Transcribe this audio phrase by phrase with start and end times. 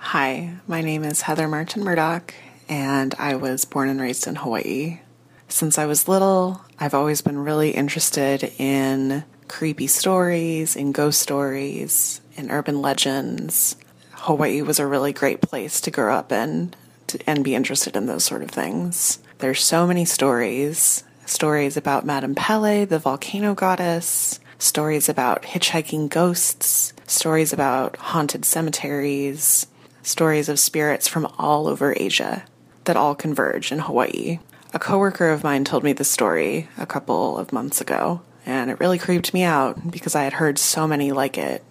[0.00, 2.32] Hi, my name is Heather Martin Murdoch,
[2.66, 5.00] and I was born and raised in Hawaii.
[5.48, 12.22] Since I was little, I've always been really interested in creepy stories, in ghost stories,
[12.36, 13.76] in urban legends.
[14.12, 16.72] Hawaii was a really great place to grow up in
[17.08, 19.18] to, and be interested in those sort of things.
[19.38, 26.94] There's so many stories stories about Madame Pele, the volcano goddess, stories about hitchhiking ghosts,
[27.06, 29.66] stories about haunted cemeteries,
[30.08, 32.44] stories of spirits from all over Asia
[32.84, 34.40] that all converge in Hawaii.
[34.72, 38.80] A coworker of mine told me the story a couple of months ago, and it
[38.80, 41.62] really creeped me out because I had heard so many like it,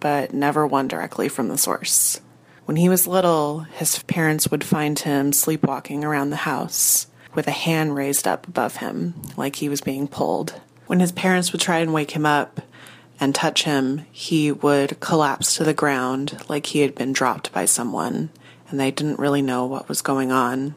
[0.00, 2.20] but never one directly from the source.
[2.66, 7.52] When he was little, his parents would find him sleepwalking around the house with a
[7.52, 10.60] hand raised up above him, like he was being pulled.
[10.86, 12.60] When his parents would try and wake him up
[13.20, 17.64] and touch him, he would collapse to the ground like he had been dropped by
[17.64, 18.30] someone,
[18.68, 20.74] and they didn't really know what was going on.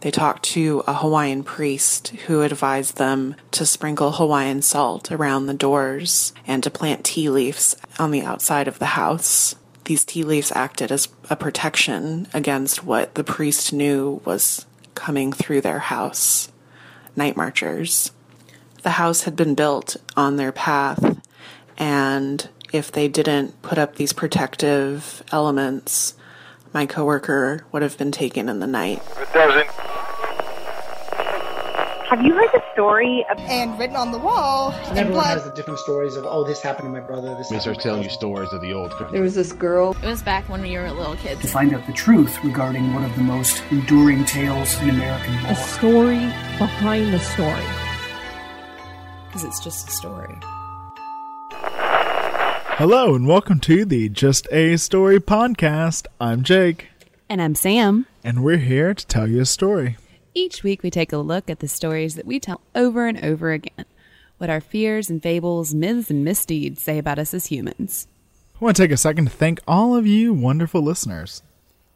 [0.00, 5.54] They talked to a Hawaiian priest who advised them to sprinkle Hawaiian salt around the
[5.54, 9.54] doors and to plant tea leaves on the outside of the house.
[9.84, 15.60] These tea leaves acted as a protection against what the priest knew was coming through
[15.60, 16.50] their house
[17.16, 18.12] night marchers.
[18.82, 21.19] The house had been built on their path,
[21.80, 26.14] and if they didn't put up these protective elements,
[26.72, 29.02] my coworker would have been taken in the night.
[29.18, 29.66] It doesn't.
[32.10, 35.38] Have you heard the story of and written on the wall and everyone blood.
[35.38, 37.82] has the different stories of oh this happened to my brother this He happened starts
[37.84, 38.92] to my telling you stories of the old.
[39.12, 39.96] There was this girl.
[40.02, 41.40] It was back when we were little kids.
[41.40, 45.52] to find out the truth regarding one of the most enduring tales in American a
[45.52, 45.54] lore.
[45.54, 46.18] story
[46.58, 47.64] behind the story.
[49.26, 50.36] Because it's just a story.
[52.80, 56.06] Hello and welcome to the Just a Story podcast.
[56.18, 56.88] I'm Jake,
[57.28, 58.06] And I'm Sam.
[58.24, 59.98] and we're here to tell you a story.
[60.32, 63.52] Each week we take a look at the stories that we tell over and over
[63.52, 63.84] again.
[64.38, 68.08] What our fears and fables, myths and misdeeds say about us as humans.
[68.58, 71.42] I want to take a second to thank all of you wonderful listeners.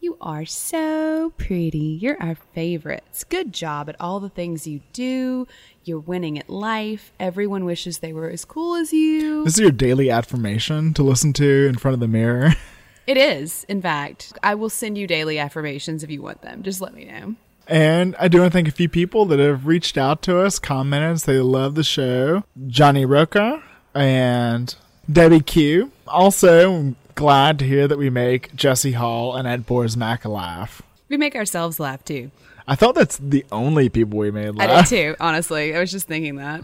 [0.04, 1.78] You are so pretty.
[1.78, 3.24] You're our favorites.
[3.24, 5.48] Good job at all the things you do.
[5.82, 7.10] You're winning at life.
[7.18, 9.44] Everyone wishes they were as cool as you.
[9.44, 12.50] This is your daily affirmation to listen to in front of the mirror.
[13.06, 14.34] It is, in fact.
[14.42, 16.62] I will send you daily affirmations if you want them.
[16.62, 17.34] Just let me know.
[17.66, 20.58] And I do want to thank a few people that have reached out to us,
[20.58, 22.44] commented, say they love the show.
[22.66, 23.62] Johnny Roca
[23.94, 24.74] and
[25.10, 25.92] Debbie Q.
[26.06, 30.82] Also, glad to hear that we make Jesse Hall and Ed Borsmack laugh.
[31.08, 32.30] We make ourselves laugh too.
[32.66, 34.70] I thought that's the only people we made laugh.
[34.70, 35.74] I did too, honestly.
[35.76, 36.62] I was just thinking that.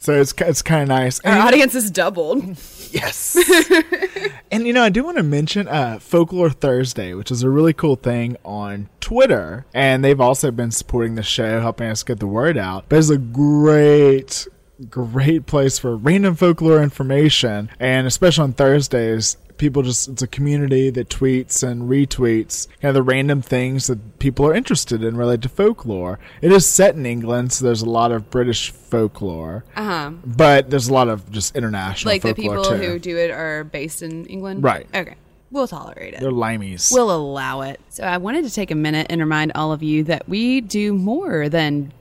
[0.00, 1.18] So it's it's kind of nice.
[1.20, 2.44] Our And- audience is doubled.
[2.92, 3.36] Yes.
[4.52, 7.72] and you know, I do want to mention uh, Folklore Thursday, which is a really
[7.72, 12.26] cool thing on Twitter, and they've also been supporting the show, helping us get the
[12.28, 12.84] word out.
[12.88, 14.46] But it's a great,
[14.88, 19.36] great place for random folklore information, and especially on Thursdays.
[19.58, 24.18] People just, it's a community that tweets and retweets kind of the random things that
[24.18, 26.18] people are interested in related to folklore.
[26.42, 29.64] It is set in England, so there's a lot of British folklore.
[29.74, 30.10] Uh huh.
[30.24, 32.76] But there's a lot of just international Like the people too.
[32.76, 34.62] who do it are based in England?
[34.62, 34.86] Right.
[34.94, 35.16] Okay.
[35.50, 36.20] We'll tolerate it.
[36.20, 36.92] They're limeys.
[36.92, 37.80] We'll allow it.
[37.88, 40.92] So I wanted to take a minute and remind all of you that we do
[40.92, 41.92] more than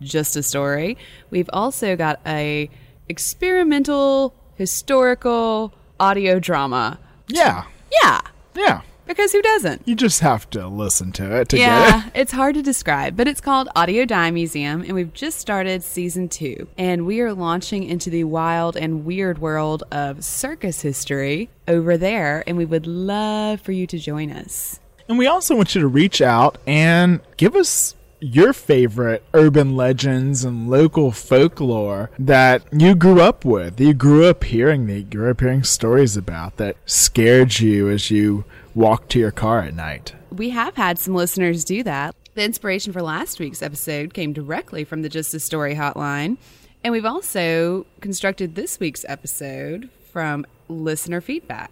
[0.00, 0.96] just a story.
[1.30, 2.70] We've also got a
[3.08, 6.98] experimental historical audio drama.
[7.28, 7.64] yeah,
[8.02, 8.20] Yeah.
[8.54, 8.80] yeah.
[9.06, 9.82] Because who doesn't?
[9.86, 12.12] You just have to listen to it to get Yeah, it.
[12.14, 16.26] it's hard to describe, but it's called Audio Dime Museum, and we've just started season
[16.30, 16.68] two.
[16.78, 22.42] And we are launching into the wild and weird world of circus history over there,
[22.46, 24.80] and we would love for you to join us.
[25.06, 27.94] And we also want you to reach out and give us
[28.24, 34.24] your favorite urban legends and local folklore that you grew up with, that you grew
[34.24, 39.10] up hearing, that you grew up hearing stories about that scared you as you walked
[39.10, 40.14] to your car at night.
[40.30, 42.14] We have had some listeners do that.
[42.34, 46.38] The inspiration for last week's episode came directly from the Just a Story hotline,
[46.82, 51.70] and we've also constructed this week's episode from listener feedback.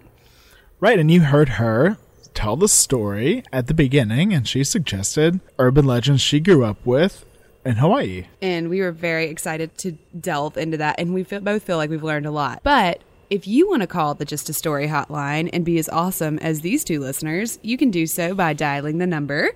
[0.81, 1.97] Right, and you heard her
[2.35, 7.25] tell the story at the beginning, and she suggested urban legends she grew up with
[7.65, 8.27] in Hawaii.
[8.41, 11.91] and we were very excited to delve into that and we feel, both feel like
[11.91, 12.61] we've learned a lot.
[12.65, 13.01] But
[13.31, 16.61] if you want to call the just a story hotline and be as awesome as
[16.63, 19.51] these two listeners you can do so by dialing the number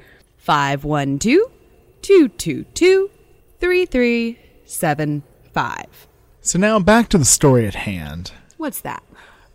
[4.66, 5.84] 512-222-3375
[6.40, 8.32] So now back to the story at hand.
[8.56, 9.02] What's that?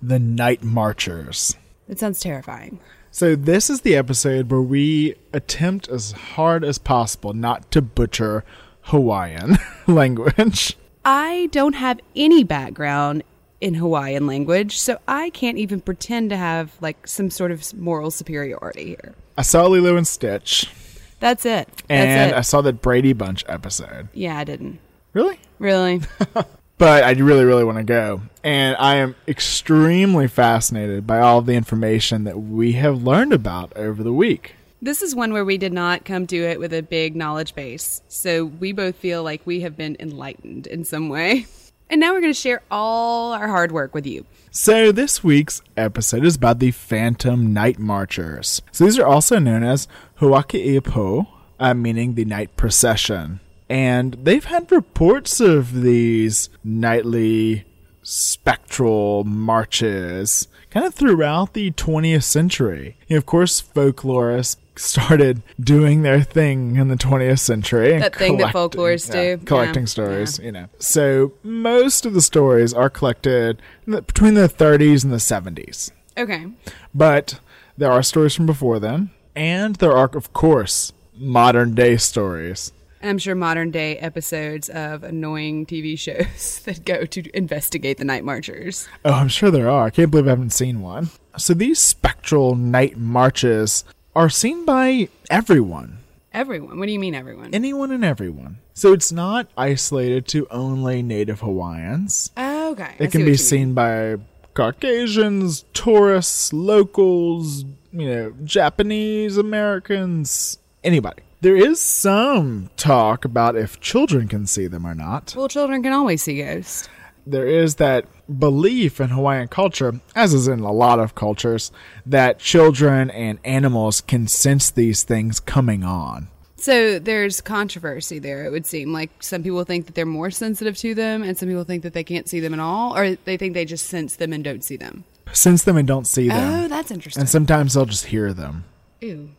[0.02, 1.56] The Night Marchers.
[1.88, 2.80] It sounds terrifying
[3.14, 8.46] So, this is the episode where we attempt as hard as possible not to butcher
[8.84, 10.78] Hawaiian language.
[11.04, 13.24] I don't have any background
[13.60, 18.12] in Hawaiian language, so I can't even pretend to have like some sort of moral
[18.12, 19.14] superiority here.
[19.38, 20.72] I saw Lilo and Stitch,
[21.20, 21.68] That's it.
[21.68, 22.38] That's and it.
[22.38, 24.08] I saw that Brady Bunch episode.
[24.14, 24.80] yeah, I didn't.
[25.14, 25.38] Really?
[25.60, 26.02] Really?
[26.82, 28.24] But I really, really want to go.
[28.44, 33.72] And I am extremely fascinated by all of the information that we have learned about
[33.78, 34.56] over the week.
[34.82, 38.02] This is one where we did not come to it with a big knowledge base.
[38.08, 41.46] So we both feel like we have been enlightened in some way.
[41.88, 44.26] And now we're going to share all our hard work with you.
[44.50, 48.64] So, this week's episode is about the Phantom Night Marchers.
[48.72, 49.88] So, these are also known as
[50.20, 51.28] Huaka'i Pō,
[51.60, 53.40] uh, meaning the night procession.
[53.72, 57.64] And they've had reports of these nightly
[58.04, 62.98] spectral marches kind of throughout the 20th century.
[63.08, 67.98] And of course, folklorists started doing their thing in the 20th century.
[67.98, 69.46] That thing that folklorists yeah, do.
[69.46, 70.68] Collecting Yeah, stories, you know.
[70.78, 75.92] So most of the stories are collected the- between the 30s and the 70s.
[76.18, 76.48] Okay.
[76.94, 77.40] But
[77.78, 79.12] there are stories from before then.
[79.34, 82.74] And there are, of course, modern day stories.
[83.04, 88.24] I'm sure modern day episodes of annoying TV shows that go to investigate the night
[88.24, 88.88] marchers.
[89.06, 89.86] Oh, I'm sure there are.
[89.86, 91.10] I can't believe I haven't seen one.
[91.38, 93.84] So these spectral night marches
[94.16, 95.98] are seen by everyone.
[96.34, 96.80] Everyone.
[96.80, 97.54] What do you mean, everyone?
[97.54, 98.58] Anyone and everyone.
[98.74, 102.32] So it's not isolated to only native Hawaiians.
[102.38, 102.96] Oh, okay.
[103.00, 103.74] I It see can what be seen mean.
[103.76, 104.16] by
[104.54, 111.24] Caucasians, tourists, locals, you know, Japanese Americans, anybody.
[111.42, 115.34] There is some talk about if children can see them or not.
[115.36, 116.88] Well, children can always see ghosts.
[117.26, 118.06] There is that
[118.40, 121.72] belief in Hawaiian culture, as is in a lot of cultures,
[122.06, 126.28] that children and animals can sense these things coming on.
[126.58, 128.94] So there's controversy there, it would seem.
[128.94, 131.94] Like some people think that they're more sensitive to them, and some people think that
[131.94, 134.64] they can't see them at all, or they think they just sense them and don't
[134.64, 135.04] see them.
[135.34, 136.66] Sense them and don't see them.
[136.66, 137.22] Oh, that's interesting.
[137.22, 138.66] and sometimes they'll just hear them.
[139.00, 139.32] Ew.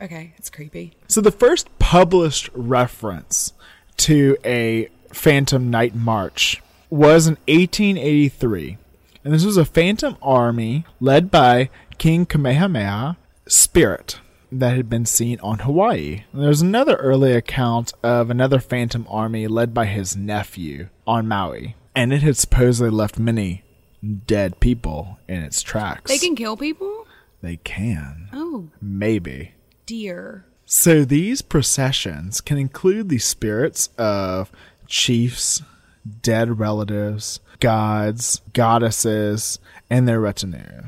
[0.00, 0.96] Okay, it's creepy.
[1.08, 3.52] So the first published reference
[3.98, 8.78] to a Phantom Night March was in 1883.
[9.24, 11.68] And this was a phantom army led by
[11.98, 14.20] King Kamehameha Spirit
[14.50, 16.24] that had been seen on Hawaii.
[16.32, 21.76] And there's another early account of another phantom army led by his nephew on Maui.
[21.94, 23.62] And it had supposedly left many
[24.26, 26.10] dead people in its tracks.
[26.10, 27.06] They can kill people?
[27.42, 28.28] They can.
[28.32, 29.52] Oh, Maybe.
[29.90, 30.46] Dear.
[30.66, 34.52] So these processions can include the spirits of
[34.86, 35.62] chiefs,
[36.22, 39.58] dead relatives, gods, goddesses,
[39.90, 40.84] and their retinue.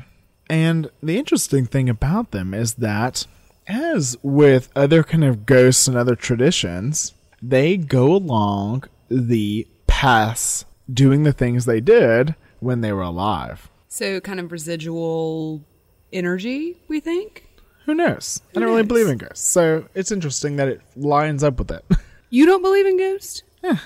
[0.49, 3.27] And the interesting thing about them is that,
[3.67, 7.11] as with other kind of ghosts and other traditions,
[7.41, 13.69] they go along the paths doing the things they did when they were alive.
[13.89, 15.65] So kind of residual
[16.13, 17.49] energy, we think?
[17.85, 18.41] Who knows?
[18.55, 21.85] I don't really believe in ghosts, so it's interesting that it lines up with it.
[22.29, 23.43] You don't believe in ghosts?
[23.61, 23.77] We're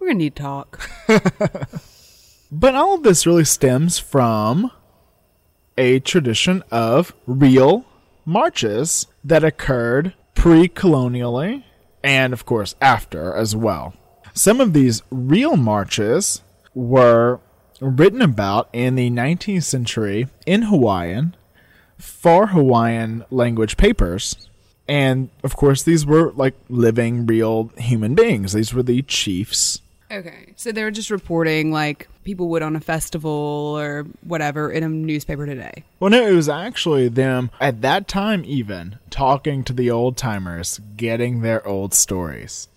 [0.00, 0.88] gonna need to talk.
[2.54, 4.70] But all of this really stems from
[5.76, 7.84] a tradition of real
[8.24, 11.64] marches that occurred pre colonially
[12.04, 13.94] and, of course, after as well.
[14.34, 16.42] Some of these real marches
[16.74, 17.40] were
[17.80, 21.34] written about in the 19th century in Hawaiian
[21.98, 24.48] for Hawaiian language papers.
[24.86, 28.52] And, of course, these were like living, real human beings.
[28.52, 29.80] These were the chiefs
[30.14, 30.52] Okay.
[30.56, 34.88] So they were just reporting like people would on a festival or whatever in a
[34.88, 35.84] newspaper today.
[35.98, 40.80] Well, no, it was actually them at that time, even talking to the old timers,
[40.96, 42.68] getting their old stories.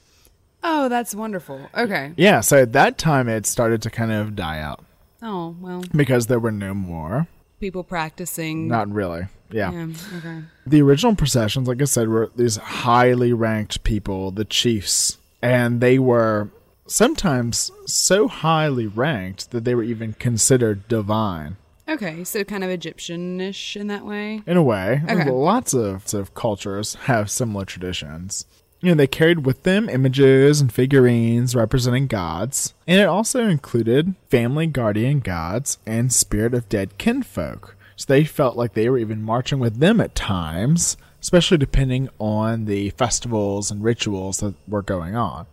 [0.63, 1.69] Oh, that's wonderful.
[1.75, 2.13] Okay.
[2.17, 4.83] Yeah, so at that time, it started to kind of die out
[5.21, 7.27] Oh, well, because there were no more.
[7.59, 8.67] People practicing.
[8.67, 9.27] Not really.
[9.51, 9.71] Yeah.
[9.71, 9.87] Yeah,
[10.17, 10.41] okay.
[10.65, 15.99] The original processions, like I said, were these highly ranked people, the chiefs, and they
[15.99, 16.49] were
[16.87, 21.57] sometimes so highly ranked that they were even considered divine.
[21.89, 24.41] Okay, so kind of Egyptian-ish in that way.
[24.45, 25.01] in a way.
[25.09, 25.29] Okay.
[25.29, 28.45] Lots of, of cultures have similar traditions.
[28.79, 34.15] You know, they carried with them images and figurines representing gods, and it also included
[34.29, 37.75] family guardian gods and spirit of dead kinfolk.
[37.95, 42.65] So they felt like they were even marching with them at times, especially depending on
[42.65, 45.47] the festivals and rituals that were going on.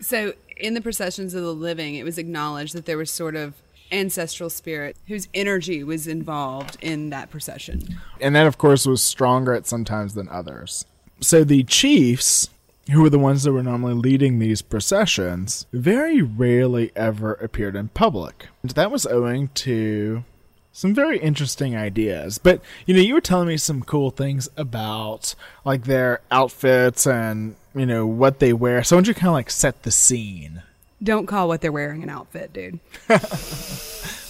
[0.00, 3.54] So in the processions of the living, it was acknowledged that there was sort of
[3.90, 7.98] ancestral spirit whose energy was involved in that procession.
[8.20, 10.84] And that, of course, was stronger at some times than others.
[11.20, 12.48] So the chiefs,
[12.90, 17.88] who were the ones that were normally leading these processions, very rarely ever appeared in
[17.88, 18.48] public.
[18.62, 20.24] And that was owing to
[20.72, 22.38] some very interesting ideas.
[22.38, 27.56] But, you know, you were telling me some cool things about, like, their outfits and,
[27.74, 28.84] you know, what they wear.
[28.84, 30.62] So why don't you kind of, like, set the scene?
[31.02, 32.80] Don't call what they're wearing an outfit, dude.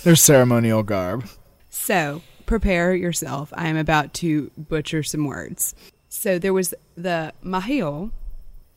[0.04, 1.26] Their ceremonial garb.
[1.70, 3.52] So, prepare yourself.
[3.56, 5.74] I am about to butcher some words.
[6.08, 8.10] So, there was the mahio,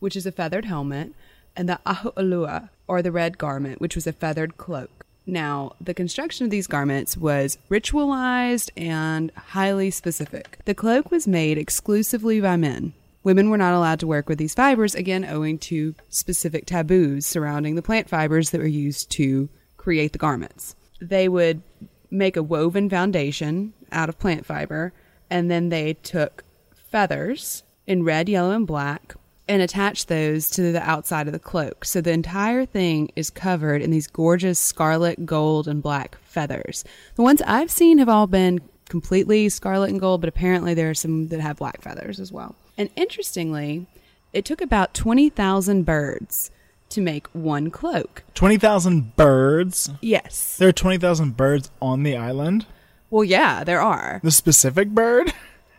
[0.02, 1.12] which is a feathered helmet,
[1.54, 5.06] and the ahu'alua, or the red garment, which was a feathered cloak.
[5.24, 10.58] Now, the construction of these garments was ritualized and highly specific.
[10.64, 12.94] The cloak was made exclusively by men.
[13.22, 17.76] Women were not allowed to work with these fibers, again, owing to specific taboos surrounding
[17.76, 20.74] the plant fibers that were used to create the garments.
[21.00, 21.62] They would
[22.10, 24.92] make a woven foundation out of plant fiber,
[25.30, 26.42] and then they took
[26.74, 29.14] feathers in red, yellow, and black
[29.48, 31.84] and attach those to the outside of the cloak.
[31.84, 36.84] So the entire thing is covered in these gorgeous scarlet, gold, and black feathers.
[37.16, 40.94] The ones I've seen have all been completely scarlet and gold, but apparently there are
[40.94, 42.54] some that have black feathers as well.
[42.78, 43.86] And interestingly,
[44.32, 46.50] it took about 20,000 birds
[46.90, 48.22] to make one cloak.
[48.34, 49.90] 20,000 birds.
[50.00, 50.56] Yes.
[50.58, 52.66] There are 20,000 birds on the island.
[53.10, 54.20] Well, yeah, there are.
[54.22, 55.32] The specific bird?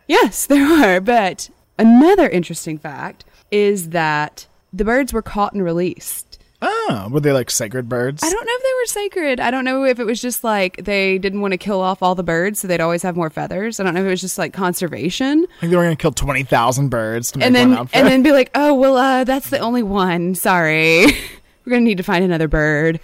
[0.06, 1.00] Yes, there are.
[1.00, 6.38] But another interesting fact is that the birds were caught and released.
[6.60, 8.22] Oh, were they like sacred birds?
[8.22, 9.38] I don't know if they were sacred.
[9.40, 12.14] I don't know if it was just like they didn't want to kill off all
[12.14, 13.78] the birds, so they'd always have more feathers.
[13.78, 16.12] I don't know if it was just like conservation, think they were going to kill
[16.12, 17.96] 20,000 birds to make and then one outfit.
[17.96, 20.34] and then be like, oh well, uh, that's the only one.
[20.34, 21.04] Sorry,
[21.64, 22.98] we're gonna need to find another bird.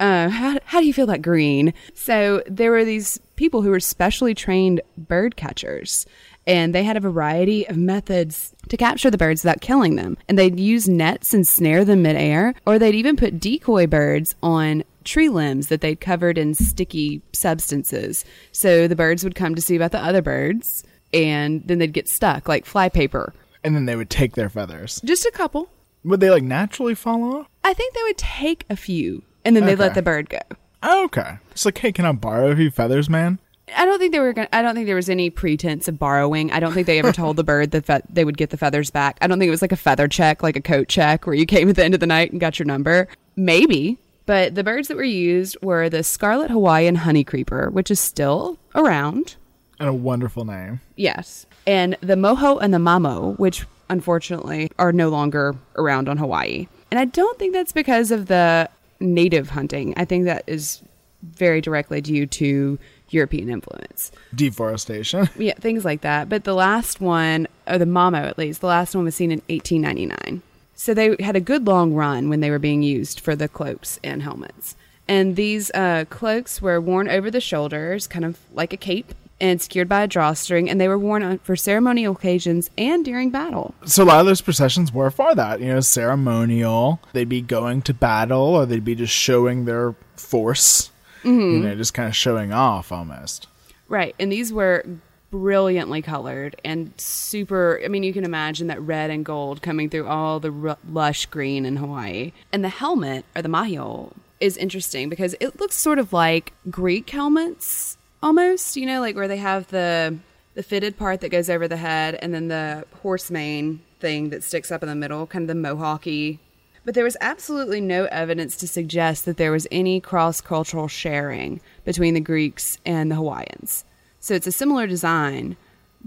[0.00, 1.74] Uh, how how do you feel about green?
[1.94, 6.06] So there were these people who were specially trained bird catchers.
[6.46, 10.18] And they had a variety of methods to capture the birds without killing them.
[10.28, 14.84] And they'd use nets and snare them midair, or they'd even put decoy birds on
[15.04, 18.24] tree limbs that they'd covered in sticky substances.
[18.52, 22.08] So the birds would come to see about the other birds, and then they'd get
[22.08, 23.32] stuck like flypaper.
[23.62, 25.00] and then they would take their feathers.
[25.04, 25.70] Just a couple.
[26.04, 27.46] Would they like naturally fall off?
[27.62, 30.40] I think they would take a few, and then they'd let the bird go.
[30.82, 31.38] Oh, okay.
[31.52, 33.38] It's like, hey, can I borrow a few feathers, man?
[33.74, 34.32] I don't think they were.
[34.32, 36.52] Gonna, I don't think there was any pretense of borrowing.
[36.52, 38.90] I don't think they ever told the bird that fe- they would get the feathers
[38.90, 39.16] back.
[39.20, 41.46] I don't think it was like a feather check, like a coat check, where you
[41.46, 43.08] came at the end of the night and got your number.
[43.36, 48.00] Maybe, but the birds that were used were the scarlet Hawaiian honey creeper, which is
[48.00, 49.36] still around.
[49.80, 50.80] And a wonderful name.
[50.96, 56.68] Yes, and the moho and the mamo, which unfortunately are no longer around on Hawaii.
[56.90, 58.68] And I don't think that's because of the
[59.00, 59.94] native hunting.
[59.96, 60.82] I think that is
[61.22, 62.78] very directly due to
[63.14, 64.12] European influence.
[64.34, 65.28] Deforestation.
[65.38, 66.28] Yeah, things like that.
[66.28, 69.42] But the last one, or the Mamo at least, the last one was seen in
[69.48, 70.42] 1899.
[70.74, 74.00] So they had a good long run when they were being used for the cloaks
[74.02, 74.76] and helmets.
[75.06, 79.60] And these uh, cloaks were worn over the shoulders, kind of like a cape, and
[79.60, 80.70] secured by a drawstring.
[80.70, 83.74] And they were worn on, for ceremonial occasions and during battle.
[83.84, 87.00] So a lot of those processions were for that, you know, ceremonial.
[87.12, 90.90] They'd be going to battle or they'd be just showing their force.
[91.24, 91.40] Mm-hmm.
[91.40, 93.46] You know, just kind of showing off almost.
[93.88, 94.14] Right.
[94.18, 94.84] And these were
[95.30, 97.80] brilliantly colored and super.
[97.84, 101.26] I mean, you can imagine that red and gold coming through all the r- lush
[101.26, 102.32] green in Hawaii.
[102.52, 107.10] And the helmet, or the mahio, is interesting because it looks sort of like Greek
[107.10, 110.16] helmets almost, you know, like where they have the
[110.54, 114.44] the fitted part that goes over the head and then the horse mane thing that
[114.44, 116.38] sticks up in the middle, kind of the mohawky
[116.84, 121.60] but there was absolutely no evidence to suggest that there was any cross cultural sharing
[121.84, 123.84] between the Greeks and the Hawaiians.
[124.20, 125.56] So it's a similar design,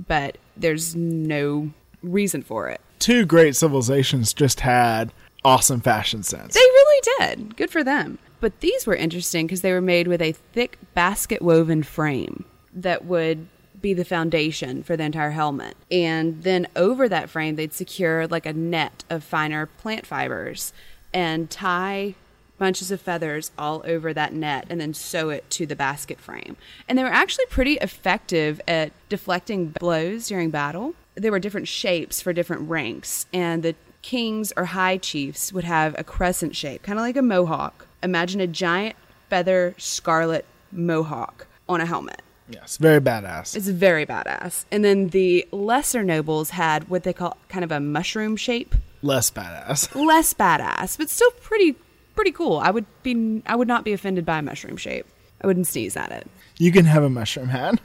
[0.08, 2.82] but there's no reason for it.
[3.00, 5.12] Two great civilizations just had
[5.44, 6.54] awesome fashion sense.
[6.54, 7.58] They really did.
[7.58, 8.18] Good for them.
[8.40, 13.06] But these were interesting because they were made with a thick basket woven frame that
[13.06, 13.48] would
[13.82, 15.76] be the foundation for the entire helmet.
[15.92, 20.74] And then over that frame, they'd secure like a net of finer plant fibers
[21.14, 22.16] and tie
[22.58, 26.58] bunches of feathers all over that net and then sew it to the basket frame.
[26.88, 30.96] And they were actually pretty effective at deflecting blows during battle.
[31.16, 35.96] There were different shapes for different ranks, and the kings or high chiefs would have
[35.98, 37.88] a crescent shape, kind of like a mohawk.
[38.04, 38.96] Imagine a giant
[39.30, 42.22] feather scarlet mohawk on a helmet.
[42.50, 43.56] Yes, very badass.
[43.56, 44.66] It's very badass.
[44.72, 48.76] And then the lesser nobles had what they call kind of a mushroom shape.
[49.02, 49.94] Less badass.
[50.08, 51.76] Less badass, but still pretty
[52.16, 52.58] pretty cool.
[52.58, 55.06] I would be I would not be offended by a mushroom shape.
[55.42, 56.28] I wouldn't sneeze at it.
[56.58, 57.80] You can have a mushroom hat.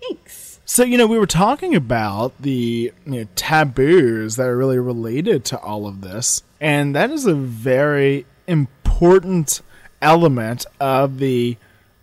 [0.00, 0.52] Thanks.
[0.64, 5.44] So, you know, we were talking about the you know, taboos that are really related
[5.46, 6.42] to all of this.
[6.60, 9.60] And that is a very important
[10.00, 11.56] element of the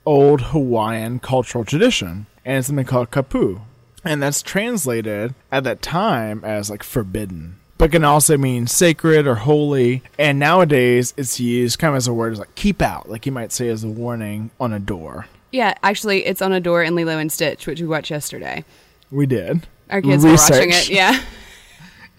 [0.10, 2.25] old Hawaiian cultural tradition.
[2.44, 3.62] And it's something called kapu.
[4.04, 7.60] And that's translated at that time as like forbidden.
[7.78, 10.01] But can also mean sacred or holy.
[10.18, 13.32] And nowadays it's used kind of as a word as like keep out, like you
[13.32, 15.28] might say as a warning on a door.
[15.51, 18.66] Yeah, actually, it's on a door in Lilo and Stitch, which we watched yesterday.
[19.12, 19.68] We did.
[19.92, 20.89] Our kids were watching it.
[20.89, 21.22] Yeah.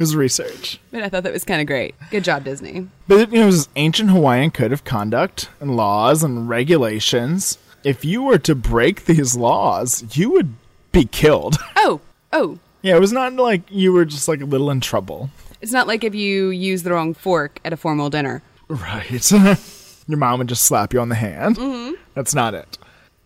[0.00, 0.80] It was research.
[0.90, 1.94] But I thought that was kind of great.
[2.10, 2.88] Good job, Disney.
[3.06, 7.58] But you know, it was this ancient Hawaiian code of conduct and laws and regulations.
[7.84, 10.54] If you were to break these laws, you would
[10.92, 11.56] be killed.
[11.82, 12.00] Oh,
[12.32, 12.58] oh.
[12.82, 15.30] yeah, it was not like you were just like a little in trouble.
[15.62, 18.42] It's not like if you use the wrong fork at a formal dinner.
[18.68, 19.30] Right.
[20.06, 21.56] Your mom would just slap you on the hand.
[21.56, 21.94] Mm-hmm.
[22.14, 22.78] That's not it.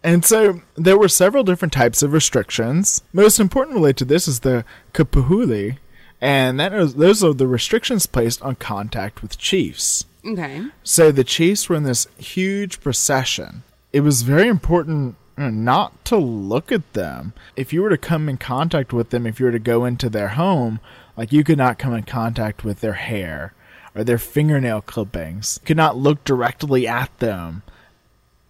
[0.05, 3.03] And so there were several different types of restrictions.
[3.13, 5.79] Most important related to this is the kapuhuli,
[6.21, 10.05] and that is, those are the restrictions placed on contact with chiefs.
[10.25, 10.67] Okay.
[10.83, 13.63] So the chiefs were in this huge procession.
[13.95, 17.33] It was very important uh, not to look at them.
[17.55, 20.11] If you were to come in contact with them, if you were to go into
[20.11, 20.81] their home,
[21.17, 23.55] like you could not come in contact with their hair
[23.95, 25.61] or their fingernail clippings.
[25.63, 27.63] You could not look directly at them.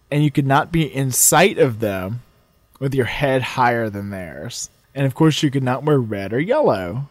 [0.09, 2.23] And you could not be in sight of them
[2.79, 4.71] with your head higher than theirs.
[4.95, 7.07] And of course, you could not wear red or yellow.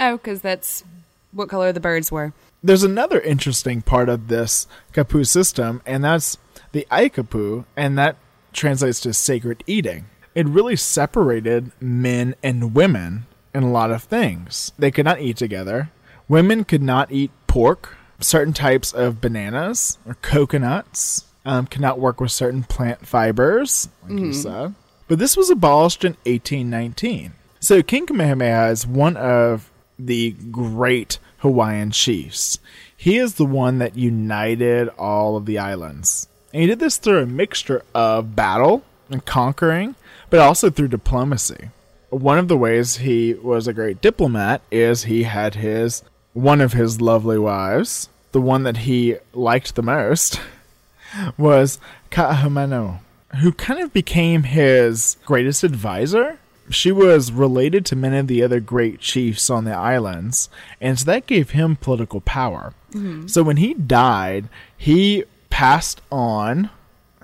[0.00, 0.84] Oh, because that's
[1.32, 2.32] what color the birds were.
[2.62, 6.38] there's another interesting part of this kapu system, and that's
[6.74, 8.16] the aikapu, and that
[8.52, 10.04] translates to sacred eating.
[10.34, 14.72] It really separated men and women in a lot of things.
[14.76, 15.90] They could not eat together.
[16.28, 17.96] Women could not eat pork.
[18.20, 24.18] Certain types of bananas or coconuts um, could not work with certain plant fibers, like
[24.18, 24.74] you said.
[25.08, 27.32] But this was abolished in 1819.
[27.60, 32.58] So King Kamehameha is one of the great Hawaiian chiefs.
[32.96, 36.26] He is the one that united all of the islands.
[36.54, 39.96] And he did this through a mixture of battle and conquering,
[40.30, 41.70] but also through diplomacy.
[42.10, 46.72] One of the ways he was a great diplomat is he had his one of
[46.72, 50.40] his lovely wives, the one that he liked the most,
[51.36, 51.80] was
[52.12, 53.00] Ka'ahumanu,
[53.40, 56.38] who kind of became his greatest advisor.
[56.70, 60.48] She was related to many of the other great chiefs on the islands,
[60.80, 62.74] and so that gave him political power.
[62.92, 63.26] Mm-hmm.
[63.26, 66.68] So when he died, he passed on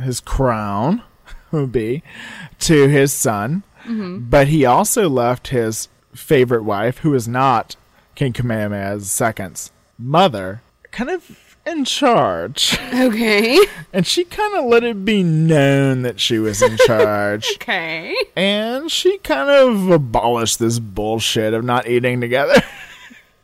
[0.01, 1.03] his crown,
[1.51, 2.01] would be,
[2.61, 4.21] to his son, mm-hmm.
[4.21, 7.75] but he also left his favorite wife, who is not
[8.15, 10.63] King Kamehameha's second's mother,
[10.93, 12.79] kind of in charge.
[12.95, 13.59] Okay.
[13.93, 17.49] And she kind of let it be known that she was in charge.
[17.55, 18.15] Okay.
[18.37, 22.63] and she kind of abolished this bullshit of not eating together.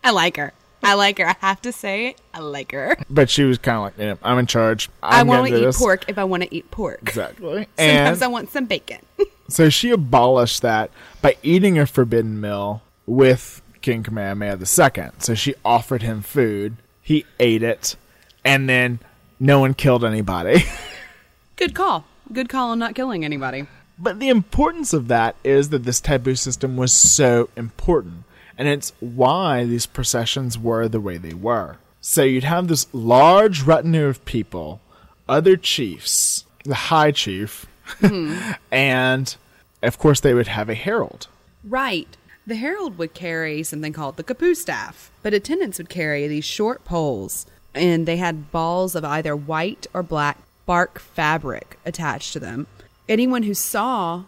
[0.04, 0.52] I like her.
[0.86, 1.26] I like her.
[1.26, 2.96] I have to say, I like her.
[3.10, 4.88] but she was kind of like, yeah, I'm in charge.
[5.02, 7.00] i I'm want gonna eat this." pork if I want to eat pork.
[7.02, 7.66] Exactly.
[7.76, 9.00] Sometimes And I want some bacon.
[9.48, 15.10] so she abolished that by eating a forbidden meal with King Kamehameha II.
[15.18, 16.76] So she offered him food.
[17.02, 17.96] He ate it.
[18.44, 19.00] And then
[19.40, 20.64] no one killed anybody.
[21.56, 22.04] Good call.
[22.32, 23.66] Good call on not killing anybody.
[23.98, 28.22] But the importance of that is that this taboo system was so important.
[28.58, 31.76] And it's why these processions were the way they were.
[32.00, 34.80] So you'd have this large retinue of people,
[35.28, 37.66] other chiefs, the high chief,
[38.70, 39.36] and
[39.82, 41.28] of course they would have a herald.
[41.64, 42.08] Right.
[42.46, 46.84] The herald would carry something called the kapu staff, but attendants would carry these short
[46.84, 52.68] poles, and they had balls of either white or black bark fabric attached to them.
[53.08, 54.24] Anyone who saw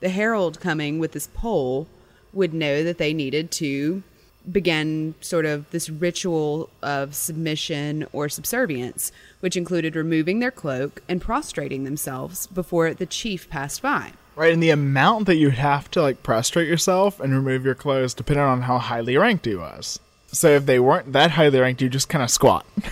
[0.00, 1.86] the herald coming with this pole
[2.32, 4.02] would know that they needed to
[4.50, 11.20] begin sort of this ritual of submission or subservience, which included removing their cloak and
[11.20, 14.12] prostrating themselves before the chief passed by.
[14.36, 18.14] Right, and the amount that you'd have to like prostrate yourself and remove your clothes
[18.14, 20.00] depended on how highly ranked he was.
[20.28, 22.64] So if they weren't that highly ranked, you just kind of squat.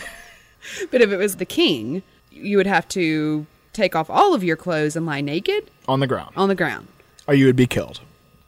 [0.91, 4.57] But if it was the king, you would have to take off all of your
[4.57, 6.89] clothes and lie naked on the ground, on the ground.
[7.27, 8.01] or you would be killed.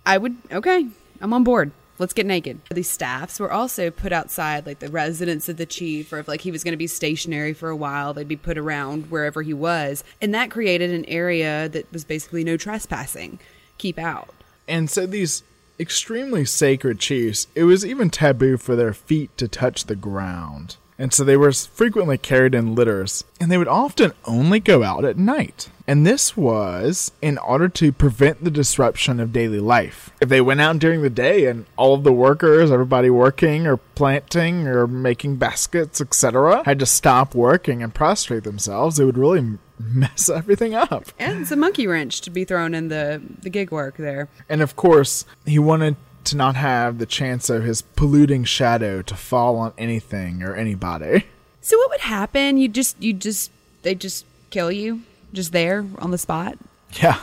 [0.05, 0.87] I would, okay,
[1.21, 1.73] I'm on board.
[1.99, 2.61] Let's get naked.
[2.71, 6.41] These staffs were also put outside, like the residence of the chief, or if like
[6.41, 9.53] he was going to be stationary for a while, they'd be put around wherever he
[9.53, 13.39] was, and that created an area that was basically no trespassing.
[13.77, 14.35] Keep out.
[14.67, 15.43] And so these
[15.79, 20.77] extremely sacred chiefs, it was even taboo for their feet to touch the ground.
[21.01, 25.03] And so they were frequently carried in litters, and they would often only go out
[25.03, 25.71] at night.
[25.87, 30.11] And this was in order to prevent the disruption of daily life.
[30.21, 33.79] If they went out during the day and all of the workers, everybody working or
[33.79, 39.57] planting or making baskets, etc., had to stop working and prostrate themselves, it would really
[39.79, 41.07] mess everything up.
[41.19, 44.29] And it's a monkey wrench to be thrown in the, the gig work there.
[44.51, 49.15] And of course, he wanted to not have the chance of his polluting shadow to
[49.15, 51.25] fall on anything or anybody.
[51.61, 52.57] So what would happen?
[52.57, 53.51] You just you just
[53.83, 55.03] they just kill you
[55.33, 56.59] just there on the spot?
[56.95, 57.21] Yeah.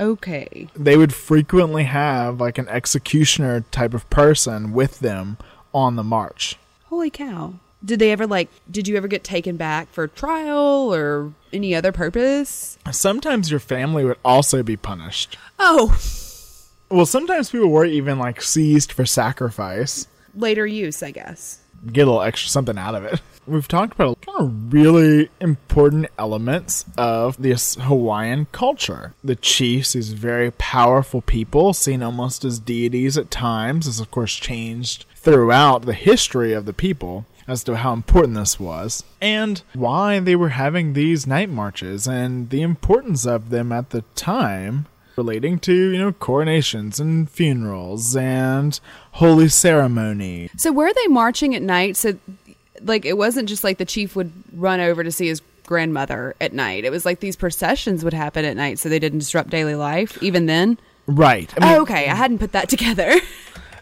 [0.00, 0.68] Okay.
[0.74, 5.38] They would frequently have like an executioner type of person with them
[5.74, 6.56] on the march.
[6.84, 7.54] Holy cow.
[7.84, 11.92] Did they ever like did you ever get taken back for trial or any other
[11.92, 12.78] purpose?
[12.90, 15.36] Sometimes your family would also be punished.
[15.58, 15.96] Oh,
[16.90, 20.06] Well, sometimes people were even like seized for sacrifice.
[20.34, 21.60] later use, I guess.
[21.92, 23.20] Get a little extra something out of it.
[23.46, 29.14] We've talked about a kind of really important elements of this Hawaiian culture.
[29.24, 34.34] The chiefs, these very powerful people, seen almost as deities at times, has of course
[34.34, 40.20] changed throughout the history of the people as to how important this was and why
[40.20, 44.86] they were having these night marches and the importance of them at the time
[45.18, 48.80] relating to, you know, coronations and funerals and
[49.12, 50.48] holy ceremony.
[50.56, 51.98] So were they marching at night?
[51.98, 52.16] So
[52.82, 56.52] like it wasn't just like the chief would run over to see his grandmother at
[56.52, 56.84] night.
[56.84, 60.20] It was like these processions would happen at night so they didn't disrupt daily life
[60.22, 60.78] even then.
[61.06, 61.52] Right.
[61.54, 63.12] I oh, mean, oh, okay, I hadn't put that together.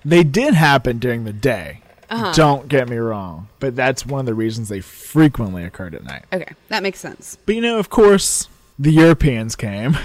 [0.04, 1.82] They did happen during the day.
[2.08, 2.32] Uh-huh.
[2.34, 3.48] Don't get me wrong.
[3.58, 6.24] But that's one of the reasons they frequently occurred at night.
[6.32, 7.36] okay, that makes sense.
[7.46, 9.96] But you know, of course, the Europeans came.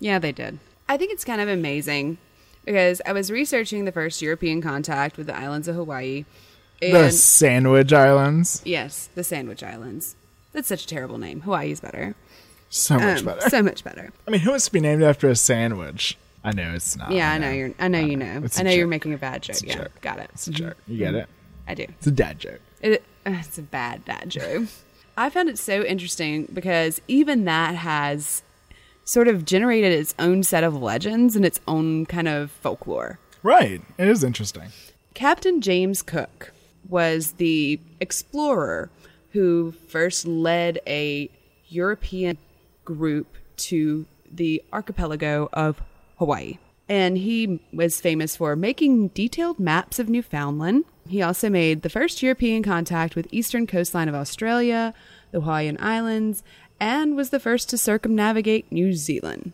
[0.00, 0.58] Yeah, they did.
[0.88, 2.18] I think it's kind of amazing
[2.64, 6.24] because I was researching the first European contact with the islands of Hawaii.
[6.80, 8.62] And The Sandwich Islands.
[8.64, 10.14] yes, the Sandwich Islands.
[10.52, 11.40] That's such a terrible name.
[11.42, 12.14] Hawaii's better.
[12.70, 13.48] So much Um, better.
[13.50, 14.12] So much better.
[14.26, 16.16] I mean, who wants to be named after a sandwich?
[16.44, 17.10] I know it's not.
[17.10, 17.72] Yeah, I know you're.
[17.78, 18.44] I know you know.
[18.56, 19.54] I know you're making a bad joke.
[19.56, 20.00] It's a yeah, joke.
[20.00, 20.30] got it.
[20.34, 20.76] It's a joke.
[20.86, 21.28] You get it?
[21.66, 21.82] I do.
[21.82, 22.60] It's a dad joke.
[22.80, 24.68] It, uh, it's a bad dad joke.
[25.16, 28.42] I found it so interesting because even that has
[29.08, 33.18] sort of generated its own set of legends and its own kind of folklore.
[33.42, 33.80] Right.
[33.96, 34.68] It is interesting.
[35.14, 36.52] Captain James Cook
[36.90, 38.90] was the explorer
[39.30, 41.30] who first led a
[41.68, 42.36] European
[42.84, 45.80] group to the archipelago of
[46.18, 46.58] Hawaii.
[46.86, 50.84] And he was famous for making detailed maps of Newfoundland.
[51.08, 54.92] He also made the first European contact with eastern coastline of Australia,
[55.30, 56.42] the Hawaiian Islands,
[56.80, 59.52] and was the first to circumnavigate New Zealand.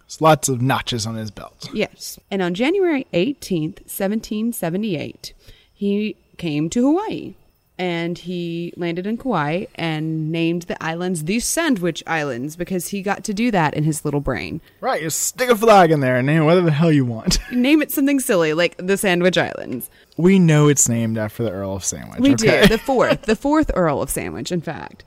[0.00, 1.68] There's lots of notches on his belt.
[1.72, 2.18] Yes.
[2.30, 5.32] And on January 18th, 1778,
[5.72, 7.34] he came to Hawaii
[7.78, 13.24] and he landed in Kauai and named the islands the Sandwich Islands because he got
[13.24, 14.60] to do that in his little brain.
[14.80, 15.02] Right.
[15.02, 17.38] You stick a flag in there and name it whatever the hell you want.
[17.52, 19.90] Name it something silly like the Sandwich Islands.
[20.16, 22.20] we know it's named after the Earl of Sandwich.
[22.20, 22.62] We okay?
[22.62, 22.68] do.
[22.68, 25.04] The fourth, the fourth Earl of Sandwich, in fact.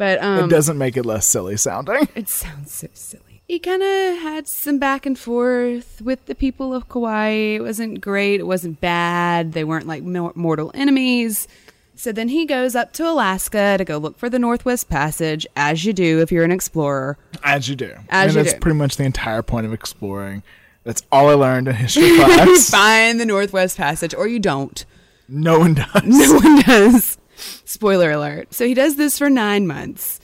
[0.00, 2.08] But um, it doesn't make it less silly sounding.
[2.14, 3.42] It sounds so silly.
[3.46, 7.56] He kind of had some back and forth with the people of Kauai.
[7.56, 8.40] It wasn't great.
[8.40, 9.52] It wasn't bad.
[9.52, 11.46] They weren't like mortal enemies.
[11.96, 15.84] So then he goes up to Alaska to go look for the Northwest Passage, as
[15.84, 17.18] you do if you're an explorer.
[17.44, 17.92] As you do.
[18.08, 18.60] As and you that's do.
[18.60, 20.42] pretty much the entire point of exploring.
[20.84, 22.70] That's all I learned in history class.
[22.80, 24.82] Find the Northwest Passage, or you don't.
[25.28, 26.02] no one does.
[26.06, 27.18] No one does.
[27.64, 28.52] Spoiler alert.
[28.54, 30.20] So he does this for nine months.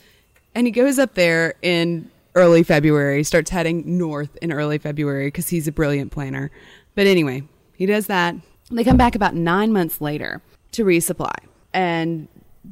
[0.55, 5.49] And he goes up there in early February, starts heading north in early February because
[5.49, 6.51] he's a brilliant planner.
[6.95, 7.43] But anyway,
[7.75, 8.35] he does that.
[8.71, 10.41] They come back about nine months later
[10.73, 11.35] to resupply.
[11.73, 12.27] And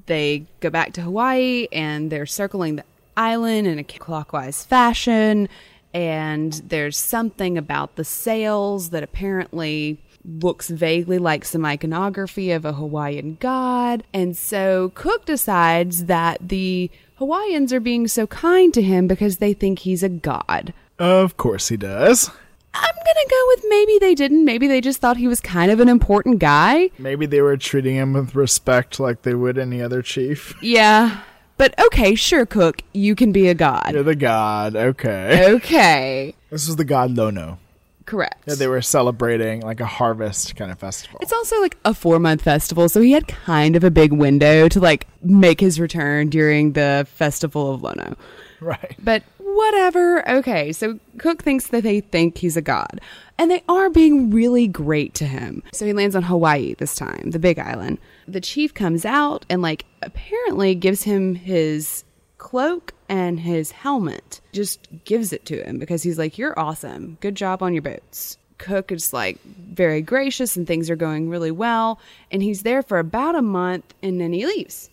[0.07, 2.83] they go back to Hawaii and they're circling the
[3.15, 5.47] island in a clockwise fashion.
[5.93, 12.73] And there's something about the sails that apparently looks vaguely like some iconography of a
[12.73, 14.03] Hawaiian god.
[14.13, 19.53] And so Cook decides that the Hawaiians are being so kind to him because they
[19.53, 20.73] think he's a god.
[20.99, 22.29] Of course he does.
[22.73, 24.43] I'm gonna go with maybe they didn't.
[24.43, 26.89] Maybe they just thought he was kind of an important guy.
[26.97, 30.55] Maybe they were treating him with respect like they would any other chief.
[30.61, 31.21] Yeah.
[31.57, 33.91] But okay, sure, Cook, you can be a god.
[33.93, 34.75] You're the god.
[34.75, 35.53] Okay.
[35.53, 36.35] Okay.
[36.49, 37.59] This is the god Lono.
[38.05, 38.43] Correct.
[38.47, 41.19] Yeah, they were celebrating like a harvest kind of festival.
[41.21, 44.67] It's also like a four month festival, so he had kind of a big window
[44.69, 48.15] to like make his return during the festival of Lono.
[48.61, 48.95] right.
[49.03, 50.27] But whatever.
[50.29, 52.99] Okay, so Cook thinks that they think he's a god,
[53.37, 55.63] and they are being really great to him.
[55.73, 57.97] So he lands on Hawaii this time, the big island.
[58.27, 62.03] The chief comes out and, like, apparently gives him his
[62.37, 64.41] cloak and his helmet.
[64.53, 67.17] Just gives it to him because he's like, You're awesome.
[67.21, 68.37] Good job on your boats.
[68.57, 71.99] Cook is like very gracious and things are going really well.
[72.31, 74.89] And he's there for about a month and then he leaves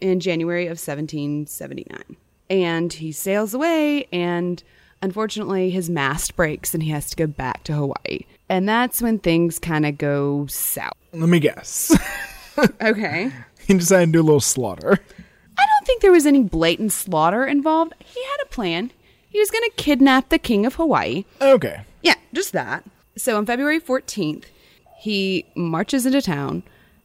[0.00, 2.16] in January of 1779.
[2.50, 4.62] And he sails away, and
[5.00, 8.20] unfortunately, his mast breaks and he has to go back to Hawaii.
[8.50, 10.92] And that's when things kind of go south.
[11.12, 11.96] Let me guess.
[12.80, 13.32] Okay.
[13.66, 15.00] he decided to do a little slaughter.
[15.84, 17.92] Don't think there was any blatant slaughter involved.
[17.98, 18.90] He had a plan.
[19.28, 21.26] He was going to kidnap the king of Hawaii.
[21.42, 21.82] Okay.
[22.00, 22.84] Yeah, just that.
[23.18, 24.44] So on February 14th,
[24.96, 26.62] he marches into town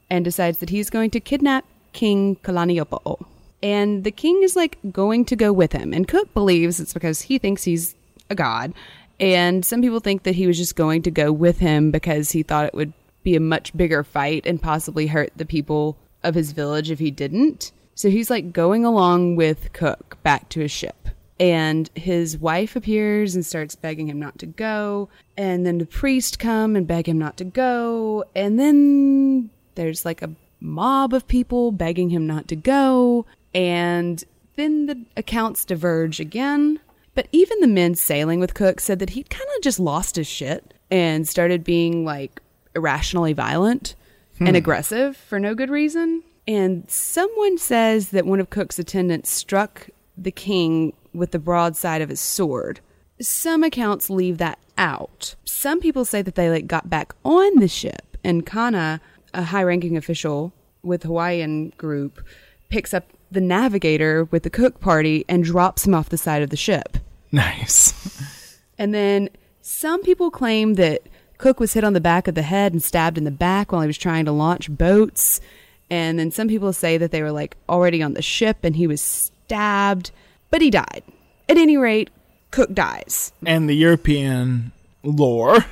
[0.10, 3.22] and decides that he's going to kidnap King Kalaniopuu.
[3.62, 5.92] And the king is like going to go with him.
[5.92, 7.96] And Cook believes it's because he thinks he's
[8.30, 8.72] a god.
[9.20, 12.44] And some people think that he was just going to go with him because he
[12.44, 16.54] thought it would be a much bigger fight and possibly hurt the people of his
[16.54, 17.74] village if he didn't.
[18.00, 23.36] So he's like going along with Cook back to his ship and his wife appears
[23.36, 27.20] and starts begging him not to go and then the priest come and beg him
[27.20, 32.56] not to go and then there's like a mob of people begging him not to
[32.56, 34.24] go and
[34.56, 36.80] then the accounts diverge again.
[37.16, 40.26] But even the men sailing with cook said that he'd kind of just lost his
[40.26, 42.42] shit and started being like
[42.74, 43.96] irrationally violent
[44.40, 44.56] and hmm.
[44.56, 50.32] aggressive for no good reason and someone says that one of cook's attendants struck the
[50.32, 52.80] king with the broadside of his sword.
[53.22, 55.36] Some accounts leave that out.
[55.46, 59.02] Some people say that they like got back on the ship and Kana,
[59.34, 62.26] a high-ranking official with Hawaiian group,
[62.70, 66.50] picks up the navigator with the cook party and drops him off the side of
[66.50, 66.98] the ship.
[67.32, 67.94] Nice.
[68.80, 69.30] And then
[69.62, 71.02] some people claim that
[71.38, 73.82] Cook was hit on the back of the head and stabbed in the back while
[73.82, 75.42] he was trying to launch boats.
[75.90, 78.86] And then some people say that they were like already on the ship and he
[78.88, 80.12] was stabbed,
[80.52, 81.04] but he died.
[81.48, 82.10] At any rate,
[82.52, 83.32] Cook dies.
[83.46, 84.72] and the European
[85.04, 85.66] lore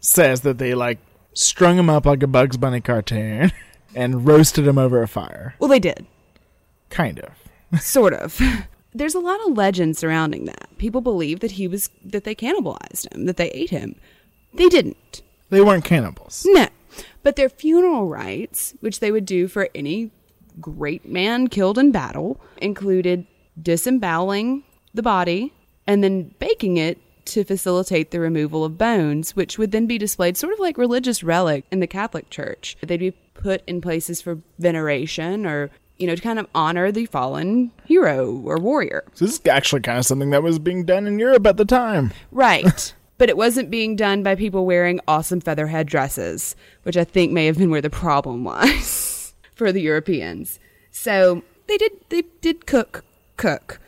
[0.00, 0.98] says that they like
[1.34, 3.52] strung him up like a Bugs Bunny cartoon
[3.94, 5.54] and roasted him over a fire.
[5.58, 6.06] Well, they did.
[6.90, 7.80] Kind of.
[7.80, 8.40] Sort of.
[8.94, 10.68] There's a lot of legend surrounding that.
[10.78, 13.96] People believe that he was that they cannibalized him, that they ate him.
[14.54, 15.22] They didn't.
[15.50, 16.44] They weren't cannibals.
[16.48, 16.66] No.
[17.26, 20.12] But their funeral rites, which they would do for any
[20.60, 23.26] great man killed in battle, included
[23.60, 24.62] disemboweling
[24.94, 25.52] the body
[25.88, 30.36] and then baking it to facilitate the removal of bones, which would then be displayed
[30.36, 32.76] sort of like religious relic in the Catholic Church.
[32.80, 37.06] They'd be put in places for veneration or, you know, to kind of honor the
[37.06, 39.02] fallen hero or warrior.
[39.14, 41.64] So this is actually kind of something that was being done in Europe at the
[41.64, 42.12] time.
[42.30, 42.94] Right.
[43.18, 47.46] but it wasn't being done by people wearing awesome feather headdresses, which I think may
[47.46, 50.58] have been where the problem was for the Europeans.
[50.90, 53.04] So they did they did cook
[53.36, 53.80] cook.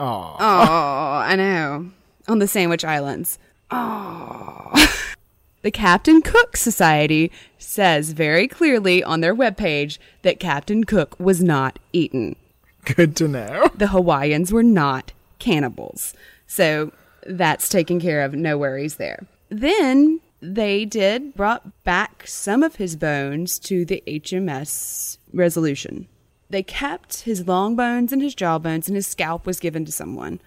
[0.00, 0.36] Aw.
[0.38, 1.90] Oh, I know.
[2.28, 3.38] On the Sandwich Islands.
[3.70, 4.70] Oh.
[5.62, 11.78] the Captain Cook Society says very clearly on their webpage that Captain Cook was not
[11.92, 12.36] eaten
[12.84, 13.68] Good to know.
[13.74, 16.14] the Hawaiians were not cannibals.
[16.46, 16.92] So
[17.28, 18.34] that's taken care of.
[18.34, 19.26] No worries there.
[19.48, 26.08] Then they did brought back some of his bones to the HMS Resolution.
[26.50, 29.92] They kept his long bones and his jaw bones, and his scalp was given to
[29.92, 30.40] someone.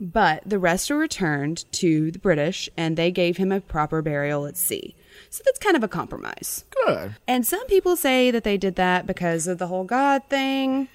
[0.00, 4.46] But the rest were returned to the British, and they gave him a proper burial
[4.46, 4.94] at sea.
[5.28, 6.64] So that's kind of a compromise.
[6.86, 7.16] Good.
[7.26, 10.88] And some people say that they did that because of the whole God thing.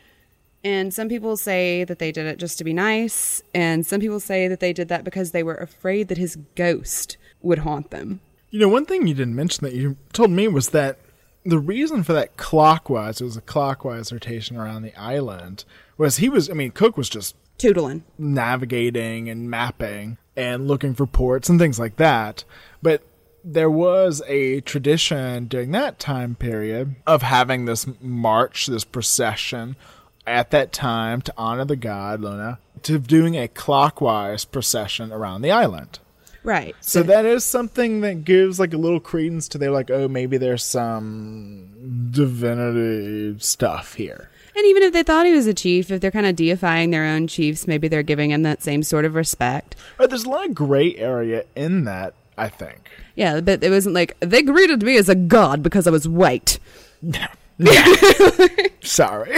[0.64, 3.42] And some people say that they did it just to be nice.
[3.54, 7.18] And some people say that they did that because they were afraid that his ghost
[7.42, 8.22] would haunt them.
[8.50, 11.00] You know, one thing you didn't mention that you told me was that
[11.44, 15.66] the reason for that clockwise, it was a clockwise rotation around the island,
[15.98, 18.04] was he was, I mean, Cook was just Tootling.
[18.18, 22.46] navigating and mapping and looking for ports and things like that.
[22.82, 23.04] But
[23.44, 29.76] there was a tradition during that time period of having this march, this procession
[30.26, 35.52] at that time to honor the god Lono, to doing a clockwise procession around the
[35.52, 36.00] island.
[36.44, 36.76] Right.
[36.82, 40.38] So that is something that gives like a little credence to their like, oh, maybe
[40.38, 44.30] there's some divinity stuff here.
[44.56, 47.06] And even if they thought he was a chief, if they're kind of deifying their
[47.06, 49.76] own chiefs, maybe they're giving him that same sort of respect.
[49.98, 52.90] But there's a lot of gray area in that, I think.
[53.16, 56.60] Yeah, but it wasn't like they greeted me as a god because I was white.
[57.06, 57.28] No.
[58.82, 59.38] Sorry.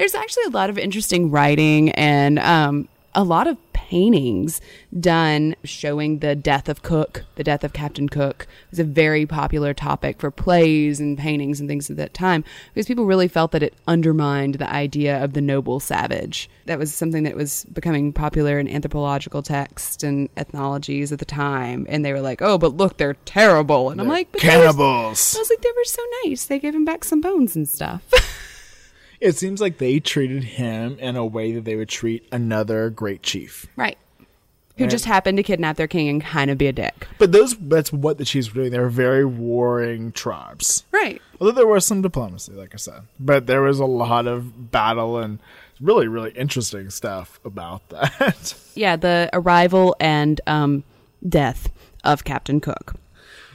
[0.00, 4.62] There's actually a lot of interesting writing and um, a lot of paintings
[4.98, 8.44] done showing the death of Cook, the death of Captain Cook.
[8.64, 12.44] It was a very popular topic for plays and paintings and things at that time
[12.72, 16.48] because people really felt that it undermined the idea of the noble savage.
[16.64, 21.84] That was something that was becoming popular in anthropological texts and ethnologies at the time.
[21.90, 23.90] And they were like, oh, but look, they're terrible.
[23.90, 25.36] And I'm like, Cannibals.
[25.36, 26.46] I was like, they were so nice.
[26.46, 28.02] They gave him back some bones and stuff.
[29.20, 33.22] It seems like they treated him in a way that they would treat another great
[33.22, 33.66] chief.
[33.76, 33.98] right.
[34.78, 37.06] Who just happened to kidnap their king and kind of be a dick.
[37.18, 38.72] But those that's what the chiefs were doing.
[38.72, 40.84] They were very warring tribes.
[40.90, 41.20] Right.
[41.38, 43.02] Although there was some diplomacy, like I said.
[43.18, 45.38] But there was a lot of battle and
[45.82, 48.54] really, really interesting stuff about that.
[48.74, 50.82] Yeah, the arrival and um,
[51.28, 51.70] death
[52.02, 52.94] of Captain Cook.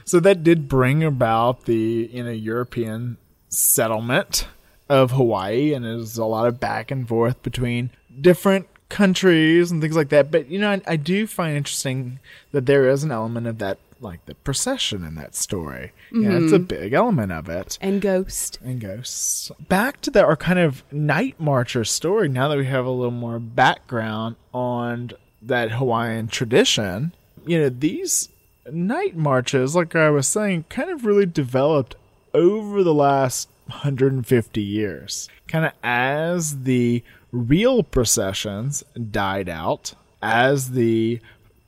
[0.04, 3.16] So that did bring about the you know European
[3.48, 4.46] settlement
[4.88, 9.96] of Hawaii, and there's a lot of back and forth between different countries and things
[9.96, 10.30] like that.
[10.30, 12.20] But you know, I, I do find interesting
[12.52, 15.92] that there is an element of that, like the procession in that story.
[16.12, 16.64] Yeah, it's a mm-hmm.
[16.64, 17.78] big element of it.
[17.80, 18.58] And Ghost.
[18.64, 19.50] And ghosts.
[19.68, 22.28] Back to the, our kind of night marcher story.
[22.28, 27.12] Now that we have a little more background on that Hawaiian tradition,
[27.44, 28.28] you know, these
[28.70, 31.96] night marches, like I was saying, kind of really developed
[32.34, 35.28] over the last 150 years.
[35.48, 37.02] Kind of as the
[37.32, 41.20] real processions died out, as the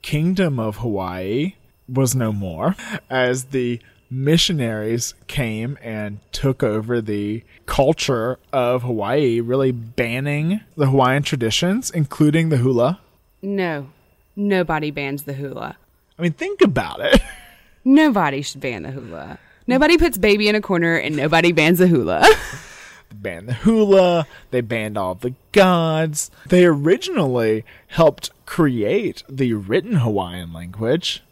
[0.03, 1.55] kingdom of Hawaii
[1.89, 2.77] was no more,
[3.11, 3.81] as the
[4.11, 12.49] missionaries came and took over the culture of Hawaii, really banning the Hawaiian traditions, including
[12.49, 13.01] the hula.
[13.43, 13.89] No.
[14.35, 15.77] Nobody bans the hula.
[16.19, 17.21] I mean, think about it.
[17.85, 19.39] Nobody should ban the hula.
[19.69, 22.27] Nobody puts baby in a corner and nobody bans the hula.
[23.13, 26.31] banned the hula, they banned all the gods.
[26.49, 31.23] They originally helped create the written Hawaiian language.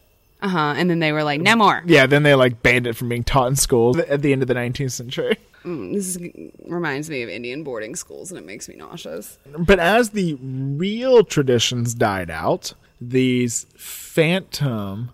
[0.42, 0.74] Uh huh.
[0.76, 1.82] And then they were like, no more.
[1.86, 4.48] Yeah, then they like banned it from being taught in schools at the end of
[4.48, 5.38] the 19th century.
[5.64, 6.18] This is,
[6.66, 9.38] reminds me of Indian boarding schools and it makes me nauseous.
[9.58, 15.10] But as the real traditions died out, these phantom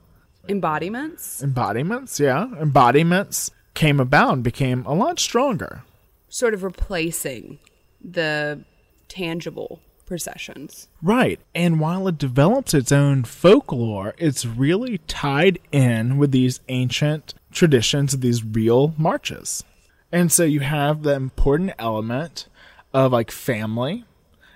[0.48, 1.42] Embodiments?
[1.42, 5.82] embodiments, yeah, embodiments came about and became a lot stronger.
[6.28, 7.58] Sort of replacing
[8.02, 8.64] the
[9.08, 10.88] tangible processions.
[11.00, 11.40] Right.
[11.54, 18.12] And while it develops its own folklore, it's really tied in with these ancient traditions
[18.12, 19.64] of these real marches.
[20.10, 22.46] And so you have the important element
[22.92, 24.04] of like family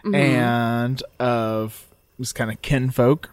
[0.05, 0.15] mm-hmm.
[0.15, 1.87] and of
[2.19, 3.31] this kind of kinfolk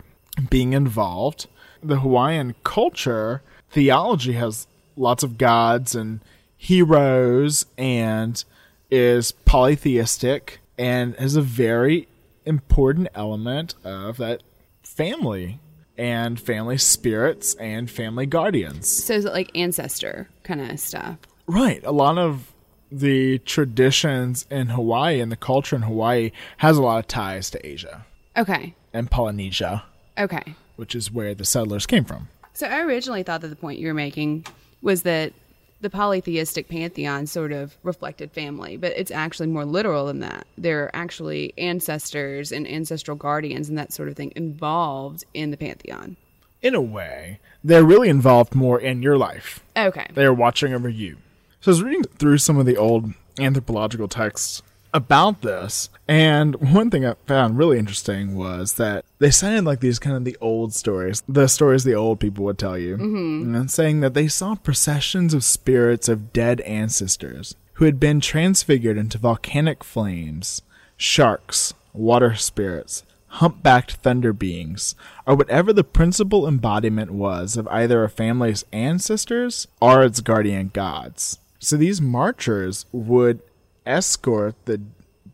[0.49, 1.47] being involved.
[1.83, 6.21] The Hawaiian culture, theology has lots of gods and
[6.57, 8.43] heroes and
[8.89, 12.07] is polytheistic and is a very
[12.45, 14.43] important element of that
[14.81, 15.59] family
[15.97, 18.87] and family spirits and family guardians.
[18.87, 21.17] So is it like ancestor kind of stuff?
[21.47, 21.83] Right.
[21.85, 22.51] A lot of
[22.91, 27.65] the traditions in Hawaii and the culture in Hawaii has a lot of ties to
[27.67, 28.05] Asia
[28.37, 28.73] Okay.
[28.93, 29.83] and Polynesia,
[30.17, 30.55] Okay.
[30.75, 32.29] Which is where the settlers came from.
[32.53, 34.45] So I originally thought that the point you were making
[34.81, 35.33] was that
[35.81, 40.47] the polytheistic pantheon sort of reflected family, but it's actually more literal than that.
[40.57, 45.57] There are actually ancestors and ancestral guardians and that sort of thing involved in the
[45.57, 46.15] pantheon.
[46.61, 49.61] In a way, they're really involved more in your life.
[49.75, 50.07] Okay.
[50.13, 51.17] They are watching over you.
[51.59, 54.61] So I was reading through some of the old anthropological texts
[54.93, 59.99] about this, and one thing I found really interesting was that they sounded like these
[59.99, 63.55] kind of the old stories, the stories the old people would tell you, mm-hmm.
[63.55, 68.97] and saying that they saw processions of spirits of dead ancestors who had been transfigured
[68.97, 70.61] into volcanic flames,
[70.95, 74.93] sharks, water spirits, humpbacked thunder beings,
[75.25, 81.39] or whatever the principal embodiment was of either a family's ancestors or its guardian gods.
[81.57, 83.41] So these marchers would
[83.85, 84.81] escort the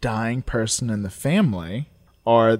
[0.02, 1.90] dying person in the family
[2.26, 2.60] or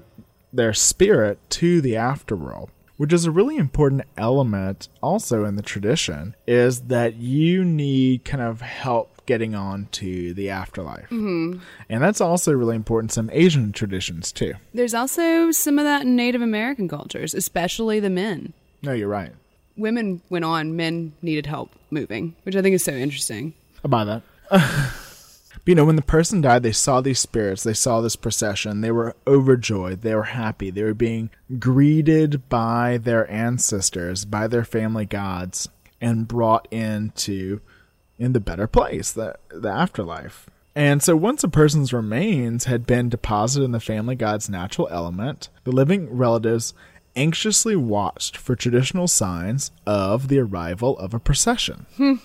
[0.52, 6.36] their spirit to the afterworld which is a really important element also in the tradition
[6.45, 11.60] is that you need kind of help getting on to the afterlife mm-hmm.
[11.88, 16.02] and that's also really important in some asian traditions too There's also some of that
[16.02, 18.54] in Native American cultures, especially the men.
[18.81, 19.31] no you're right
[19.77, 23.54] Women went on, men needed help moving, which I think is so interesting.
[23.81, 24.23] I buy that.
[25.69, 28.89] you know, when the person died, they saw these spirits, they saw this procession, they
[28.89, 35.05] were overjoyed, they were happy, they were being greeted by their ancestors, by their family
[35.05, 35.69] gods,
[36.01, 37.61] and brought into
[38.17, 40.49] in the better place, the the afterlife.
[40.73, 45.49] And so once a person's remains had been deposited in the family god's natural element,
[45.65, 46.73] the living relatives
[47.15, 51.85] anxiously watched for traditional signs of the arrival of a procession.
[51.97, 52.15] Hmm.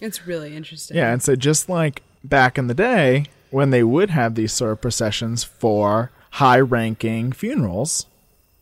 [0.00, 0.96] It's really interesting.
[0.96, 4.72] Yeah, and so just like back in the day when they would have these sort
[4.72, 8.06] of processions for high ranking funerals,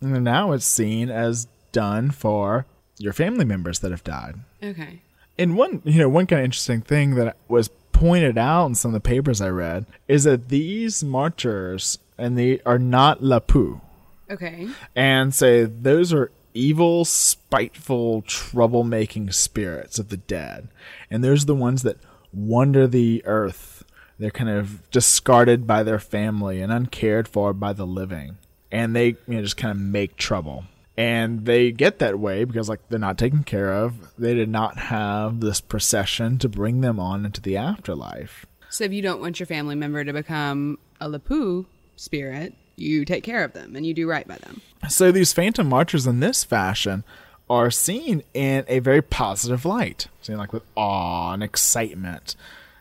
[0.00, 2.66] and now it's seen as done for
[2.98, 4.34] your family members that have died.
[4.62, 5.00] Okay.
[5.38, 8.90] And one, you know, one kind of interesting thing that was pointed out in some
[8.90, 13.80] of the papers I read is that these marchers and they are not Lapu.
[14.30, 14.68] Okay.
[14.94, 20.68] And so those are evil, spiteful, troublemaking spirits of the dead.
[21.10, 21.96] And those are the ones that
[22.32, 23.84] wander the earth.
[24.18, 28.38] They're kind of discarded by their family and uncared for by the living.
[28.70, 30.64] And they you know, just kind of make trouble.
[30.96, 34.14] And they get that way because like they're not taken care of.
[34.18, 38.46] They did not have this procession to bring them on into the afterlife.
[38.68, 41.66] So if you don't want your family member to become a Lapu
[41.96, 44.60] spirit, you take care of them and you do right by them.
[44.88, 47.04] So these phantom marchers in this fashion
[47.53, 52.34] are seen in a very positive light, seen like with awe and excitement,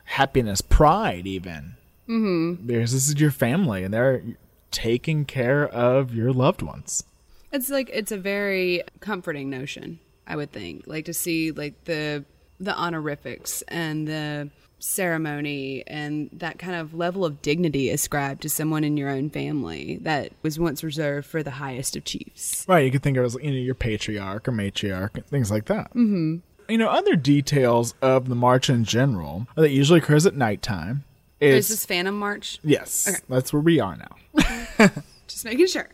[0.05, 1.75] happiness, pride, even.
[2.07, 2.65] Mm-hmm.
[2.65, 4.23] Because this is your family, and they're
[4.71, 7.03] taking care of your loved ones.
[7.51, 10.87] It's like it's a very comforting notion, I would think.
[10.87, 12.23] Like to see like the
[12.57, 14.49] the honorifics and the
[14.83, 19.97] ceremony and that kind of level of dignity ascribed to someone in your own family
[20.01, 22.65] that was once reserved for the highest of chiefs.
[22.67, 25.49] Right, you could think of it as you know your patriarch or matriarch, and things
[25.51, 25.89] like that.
[25.91, 26.37] Mm-hmm.
[26.69, 31.03] You know, other details of the march in general that usually occurs at nighttime.
[31.39, 32.59] Is Is this Phantom March?
[32.63, 33.17] yes, Okay.
[33.27, 34.89] that's where we are now.
[35.27, 35.89] Just making sure.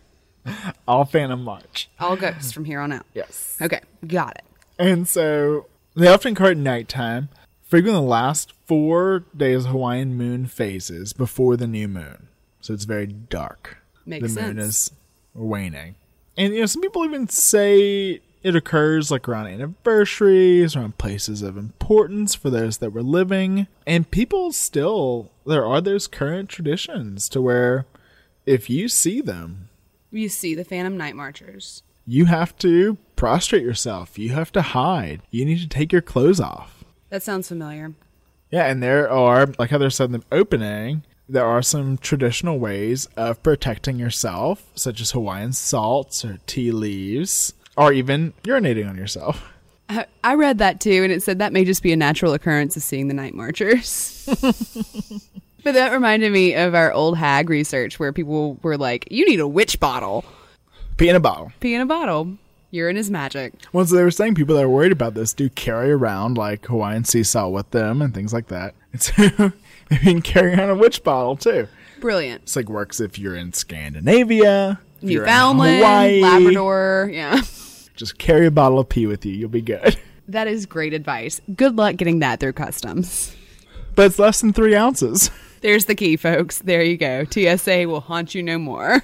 [0.88, 1.89] All Phantom March.
[1.99, 3.05] All ghosts from here on out.
[3.13, 3.57] Yes.
[3.61, 4.43] Okay, got it.
[4.77, 7.29] And so they often occur at nighttime,
[7.63, 12.28] frequently the last four days of Hawaiian moon phases before the new moon.
[12.61, 13.78] So it's very dark.
[14.05, 14.68] Makes the moon sense.
[14.68, 14.91] is
[15.34, 15.95] waning.
[16.38, 21.57] And you know, some people even say it occurs like around anniversaries, around places of
[21.57, 23.68] importance for those that were living.
[23.86, 27.86] And people still there are those current traditions to where
[28.45, 29.70] if you see them,
[30.11, 31.84] You see the Phantom Night Marchers.
[32.05, 34.18] you have to prostrate yourself.
[34.20, 35.22] You have to hide.
[35.32, 36.84] You need to take your clothes off.
[37.09, 37.93] That sounds familiar.
[38.51, 43.07] Yeah, and there are, like Heather said in the opening, there are some traditional ways
[43.17, 49.43] of protecting yourself, such as Hawaiian salts or tea leaves, or even urinating on yourself.
[49.89, 52.75] I I read that too, and it said that may just be a natural occurrence
[52.77, 54.23] of seeing the night marchers.
[54.41, 59.39] but that reminded me of our old hag research where people were like, you need
[59.39, 60.25] a witch bottle.
[60.97, 61.51] Pee in a bottle.
[61.59, 62.37] Pee in a bottle.
[62.72, 63.53] Urine is magic.
[63.72, 66.65] Well, so they were saying people that are worried about this do carry around like
[66.65, 68.74] Hawaiian sea salt with them and things like that.
[68.93, 69.53] And so maybe
[69.91, 71.68] you can carry around a witch bottle too.
[71.99, 72.43] Brilliant.
[72.43, 76.22] It's like works if you're in Scandinavia, if you're in Newfoundland, Hawaii.
[76.22, 77.09] Labrador.
[77.11, 77.41] Yeah.
[77.95, 79.34] Just carry a bottle of pee with you.
[79.34, 79.97] You'll be good.
[80.30, 81.39] That is great advice.
[81.55, 83.34] Good luck getting that through customs.
[83.95, 85.32] But it's less than three ounces.
[85.61, 86.59] There's the key, folks.
[86.59, 87.24] There you go.
[87.24, 89.03] TSA will haunt you no more.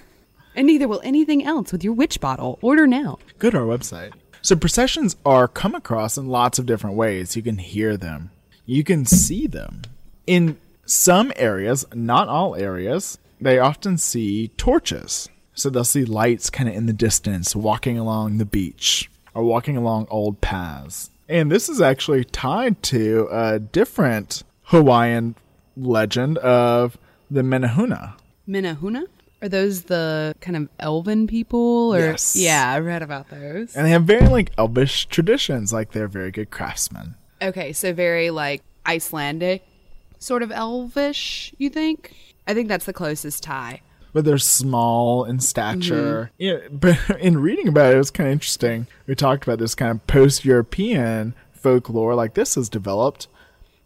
[0.55, 2.59] And neither will anything else with your witch bottle.
[2.61, 3.19] Order now.
[3.39, 4.13] Go to our website.
[4.41, 7.35] So processions are come across in lots of different ways.
[7.35, 8.31] You can hear them.
[8.65, 9.81] You can see them.
[10.27, 15.29] In some areas, not all areas, they often see torches.
[15.53, 19.77] So they'll see lights kind of in the distance walking along the beach or walking
[19.77, 21.09] along old paths.
[21.29, 25.35] And this is actually tied to a different Hawaiian
[25.77, 26.97] legend of
[27.29, 28.13] the Menehune.
[28.47, 29.07] Menehune?
[29.43, 31.93] Are those the kind of elven people?
[31.93, 32.35] Or Yes.
[32.35, 33.75] yeah, I read about those.
[33.75, 37.15] And they have very like elvish traditions, like they're very good craftsmen.
[37.41, 39.63] Okay, so very like Icelandic,
[40.17, 41.53] sort of elvish.
[41.57, 42.15] You think?
[42.47, 43.81] I think that's the closest tie.
[44.13, 46.31] but they're small in stature.
[46.39, 46.43] Mm-hmm.
[46.43, 48.87] Yeah, but in reading about it, it was kind of interesting.
[49.07, 53.27] We talked about this kind of post-European folklore, like this has developed.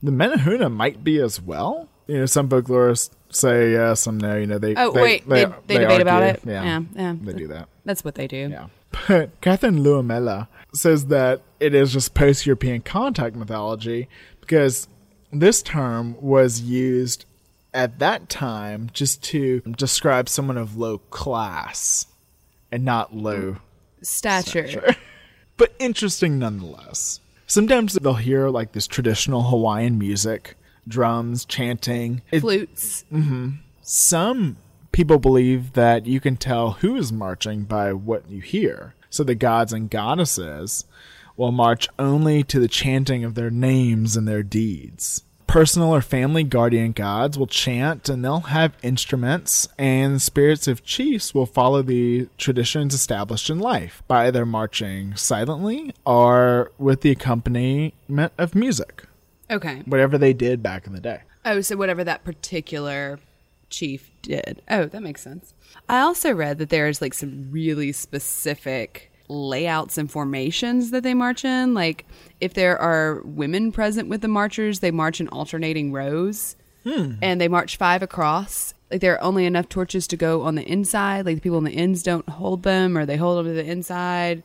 [0.03, 1.89] The Menehune might be as well.
[2.08, 3.10] You know, some folklorists
[3.40, 4.36] say yes, some no.
[4.36, 6.42] You know, they Oh, they, wait, they- they debate about it?
[6.46, 7.16] Yeah, Yeah, yeah.
[7.22, 7.70] they do that.
[7.86, 8.50] That's what they do.
[8.52, 8.68] Yeah.
[9.08, 14.08] But Katharine Luomala says that it is just post European contact mythology
[14.42, 14.88] because
[15.32, 17.26] this term was used
[17.74, 22.08] at that time just to describe someone of low class
[22.72, 23.58] and not low,
[24.02, 24.96] Stature.
[25.58, 27.20] but interesting nonetheless.
[27.46, 30.56] Sometimes they'll hear like this traditional Hawaiian music,
[30.88, 32.22] drums, chanting.
[32.32, 33.06] It- Flutes.
[33.12, 33.50] Mm-hmm.
[33.82, 34.58] some
[34.92, 38.96] people believe that you can tell who is marching by what you hear.
[39.10, 40.86] So the gods and goddesses
[41.36, 45.24] will march only to the chanting of their names and their deeds.
[45.46, 51.34] personal or family guardian gods will chant and they'll have instruments, and spirits of chiefs
[51.34, 58.34] will follow the traditions established in life by either marching silently or with the accompaniment
[58.38, 59.04] of music,
[59.50, 59.84] Okay.
[59.86, 61.22] whatever they did back in the day.
[61.45, 63.20] Oh, so whatever that particular
[63.70, 64.62] chief did.
[64.70, 65.54] Oh, that makes sense.
[65.88, 71.43] I also read that there's like some really specific layouts and formations that they march
[71.45, 71.74] in.
[71.74, 72.06] Like
[72.39, 76.56] if there are women present with the marchers, they march in alternating rows.
[76.84, 77.14] Hmm.
[77.22, 78.74] And they march five across.
[78.89, 81.26] Like there are only enough torches to go on the inside.
[81.26, 83.70] Like the people on the ends don't hold them or they hold them to the
[83.70, 84.43] inside.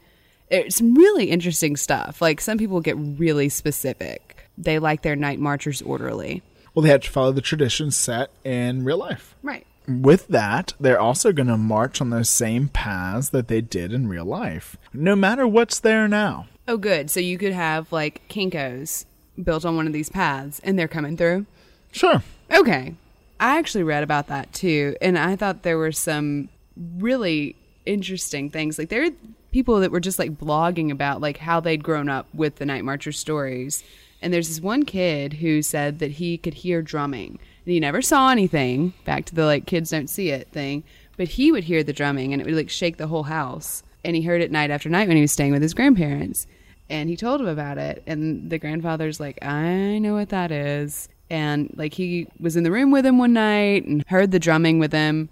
[0.51, 2.21] It's really interesting stuff.
[2.21, 4.32] Like some people get really specific.
[4.63, 6.43] They like their night marchers orderly.
[6.75, 9.35] Well, they had to follow the traditions set in real life.
[9.43, 9.67] Right.
[9.87, 14.09] With that, they're also going to march on those same paths that they did in
[14.09, 16.47] real life, no matter what's there now.
[16.69, 17.11] Oh, good.
[17.11, 19.05] So you could have like Kinkos
[19.43, 21.47] built on one of these paths and they're coming through.
[21.91, 22.23] Sure.
[22.51, 22.95] Okay.
[23.41, 24.97] I actually read about that too.
[25.03, 28.79] And I thought there were some really interesting things.
[28.79, 29.11] Like there are
[29.51, 32.85] people that were just like blogging about like how they'd grown up with the Night
[32.85, 33.83] Marcher stories.
[34.23, 37.41] And there's this one kid who said that he could hear drumming.
[37.65, 40.85] And he never saw anything, back to the like kids don't see it thing,
[41.17, 43.83] but he would hear the drumming and it would like shake the whole house.
[44.05, 46.47] And he heard it night after night when he was staying with his grandparents.
[46.89, 48.03] And he told him about it.
[48.07, 51.09] And the grandfather's like, I know what that is.
[51.31, 54.79] And like he was in the room with him one night and heard the drumming
[54.79, 55.29] with him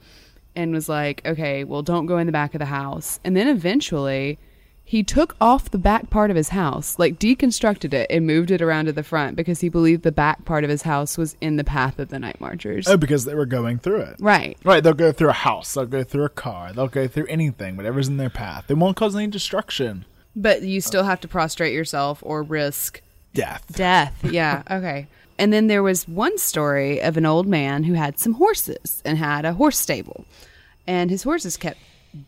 [0.57, 3.21] and was like, okay, well, don't go in the back of the house.
[3.25, 4.39] And then eventually
[4.91, 8.61] he took off the back part of his house, like deconstructed it and moved it
[8.61, 11.55] around to the front because he believed the back part of his house was in
[11.55, 12.89] the path of the night marchers.
[12.89, 14.17] Oh, because they were going through it.
[14.19, 14.59] Right.
[14.65, 17.77] Right, they'll go through a house, they'll go through a car, they'll go through anything,
[17.77, 18.65] whatever's in their path.
[18.67, 20.07] They won't cause any destruction.
[20.35, 23.01] But you still have to prostrate yourself or risk
[23.33, 23.67] Death.
[23.73, 24.25] Death.
[24.25, 24.65] Yeah.
[24.73, 25.07] Okay.
[25.39, 29.17] And then there was one story of an old man who had some horses and
[29.19, 30.25] had a horse stable.
[30.85, 31.79] And his horses kept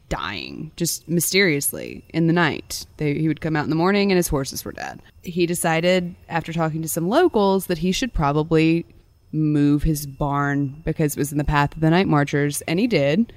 [0.08, 2.86] dying just mysteriously in the night.
[2.96, 5.00] They, he would come out in the morning and his horses were dead.
[5.22, 8.86] He decided, after talking to some locals, that he should probably
[9.32, 12.60] move his barn because it was in the path of the night marchers.
[12.62, 13.32] And he did.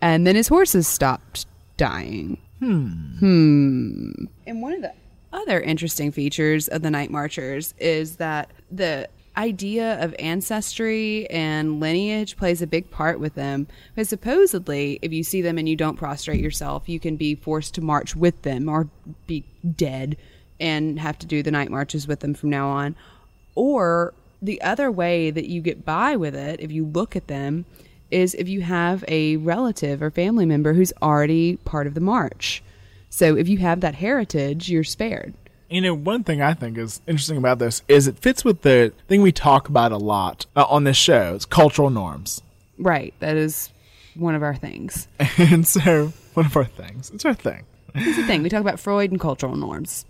[0.00, 1.46] And then his horses stopped
[1.76, 2.38] dying.
[2.60, 4.12] Hmm.
[4.46, 4.92] And one of the
[5.32, 9.08] other interesting features of the Night Marchers is that the
[9.40, 13.66] idea of ancestry and lineage plays a big part with them.
[13.94, 17.74] Because supposedly, if you see them and you don't prostrate yourself, you can be forced
[17.74, 18.88] to march with them or
[19.26, 19.44] be
[19.76, 20.16] dead
[20.60, 22.94] and have to do the night marches with them from now on.
[23.54, 24.12] Or
[24.42, 27.64] the other way that you get by with it, if you look at them,
[28.10, 32.62] is if you have a relative or family member who's already part of the march.
[33.08, 35.32] So if you have that heritage, you're spared.
[35.70, 38.92] You know, one thing I think is interesting about this is it fits with the
[39.06, 41.36] thing we talk about a lot uh, on this show.
[41.36, 42.42] It's cultural norms.
[42.76, 43.14] Right.
[43.20, 43.70] That is
[44.16, 45.06] one of our things.
[45.38, 47.64] And so, one of our things, it's our thing.
[47.94, 48.42] It's the thing.
[48.42, 50.04] We talk about Freud and cultural norms,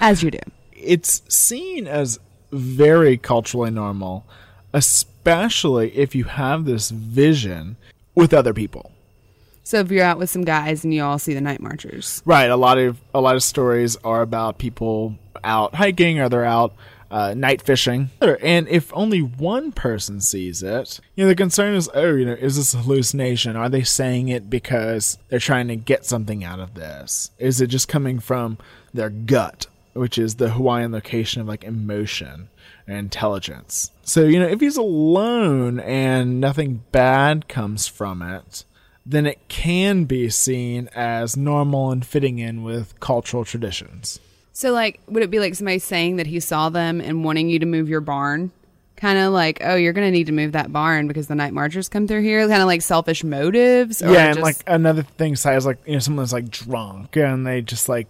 [0.00, 0.38] as you do.
[0.72, 2.20] It's seen as
[2.52, 4.26] very culturally normal,
[4.74, 7.76] especially if you have this vision
[8.14, 8.92] with other people.
[9.66, 12.48] So if you're out with some guys and you all see the night marchers, Right.
[12.48, 16.72] A lot of a lot of stories are about people out hiking or they're out
[17.10, 18.10] uh, night fishing.
[18.20, 22.34] And if only one person sees it, you know, the concern is, oh, you know,
[22.34, 23.56] is this a hallucination?
[23.56, 27.32] Are they saying it because they're trying to get something out of this?
[27.38, 28.58] Is it just coming from
[28.94, 32.50] their gut, which is the Hawaiian location of like emotion
[32.86, 33.90] and intelligence?
[34.04, 38.64] So, you know, if he's alone and nothing bad comes from it,
[39.08, 44.18] then it can be seen as normal and fitting in with cultural traditions.
[44.52, 47.58] so like, would it be like somebody saying that he saw them and wanting you
[47.60, 48.50] to move your barn?
[48.96, 51.52] Kind of like, oh, you're going to need to move that barn because the night
[51.52, 52.48] marchers come through here.
[52.48, 54.02] Kind of like selfish motives.
[54.02, 57.46] Or yeah, and just- like another thing says like you know someone's like drunk and
[57.46, 58.08] they just like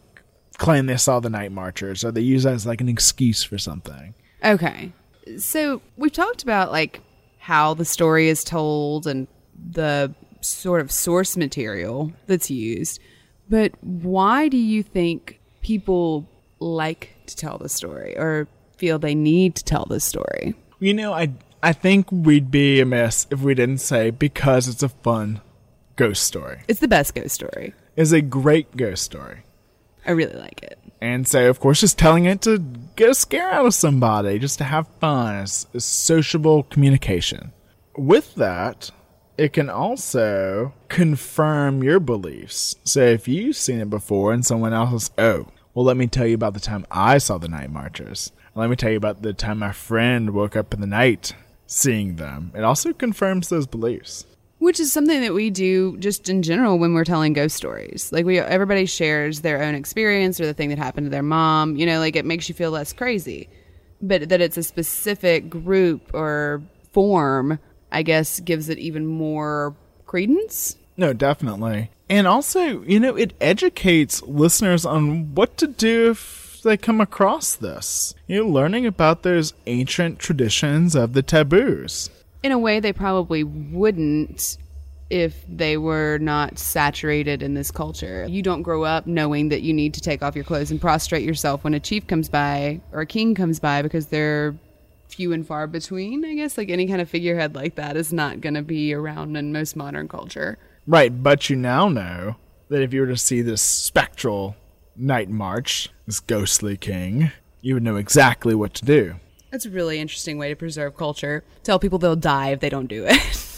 [0.59, 3.59] claim they saw the night marchers or they use that as like an excuse for
[3.59, 4.15] something.
[4.45, 4.93] Okay.
[5.39, 7.01] So we've talked about like
[7.41, 9.27] how the story is told and
[9.73, 10.15] the
[10.47, 13.01] sort of source material that's used.
[13.49, 16.29] But why do you think people
[16.59, 20.55] like to tell the story or feel they need to tell the story?
[20.79, 21.33] You know, I
[21.63, 25.41] I think we'd be amiss if we didn't say because it's a fun
[25.97, 26.63] ghost story.
[26.69, 27.75] It's the best ghost story.
[27.97, 29.43] It's a great ghost story.
[30.07, 30.79] I really like it.
[31.01, 32.59] And so, of course, just telling it to
[32.97, 37.53] get a scare out of somebody, just to have fun, is, is sociable communication.
[37.97, 38.91] With that,
[39.39, 42.77] it can also confirm your beliefs.
[42.85, 46.27] So if you've seen it before and someone else is, oh, well, let me tell
[46.27, 48.33] you about the time I saw the Night Marchers.
[48.55, 51.35] Let me tell you about the time my friend woke up in the night
[51.67, 52.53] seeing them.
[52.55, 54.25] It also confirms those beliefs.
[54.59, 58.11] Which is something that we do just in general when we're telling ghost stories.
[58.11, 61.77] Like we everybody shares their own experience or the thing that happened to their mom,
[61.77, 63.51] you know, like it makes you feel less crazy.
[64.01, 66.63] But that it's a specific group or
[66.93, 67.59] form,
[67.97, 69.75] I guess gives it even more
[70.05, 70.77] credence.
[70.99, 71.91] No, definitely.
[72.11, 77.55] And also, you know, it educates listeners on what to do if they come across
[77.55, 78.15] this.
[78.27, 82.11] You know, learning about those ancient traditions of the taboos.
[82.43, 84.59] In a way they probably wouldn't
[85.09, 88.27] if they were not saturated in this culture.
[88.29, 91.25] You don't grow up knowing that you need to take off your clothes and prostrate
[91.25, 94.55] yourself when a chief comes by or a king comes by because they're
[95.09, 96.57] few and far between, I guess.
[96.59, 99.77] Like any kind of figurehead like that is not going to be around in most
[99.77, 100.59] modern culture.
[100.87, 102.37] Right, but you now know
[102.69, 104.57] that if you were to see this spectral
[104.97, 107.31] night march, this ghostly king,
[107.61, 109.17] you would know exactly what to do.
[109.51, 111.45] That's a really interesting way to preserve culture.
[111.63, 113.19] Tell people they'll die if they don't do it.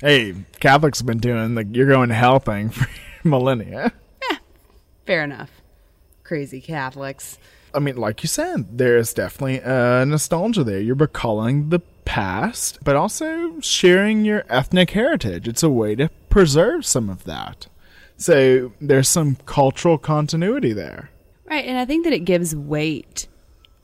[0.00, 2.88] Hey, Catholics have been doing the you're going to hell thing for
[3.28, 3.92] millennia.
[4.30, 4.38] Yeah,
[5.04, 5.50] Fair enough.
[6.24, 7.38] Crazy Catholics.
[7.74, 10.80] I mean, like you said, there's definitely a nostalgia there.
[10.80, 15.46] You're recalling the past, but also sharing your ethnic heritage.
[15.46, 17.66] It's a way to preserve some of that.
[18.16, 21.10] So there's some cultural continuity there.
[21.48, 23.26] Right, and I think that it gives weight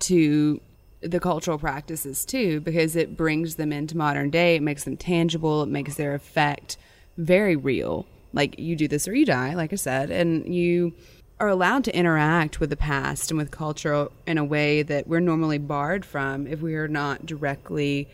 [0.00, 0.60] to
[1.00, 5.62] the cultural practices too because it brings them into modern day, it makes them tangible,
[5.62, 6.76] it makes their effect
[7.16, 8.06] very real.
[8.32, 10.94] Like you do this or you die, like I said, and you
[11.38, 15.20] are allowed to interact with the past and with culture in a way that we're
[15.20, 18.08] normally barred from if we are not directly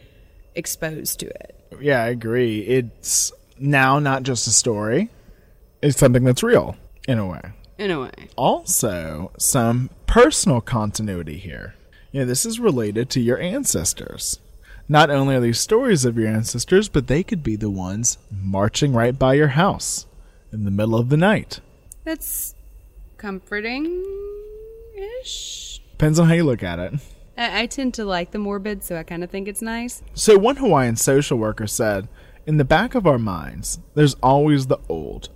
[0.55, 1.57] exposed to it.
[1.81, 2.61] Yeah, I agree.
[2.61, 5.09] It's now not just a story,
[5.81, 6.77] it's something that's real
[7.09, 7.41] in a way.
[7.79, 8.29] In a way.
[8.37, 11.75] Also, some personal continuity here.
[12.11, 14.39] You know, this is related to your ancestors.
[14.89, 18.93] Not only are these stories of your ancestors, but they could be the ones marching
[18.93, 20.07] right by your house
[20.53, 21.61] in the middle of the night.
[22.05, 22.55] That's
[23.23, 24.05] comforting
[25.20, 25.81] ish.
[25.93, 26.95] Depends on how you look at it.
[27.39, 30.03] I, I tend to like the morbid, so I kind of think it's nice.
[30.12, 32.09] So, one Hawaiian social worker said,
[32.47, 35.29] In the back of our minds, there's always the old.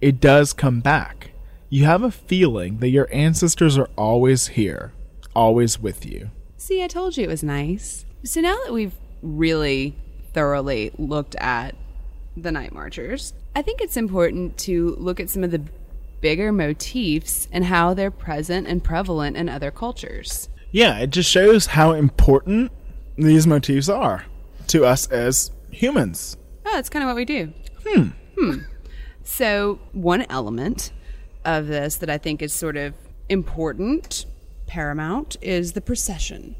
[0.00, 1.30] It does come back.
[1.68, 4.92] You have a feeling that your ancestors are always here,
[5.32, 6.30] always with you.
[6.56, 8.04] See, I told you it was nice.
[8.24, 9.96] So now that we've really
[10.34, 11.76] thoroughly looked at
[12.36, 15.62] the Night Marchers, I think it's important to look at some of the
[16.20, 20.48] bigger motifs and how they're present and prevalent in other cultures.
[20.70, 22.70] Yeah, it just shows how important
[23.16, 24.24] these motifs are
[24.68, 26.36] to us as humans.
[26.64, 27.52] Oh, that's kind of what we do.
[27.86, 28.08] Hmm.
[28.38, 28.58] Hmm.
[29.22, 30.92] So, one element
[31.44, 32.94] of this that I think is sort of
[33.28, 34.26] important,
[34.66, 36.56] paramount, is the procession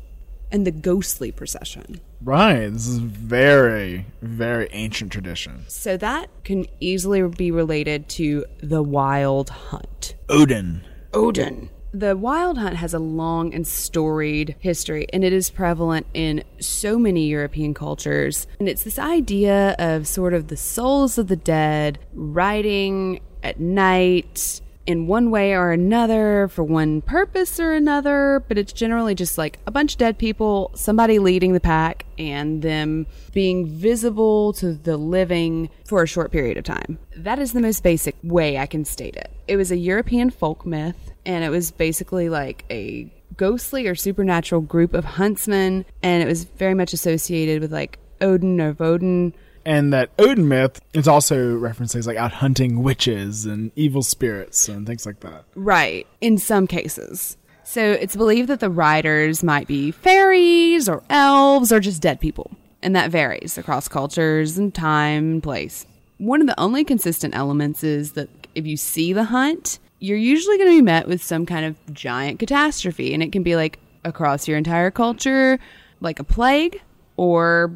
[0.51, 2.01] and the ghostly procession.
[2.23, 2.68] Right.
[2.68, 5.64] This is very, very ancient tradition.
[5.68, 10.14] So, that can easily be related to the wild hunt.
[10.29, 10.83] Odin.
[11.14, 11.71] Odin.
[11.93, 16.99] The wild hunt has a long and storied history, and it is prevalent in so
[16.99, 18.47] many European cultures.
[18.61, 24.61] And it's this idea of sort of the souls of the dead riding at night
[24.91, 29.61] in one way or another for one purpose or another, but it's generally just like
[29.66, 34.97] a bunch of dead people, somebody leading the pack, and them being visible to the
[34.97, 36.99] living for a short period of time.
[37.16, 39.30] That is the most basic way I can state it.
[39.47, 44.61] It was a European folk myth, and it was basically like a ghostly or supernatural
[44.61, 49.34] group of huntsmen, and it was very much associated with like Odin or Vodun.
[49.65, 54.87] And that Odin myth is also references like out hunting witches and evil spirits and
[54.87, 55.45] things like that.
[55.55, 57.37] Right, in some cases.
[57.63, 62.51] So it's believed that the riders might be fairies or elves or just dead people,
[62.83, 65.87] and that varies across cultures and time and place.
[66.19, 70.59] One of the only consistent elements is that if you see the hunt, you're usually
[70.59, 73.79] going to be met with some kind of giant catastrophe, and it can be like
[74.05, 75.59] across your entire culture,
[76.01, 76.81] like a plague,
[77.17, 77.73] or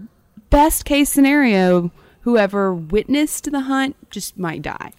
[0.55, 1.91] best case scenario,
[2.21, 4.93] whoever witnessed the hunt just might die.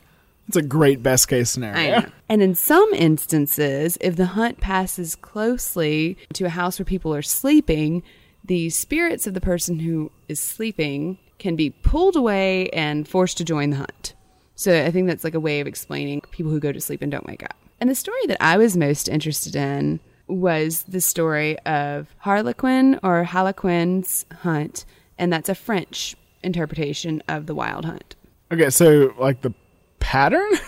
[0.49, 2.11] It's a great best case scenario.
[2.27, 7.21] And in some instances, if the hunt passes closely to a house where people are
[7.21, 8.03] sleeping,
[8.43, 13.45] the spirits of the person who is sleeping can be pulled away and forced to
[13.45, 14.13] join the hunt.
[14.55, 17.09] So I think that's like a way of explaining people who go to sleep and
[17.09, 17.55] don't wake up.
[17.79, 23.23] And the story that I was most interested in was the story of Harlequin or
[23.23, 24.83] Harlequin's hunt,
[25.17, 28.15] and that's a French interpretation of the wild hunt.
[28.51, 29.53] Okay, so like the
[29.99, 30.51] pattern?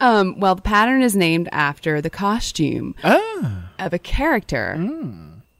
[0.00, 3.70] Um, well, the pattern is named after the costume ah.
[3.78, 4.74] of a character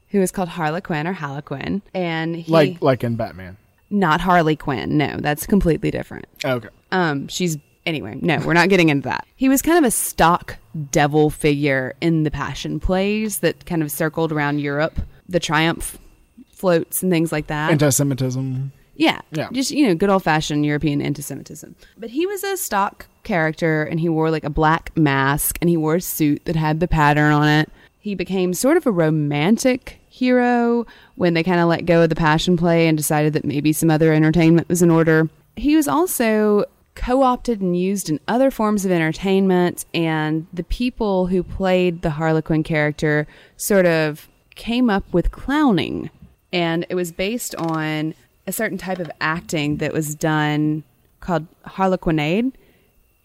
[0.09, 3.57] who is called Harlequin or Harlequin, and he Like like in Batman.
[3.89, 4.97] not Harley Quinn.
[4.97, 6.25] No, that's completely different.
[6.43, 6.67] Okay.
[6.91, 8.19] Um, she's anyway.
[8.21, 9.25] No, we're not getting into that.
[9.35, 10.57] He was kind of a stock
[10.91, 15.97] devil figure in the Passion plays that kind of circled around Europe, the Triumph
[16.55, 17.71] floats and things like that.
[17.71, 18.71] Anti-Semitism.
[18.95, 19.19] Yeah.
[19.31, 19.49] Yeah.
[19.51, 21.75] Just, you know, good old fashioned European anti Semitism.
[21.97, 25.77] But he was a stock character and he wore like a black mask and he
[25.77, 27.69] wore a suit that had the pattern on it.
[27.99, 30.85] He became sort of a romantic hero
[31.15, 33.91] when they kind of let go of the passion play and decided that maybe some
[33.91, 35.29] other entertainment was in order.
[35.57, 41.27] He was also co opted and used in other forms of entertainment, and the people
[41.27, 43.27] who played the Harlequin character
[43.57, 46.09] sort of came up with clowning
[46.55, 48.15] and it was based on
[48.47, 50.83] a certain type of acting that was done
[51.19, 52.57] called harlequinade.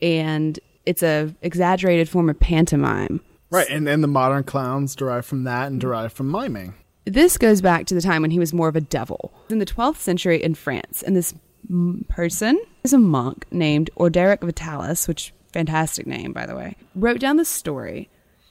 [0.03, 3.21] And it's a exaggerated form of pantomime.
[3.51, 6.75] Right, and and the modern clowns derive from that and derive from miming.
[7.05, 9.33] this goes back to the time when he was more of a devil.
[9.49, 11.35] In the 12th century in france and this
[12.09, 17.37] person is a monk named orderic vitalis which fantastic name by the way wrote down
[17.37, 18.09] the story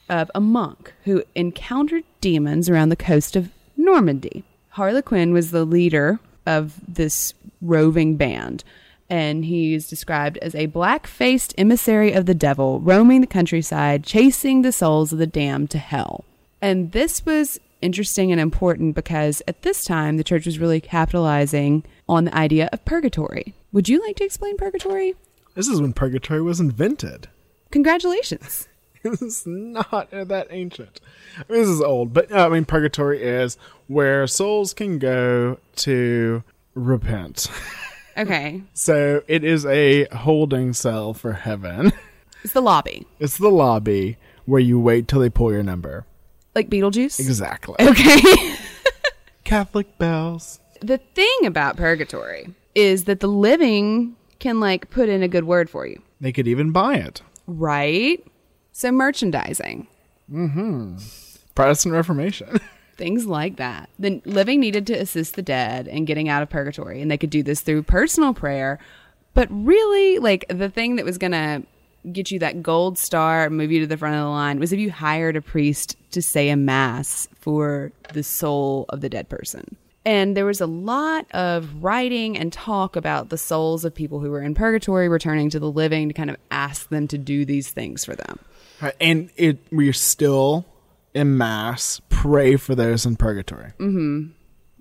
[0.08, 6.18] of a monk who encountered demons around the coast of normandy harlequin was the leader
[6.46, 8.64] of this roving band
[9.08, 14.62] and he's described as a black faced emissary of the devil roaming the countryside chasing
[14.62, 16.24] the souls of the damned to hell
[16.62, 21.84] and this was interesting and important because at this time the church was really capitalizing
[22.08, 23.54] on the idea of purgatory.
[23.72, 25.14] Would you like to explain purgatory?
[25.54, 27.28] This is when purgatory was invented.
[27.70, 28.68] Congratulations.
[29.02, 31.00] This is not that ancient.
[31.38, 36.42] I mean, this is old, but I mean, purgatory is where souls can go to
[36.74, 37.48] repent.
[38.18, 38.60] Okay.
[38.74, 41.92] So it is a holding cell for heaven.
[42.44, 43.06] It's the lobby.
[43.18, 46.04] It's the lobby where you wait till they pull your number.
[46.54, 47.20] Like Beetlejuice?
[47.20, 47.76] Exactly.
[47.80, 48.56] Okay.
[49.44, 50.60] Catholic bells.
[50.80, 55.70] the thing about purgatory is that the living can like put in a good word
[55.70, 57.22] for you, They could even buy it.
[57.46, 58.22] right?
[58.72, 59.86] So merchandising.
[60.32, 60.96] Mm-hmm.
[61.54, 62.60] Protestant Reformation.
[63.00, 63.88] things like that.
[63.98, 67.30] The living needed to assist the dead in getting out of purgatory, and they could
[67.30, 68.78] do this through personal prayer.
[69.32, 71.62] But really, like the thing that was going to
[72.12, 74.72] get you that gold star, and move you to the front of the line, was
[74.72, 79.28] if you hired a priest to say a mass for the soul of the dead
[79.28, 79.76] person.
[80.04, 84.30] And there was a lot of writing and talk about the souls of people who
[84.30, 87.70] were in purgatory returning to the living to kind of ask them to do these
[87.70, 88.38] things for them.
[88.82, 90.64] Right, and it we still
[91.14, 93.72] in mass pray for those in purgatory.
[93.78, 94.28] Mm-hmm.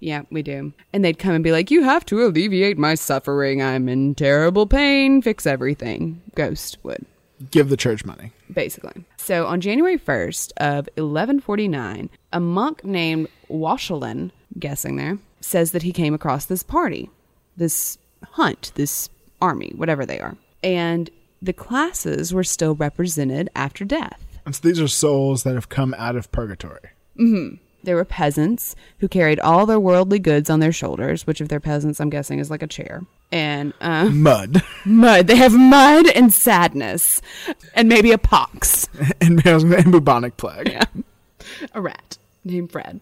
[0.01, 0.71] Yeah, we do.
[0.93, 3.61] And they'd come and be like, You have to alleviate my suffering.
[3.61, 5.21] I'm in terrible pain.
[5.21, 6.21] Fix everything.
[6.35, 7.05] Ghost would,
[7.51, 8.31] Give the church money.
[8.53, 9.03] basically.
[9.17, 15.91] So on January 1st of 1149, a monk named Walchelin, guessing there, says that he
[15.91, 17.09] came across this party,
[17.57, 19.09] this hunt, this
[19.41, 20.37] army, whatever they are.
[20.63, 21.09] And
[21.41, 24.25] the classes were still represented after death.
[24.45, 26.89] And so these are souls that have come out of purgatory.
[27.83, 31.59] There were peasants who carried all their worldly goods on their shoulders, which, if they're
[31.59, 33.03] peasants, I'm guessing is like a chair.
[33.31, 34.63] And uh, Mud.
[34.85, 35.27] mud.
[35.27, 37.21] They have mud and sadness,
[37.73, 38.89] and maybe a pox,
[39.21, 40.75] and, and bubonic plague.
[41.73, 43.01] a rat named Fred.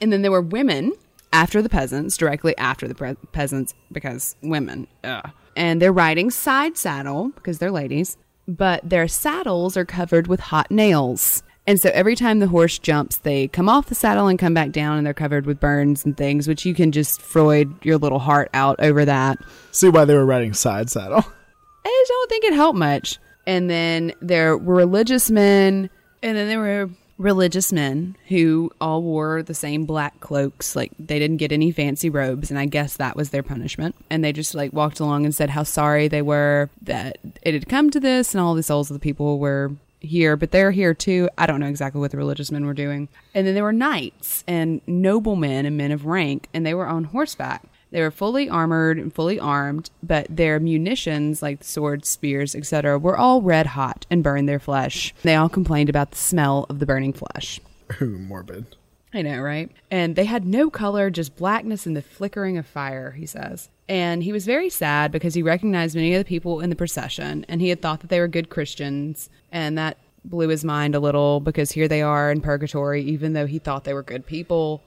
[0.00, 0.92] And then there were women
[1.32, 4.86] after the peasants, directly after the pre- peasants, because women.
[5.02, 5.30] Ugh.
[5.56, 8.16] And they're riding side saddle because they're ladies,
[8.48, 11.42] but their saddles are covered with hot nails.
[11.66, 14.70] And so every time the horse jumps, they come off the saddle and come back
[14.70, 18.18] down, and they're covered with burns and things, which you can just Freud your little
[18.18, 19.38] heart out over that.
[19.70, 21.18] See why they were riding side saddle.
[21.86, 23.18] I just don't think it helped much.
[23.46, 25.88] And then there were religious men,
[26.22, 30.74] and then there were religious men who all wore the same black cloaks.
[30.74, 33.94] Like they didn't get any fancy robes, and I guess that was their punishment.
[34.10, 37.68] And they just like walked along and said how sorry they were that it had
[37.68, 40.94] come to this, and all the souls of the people were here, but they're here
[40.94, 41.28] too.
[41.38, 43.08] I don't know exactly what the religious men were doing.
[43.34, 47.04] And then there were knights and noblemen and men of rank, and they were on
[47.04, 47.62] horseback.
[47.94, 53.16] They were fully armored and fully armed, but their munitions, like swords, spears, etc., were
[53.16, 55.14] all red hot and burned their flesh.
[55.22, 57.60] They all complained about the smell of the burning flesh.
[58.02, 58.74] Ooh, morbid.
[59.12, 59.70] I know, right?
[59.92, 63.68] And they had no color, just blackness and the flickering of fire, he says.
[63.88, 67.46] And he was very sad because he recognized many of the people in the procession
[67.48, 69.30] and he had thought that they were good Christians.
[69.52, 73.46] And that blew his mind a little because here they are in purgatory, even though
[73.46, 74.82] he thought they were good people.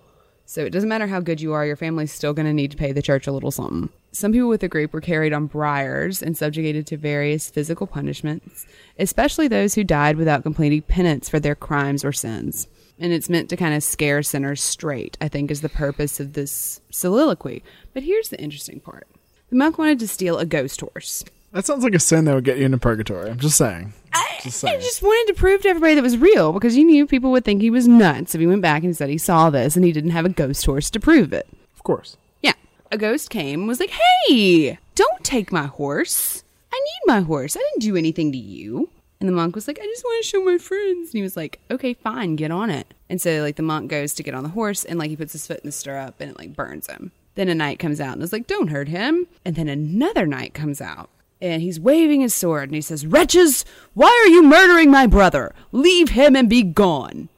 [0.50, 2.78] So it doesn't matter how good you are, your family's still going to need to
[2.78, 3.90] pay the church a little something.
[4.14, 8.66] Some people with the group were carried on briars and subjugated to various physical punishments,
[8.98, 12.70] especially those who died without completing penance for their crimes or sins.
[12.98, 16.32] And it's meant to kind of scare sinners straight, I think, is the purpose of
[16.32, 17.62] this soliloquy.
[17.94, 19.06] But here's the interesting part
[19.50, 21.26] the monk wanted to steal a ghost horse.
[21.52, 23.30] That sounds like a sin that would get you into purgatory.
[23.30, 23.92] I'm just saying.
[24.18, 27.06] I, Just I just wanted to prove to everybody that was real because you knew
[27.06, 29.76] people would think he was nuts if he went back and said he saw this
[29.76, 31.48] and he didn't have a ghost horse to prove it.
[31.76, 32.18] Of course.
[32.42, 32.54] Yeah.
[32.92, 33.92] A ghost came and was like,
[34.28, 36.44] Hey, don't take my horse.
[36.72, 37.56] I need my horse.
[37.56, 38.90] I didn't do anything to you.
[39.20, 41.10] And the monk was like, I just want to show my friends.
[41.10, 42.94] And he was like, Okay, fine, get on it.
[43.10, 45.32] And so, like, the monk goes to get on the horse and, like, he puts
[45.34, 47.12] his foot in the stirrup and it, like, burns him.
[47.36, 49.28] Then a knight comes out and is like, Don't hurt him.
[49.46, 51.10] And then another knight comes out
[51.42, 55.54] and he's waving his sword and he says, Wretches, why are you murdering my brother?
[55.72, 57.30] Leave him and be gone.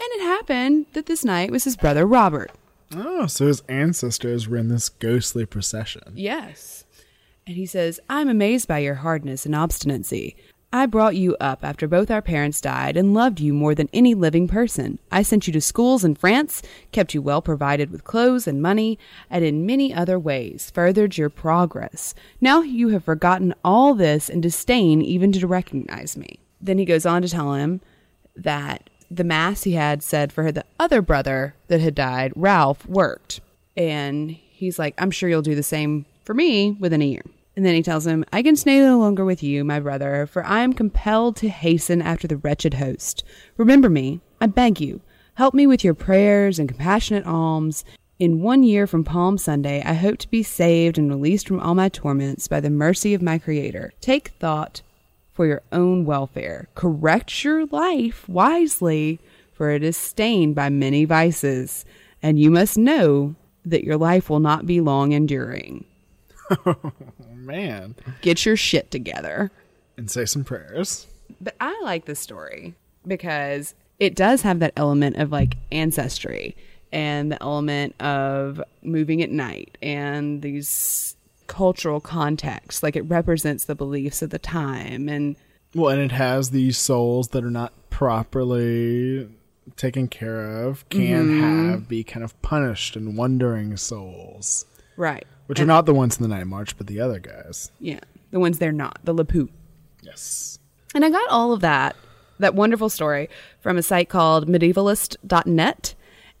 [0.00, 2.50] And it happened that this knight was his brother Robert.
[2.94, 6.12] Oh, so his ancestors were in this ghostly procession.
[6.14, 6.84] Yes.
[7.46, 10.36] And he says, I'm amazed by your hardness and obstinacy.
[10.70, 14.14] I brought you up after both our parents died and loved you more than any
[14.14, 14.98] living person.
[15.10, 16.60] I sent you to schools in France,
[16.92, 18.98] kept you well provided with clothes and money,
[19.30, 22.14] and in many other ways furthered your progress.
[22.38, 26.38] Now you have forgotten all this and disdain even to recognize me.
[26.60, 27.80] Then he goes on to tell him
[28.36, 32.86] that the mass he had said for her the other brother that had died, Ralph,
[32.86, 33.40] worked.
[33.74, 37.22] And he's like, I'm sure you'll do the same for me within a year.
[37.58, 40.44] And then he tells him, I can stay no longer with you, my brother, for
[40.44, 43.24] I am compelled to hasten after the wretched host.
[43.56, 45.00] Remember me, I beg you.
[45.34, 47.84] Help me with your prayers and compassionate alms.
[48.20, 51.74] In one year from Palm Sunday, I hope to be saved and released from all
[51.74, 53.92] my torments by the mercy of my Creator.
[54.00, 54.82] Take thought
[55.32, 56.68] for your own welfare.
[56.76, 59.18] Correct your life wisely,
[59.52, 61.84] for it is stained by many vices,
[62.22, 63.34] and you must know
[63.64, 65.84] that your life will not be long enduring.
[67.48, 67.94] Man.
[68.20, 69.50] Get your shit together.
[69.96, 71.06] And say some prayers.
[71.40, 72.74] But I like this story
[73.06, 76.56] because it does have that element of like ancestry
[76.92, 82.82] and the element of moving at night and these cultural contexts.
[82.82, 85.34] Like it represents the beliefs of the time and
[85.74, 89.28] Well, and it has these souls that are not properly
[89.76, 91.70] taken care of, can mm-hmm.
[91.70, 94.66] have be kind of punished and wandering souls.
[94.96, 95.26] right.
[95.48, 97.72] Which are not the ones in the Night March, but the other guys.
[97.80, 98.00] Yeah.
[98.30, 99.50] The ones they're not, the Lapoot.
[100.02, 100.58] Yes.
[100.94, 101.96] And I got all of that,
[102.38, 103.28] that wonderful story,
[103.60, 105.94] from a site called medievalist.net.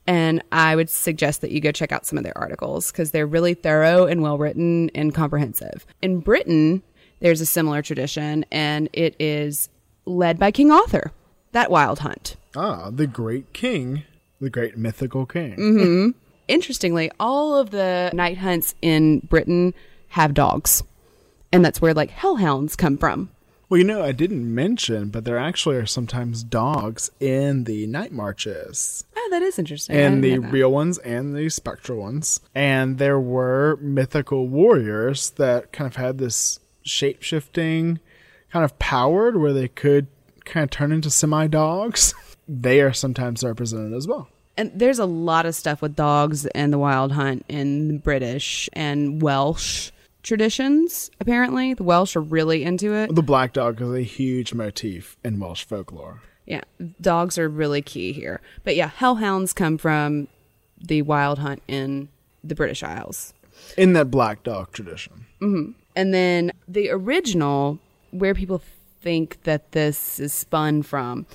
[0.06, 3.26] And I would suggest that you go check out some of their articles because they're
[3.26, 5.86] really thorough and well written and comprehensive.
[6.00, 6.82] In Britain,
[7.20, 9.68] there's a similar tradition, and it is
[10.04, 11.12] led by King Arthur,
[11.52, 12.36] that wild hunt.
[12.56, 14.04] Ah, the great king,
[14.40, 16.14] the great mythical king.
[16.48, 19.74] Interestingly, all of the night hunts in Britain
[20.08, 20.82] have dogs.
[21.52, 23.30] And that's where like hellhounds come from.
[23.68, 28.12] Well, you know, I didn't mention, but there actually are sometimes dogs in the night
[28.12, 29.04] marches.
[29.14, 29.94] Oh, that is interesting.
[29.94, 30.54] And the didn't know that.
[30.54, 32.40] real ones and the spectral ones.
[32.54, 38.00] And there were mythical warriors that kind of had this shape shifting
[38.50, 40.06] kind of powered where they could
[40.46, 42.14] kind of turn into semi dogs.
[42.48, 44.28] they are sometimes represented as well.
[44.58, 49.22] And there's a lot of stuff with dogs and the wild hunt in British and
[49.22, 49.90] Welsh
[50.22, 51.10] traditions.
[51.20, 53.14] Apparently, the Welsh are really into it.
[53.14, 56.20] The black dog is a huge motif in Welsh folklore.
[56.44, 56.62] Yeah,
[57.00, 58.40] dogs are really key here.
[58.64, 60.28] But yeah, hellhounds come from
[60.80, 62.08] the wild hunt in
[62.42, 63.32] the British Isles.
[63.76, 65.26] In that black dog tradition.
[65.40, 65.72] Mm-hmm.
[65.94, 67.78] And then the original,
[68.10, 68.62] where people
[69.00, 71.26] think that this is spun from,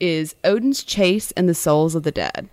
[0.00, 2.48] is Odin's chase and the souls of the dead.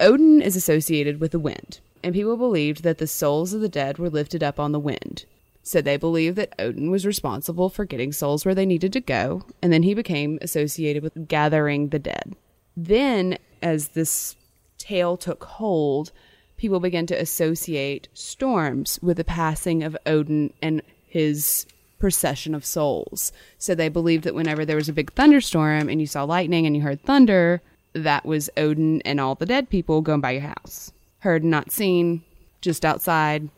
[0.00, 3.98] Odin is associated with the wind, and people believed that the souls of the dead
[3.98, 5.24] were lifted up on the wind.
[5.62, 9.42] So they believed that Odin was responsible for getting souls where they needed to go,
[9.60, 12.36] and then he became associated with gathering the dead.
[12.76, 14.36] Then, as this
[14.78, 16.12] tale took hold,
[16.56, 21.66] people began to associate storms with the passing of Odin and his
[21.98, 23.32] procession of souls.
[23.58, 26.76] So they believed that whenever there was a big thunderstorm and you saw lightning and
[26.76, 27.60] you heard thunder,
[28.04, 30.92] that was Odin and all the dead people going by your house.
[31.20, 32.22] Heard and not seen,
[32.60, 33.48] just outside,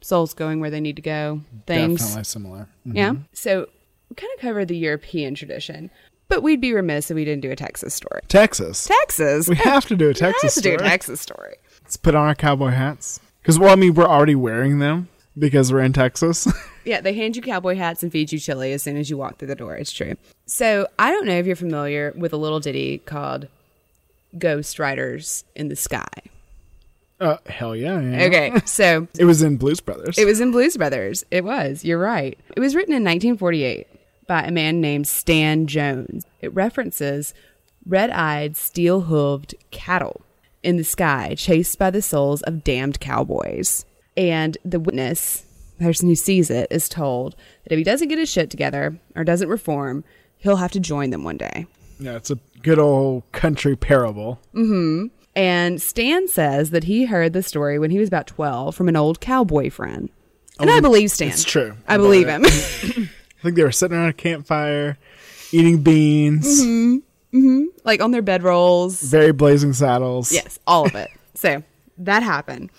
[0.00, 2.00] souls going where they need to go, things.
[2.00, 2.68] Definitely similar.
[2.86, 2.96] Mm-hmm.
[2.96, 3.14] Yeah.
[3.32, 3.68] So
[4.08, 5.90] we kind of covered the European tradition,
[6.28, 8.20] but we'd be remiss if we didn't do a Texas story.
[8.28, 8.84] Texas.
[8.84, 9.48] Texas.
[9.48, 10.78] we have to do a We have Texas to do a.
[10.78, 11.56] Texas story.
[11.82, 13.20] Let's put on our cowboy hats.
[13.40, 16.46] Because, well, I mean, we're already wearing them because we're in Texas.
[16.84, 19.36] Yeah, they hand you cowboy hats and feed you chili as soon as you walk
[19.36, 19.76] through the door.
[19.76, 20.14] It's true.
[20.46, 23.46] So I don't know if you're familiar with a little ditty called
[24.36, 26.06] Ghost Riders in the Sky.
[27.20, 28.00] uh, hell yeah.
[28.00, 28.24] yeah.
[28.24, 30.18] Okay, so It was in Blues Brothers.
[30.18, 31.24] it was in Blues Brothers.
[31.30, 31.84] It was.
[31.84, 32.38] You're right.
[32.56, 33.86] It was written in 1948
[34.26, 36.24] by a man named Stan Jones.
[36.40, 37.32] It references
[37.86, 40.20] red eyed, steel hooved cattle
[40.62, 43.84] in the sky, chased by the souls of damned cowboys.
[44.16, 45.44] And the witness,
[45.78, 48.98] the person who sees it, is told that if he doesn't get his shit together
[49.16, 50.04] or doesn't reform,
[50.36, 51.66] he'll have to join them one day.
[52.00, 54.40] Yeah, it's a good old country parable.
[54.54, 55.06] Mm-hmm.
[55.34, 58.96] And Stan says that he heard the story when he was about 12 from an
[58.96, 60.10] old cowboy friend.
[60.58, 61.28] And I oh, believe Stan.
[61.28, 61.76] It's true.
[61.86, 62.44] I believe him.
[63.38, 64.98] I think they were sitting around a campfire,
[65.52, 67.36] eating beans, mm-hmm.
[67.36, 67.64] Mm-hmm.
[67.84, 69.02] like on their bedrolls.
[69.02, 70.32] very blazing saddles.
[70.32, 71.10] Yes, all of it.
[71.34, 71.62] so
[71.98, 72.70] that happened.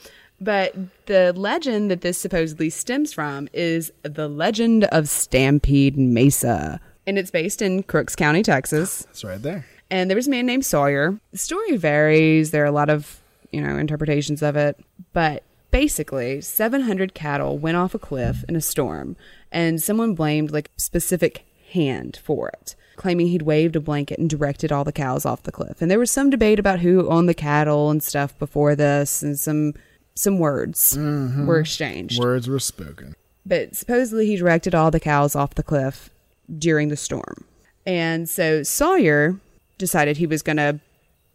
[0.42, 0.76] But
[1.06, 6.80] the legend that this supposedly stems from is the legend of Stampede Mesa.
[7.10, 9.08] And it's based in Crooks County, Texas.
[9.10, 9.66] It's right there.
[9.90, 11.20] And there was a man named Sawyer.
[11.32, 12.52] The story varies.
[12.52, 13.20] There are a lot of,
[13.52, 14.80] you know, interpretations of it.
[15.12, 15.42] But
[15.72, 19.18] basically, 700 cattle went off a cliff in a storm,
[19.52, 24.30] and someone blamed like a specific hand for it, claiming he'd waved a blanket and
[24.30, 25.82] directed all the cows off the cliff.
[25.82, 29.40] And there was some debate about who owned the cattle and stuff before this, and
[29.40, 29.74] some
[30.14, 31.48] some words mm-hmm.
[31.48, 32.20] were exchanged.
[32.20, 33.16] Words were spoken.
[33.48, 36.12] But supposedly he directed all the cows off the cliff
[36.58, 37.46] during the storm.
[37.86, 39.40] And so Sawyer
[39.78, 40.80] decided he was going to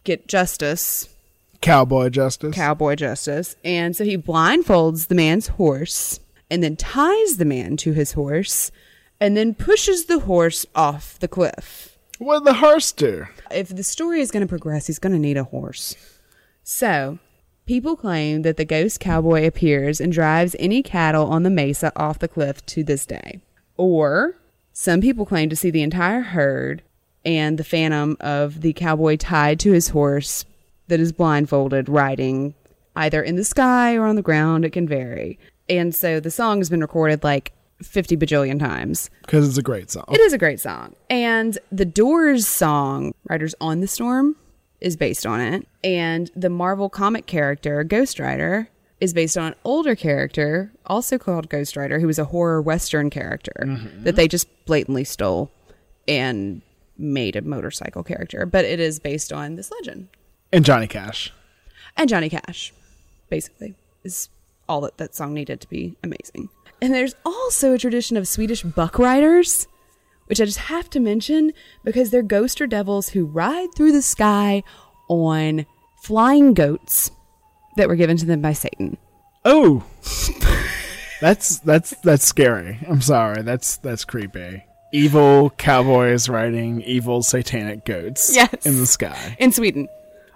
[0.03, 1.09] get justice,
[1.61, 2.53] Cowboy justice.
[2.53, 3.55] cowboy justice.
[3.63, 6.19] And so he blindfolds the man's horse
[6.51, 8.71] and then ties the man to his horse
[9.19, 11.97] and then pushes the horse off the cliff.
[12.19, 13.25] what did the horse do?
[13.51, 15.95] If the story is going to progress, he's going to need a horse.
[16.63, 17.19] So,
[17.65, 22.19] people claim that the ghost cowboy appears and drives any cattle on the mesa off
[22.19, 23.41] the cliff to this day.
[23.77, 24.35] Or,
[24.77, 26.83] some people claim to see the entire herd
[27.23, 30.43] and the phantom of the cowboy tied to his horse
[30.89, 32.53] that is blindfolded riding
[32.93, 34.65] either in the sky or on the ground.
[34.65, 35.39] It can vary.
[35.69, 39.09] And so the song has been recorded like 50 bajillion times.
[39.21, 40.05] Because it's a great song.
[40.11, 40.93] It is a great song.
[41.09, 44.35] And the Doors song, Riders on the Storm,
[44.81, 45.65] is based on it.
[45.85, 48.67] And the Marvel comic character, Ghost Rider,
[49.01, 53.09] is based on an older character, also called Ghost Rider, who was a horror western
[53.09, 54.03] character mm-hmm.
[54.03, 55.51] that they just blatantly stole
[56.07, 56.61] and
[56.97, 58.45] made a motorcycle character.
[58.45, 60.07] But it is based on this legend.
[60.51, 61.33] And Johnny Cash.
[61.97, 62.73] And Johnny Cash,
[63.29, 64.29] basically, is
[64.67, 66.49] all that that song needed to be amazing.
[66.81, 69.67] And there's also a tradition of Swedish buck riders,
[70.27, 74.01] which I just have to mention because they're ghost or devils who ride through the
[74.01, 74.63] sky
[75.07, 75.65] on
[76.01, 77.11] flying goats
[77.77, 78.97] that were given to them by Satan.
[79.43, 79.83] Oh.
[81.21, 82.79] that's that's that's scary.
[82.87, 83.41] I'm sorry.
[83.41, 84.63] That's that's creepy.
[84.91, 88.65] Evil cowboys riding evil satanic goats Yes.
[88.65, 89.35] in the sky.
[89.39, 89.87] In Sweden,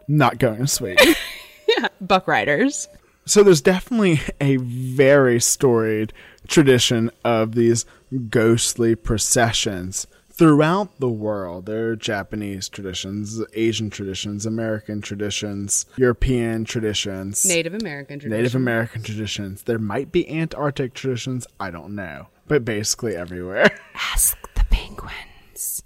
[0.08, 1.16] Not going to Sweden.
[1.78, 2.88] yeah, buck riders.
[3.26, 6.12] so there's definitely a very storied
[6.48, 7.86] tradition of these
[8.30, 10.08] ghostly processions
[10.40, 11.66] throughout the world.
[11.66, 17.46] There are Japanese traditions, Asian traditions, American traditions, European traditions.
[17.46, 18.38] Native American tradition.
[18.38, 19.64] Native American traditions.
[19.64, 21.46] There might be Antarctic traditions.
[21.60, 22.28] I don't know.
[22.48, 23.70] But basically everywhere.
[23.94, 25.84] Ask the penguins.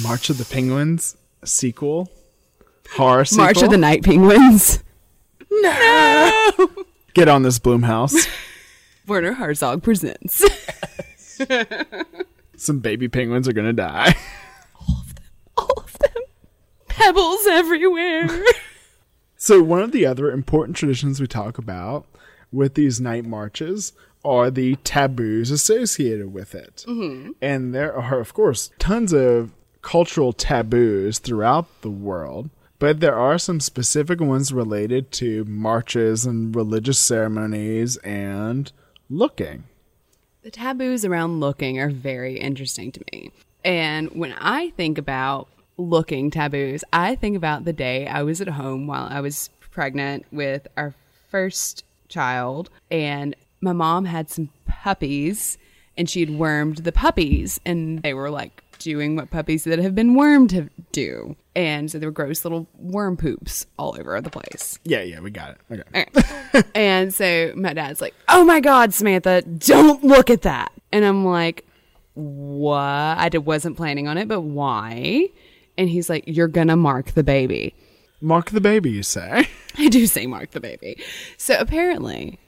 [0.00, 2.08] March of the Penguins sequel.
[2.92, 3.46] Horror sequel.
[3.46, 4.82] March of the Night Penguins.
[5.48, 6.68] No
[7.14, 8.28] Get on this Blumhouse.
[9.06, 10.44] Werner Herzog presents.
[12.66, 14.16] Some baby penguins are gonna die.
[14.74, 15.24] All of them.
[15.56, 16.22] All of them.
[16.88, 18.28] Pebbles everywhere.
[19.38, 22.06] So one of the other important traditions we talk about
[22.50, 23.92] with these night marches
[24.24, 26.84] are the taboos associated with it.
[26.88, 27.32] Mm-hmm.
[27.42, 29.52] And there are, of course, tons of
[29.82, 32.48] cultural taboos throughout the world,
[32.78, 38.72] but there are some specific ones related to marches and religious ceremonies and
[39.10, 39.64] looking.
[40.46, 43.32] The taboos around looking are very interesting to me.
[43.64, 48.50] And when I think about looking taboos, I think about the day I was at
[48.50, 50.94] home while I was pregnant with our
[51.30, 55.58] first child, and my mom had some puppies,
[55.98, 59.96] and she had wormed the puppies, and they were like doing what puppies that have
[59.96, 61.34] been wormed do.
[61.56, 64.78] And so there were gross little worm poops all over the place.
[64.84, 65.80] Yeah, yeah, we got it.
[65.96, 66.62] Okay.
[66.74, 71.24] And so my dad's like, "Oh my God, Samantha, don't look at that." And I'm
[71.24, 71.66] like,
[72.14, 72.78] "What?
[72.78, 75.28] I wasn't planning on it, but why?"
[75.76, 77.74] And he's like, "You're gonna mark the baby."
[78.20, 79.48] Mark the baby, you say?
[79.78, 81.02] I do say mark the baby.
[81.36, 82.38] So apparently,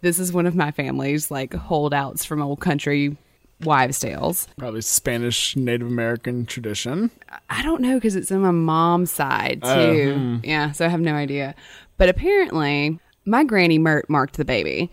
[0.00, 3.16] this is one of my family's like holdouts from old country
[3.60, 4.48] wives' tales.
[4.58, 7.10] Probably Spanish Native American tradition.
[7.48, 10.40] I don't know because it's on my mom's side too.
[10.44, 11.54] Yeah, so I have no idea.
[11.96, 14.90] But apparently, my granny Mert marked the baby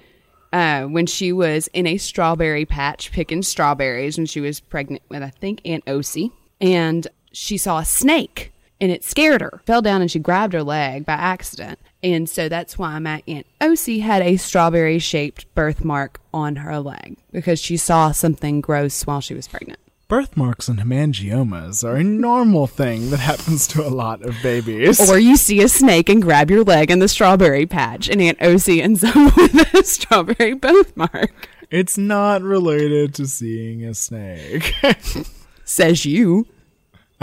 [0.53, 5.23] uh, when she was in a strawberry patch picking strawberries when she was pregnant with,
[5.23, 6.31] I think, Aunt Osie.
[6.61, 8.52] And she saw a snake
[8.83, 9.61] and it scared her.
[9.65, 11.79] Fell down and she grabbed her leg by accident.
[12.03, 17.15] And so that's why my Aunt Osie had a strawberry shaped birthmark on her leg
[17.31, 19.79] because she saw something gross while she was pregnant.
[20.09, 25.09] Birthmarks and hemangiomas are a normal thing that happens to a lot of babies.
[25.09, 28.37] Or you see a snake and grab your leg in the strawberry patch, and Aunt
[28.39, 31.47] Osie ends up with a strawberry birthmark.
[31.71, 34.73] it's not related to seeing a snake.
[35.63, 36.47] Says you.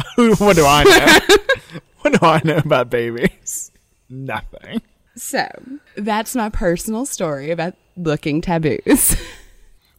[0.17, 1.81] what do I know?
[2.01, 3.71] what do I know about babies?
[4.09, 4.83] Nothing.
[5.17, 5.47] So
[5.97, 9.17] that's my personal story about looking taboos.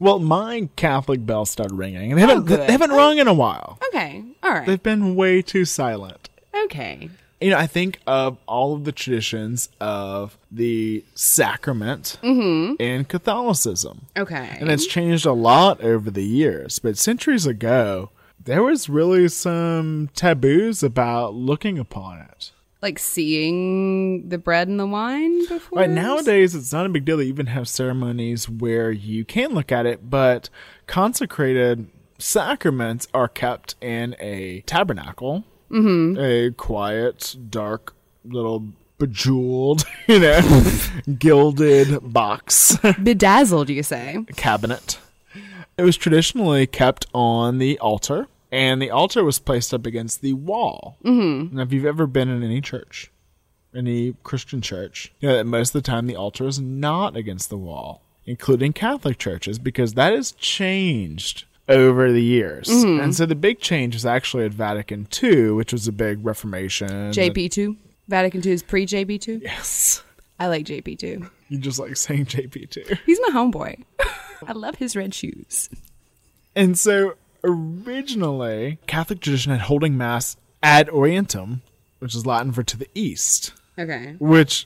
[0.01, 2.61] Well, my Catholic bell started ringing, and they haven't, oh, good.
[2.61, 3.77] they haven't rung in a while.
[3.89, 4.65] okay, all right.
[4.65, 6.27] They've been way too silent.
[6.63, 7.07] Okay.
[7.39, 12.81] You know, I think of all of the traditions of the sacrament mm-hmm.
[12.81, 14.07] in Catholicism.
[14.17, 14.57] Okay.
[14.59, 16.79] And it's changed a lot over the years.
[16.79, 18.09] But centuries ago,
[18.45, 22.51] there was really some taboos about looking upon it.
[22.81, 25.79] like seeing the bread and the wine before.
[25.79, 29.71] Right nowadays, it's not a big deal to even have ceremonies where you can look
[29.71, 30.49] at it, but
[30.87, 31.87] consecrated
[32.17, 36.19] sacraments are kept in a tabernacle, mm-hmm.
[36.19, 37.93] a quiet, dark,
[38.25, 38.65] little
[38.97, 40.63] bejeweled, you know,
[41.19, 44.25] gilded box bedazzled, you say?
[44.35, 44.99] cabinet.
[45.81, 50.33] It was traditionally kept on the altar, and the altar was placed up against the
[50.33, 50.95] wall.
[51.03, 51.57] Mm-hmm.
[51.57, 53.11] Now, if you've ever been in any church,
[53.75, 57.49] any Christian church, you know that most of the time the altar is not against
[57.49, 62.69] the wall, including Catholic churches, because that has changed over the years.
[62.69, 67.11] And so the big change is actually at Vatican II, which was a big reformation.
[67.11, 67.75] JP2?
[68.07, 69.41] Vatican II is pre JP2?
[69.41, 70.03] Yes.
[70.39, 71.27] I like JP2.
[71.51, 72.95] You just like saying JP too.
[73.05, 73.83] He's my homeboy.
[74.47, 75.69] I love his red shoes.
[76.55, 81.59] And so originally, Catholic tradition had holding Mass ad orientem,
[81.99, 84.15] which is Latin for to the east, Okay.
[84.17, 84.65] which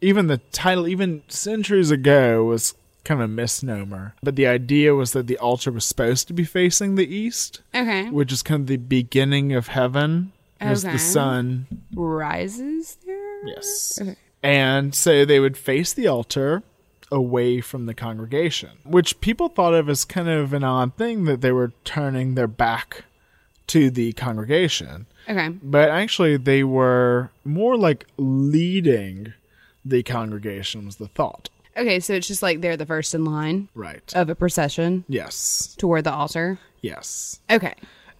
[0.00, 2.74] even the title, even centuries ago, was
[3.04, 4.14] kind of a misnomer.
[4.22, 8.08] But the idea was that the altar was supposed to be facing the east, Okay.
[8.08, 10.70] which is kind of the beginning of heaven, Okay.
[10.70, 11.66] as the sun.
[11.94, 13.46] Rises there?
[13.48, 13.98] Yes.
[14.00, 14.16] Okay.
[14.42, 16.62] And so they would face the altar
[17.10, 21.40] away from the congregation, which people thought of as kind of an odd thing that
[21.42, 23.04] they were turning their back
[23.68, 25.06] to the congregation.
[25.28, 25.48] Okay.
[25.50, 29.34] But actually, they were more like leading
[29.84, 31.48] the congregation, was the thought.
[31.76, 34.12] Okay, so it's just like they're the first in line Right.
[34.14, 35.74] of a procession yes.
[35.78, 36.58] toward the altar.
[36.80, 37.40] Yes.
[37.50, 37.74] Okay.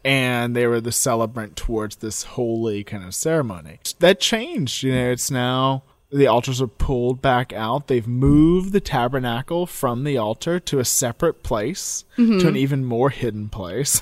[0.05, 3.79] and they were the celebrant towards this holy kind of ceremony.
[4.01, 5.83] That changed, you know, it's now
[6.13, 7.89] the altars are pulled back out.
[7.89, 12.57] They've moved the tabernacle from the altar to a separate place, to an mm-hmm.
[12.57, 14.01] even more hidden place.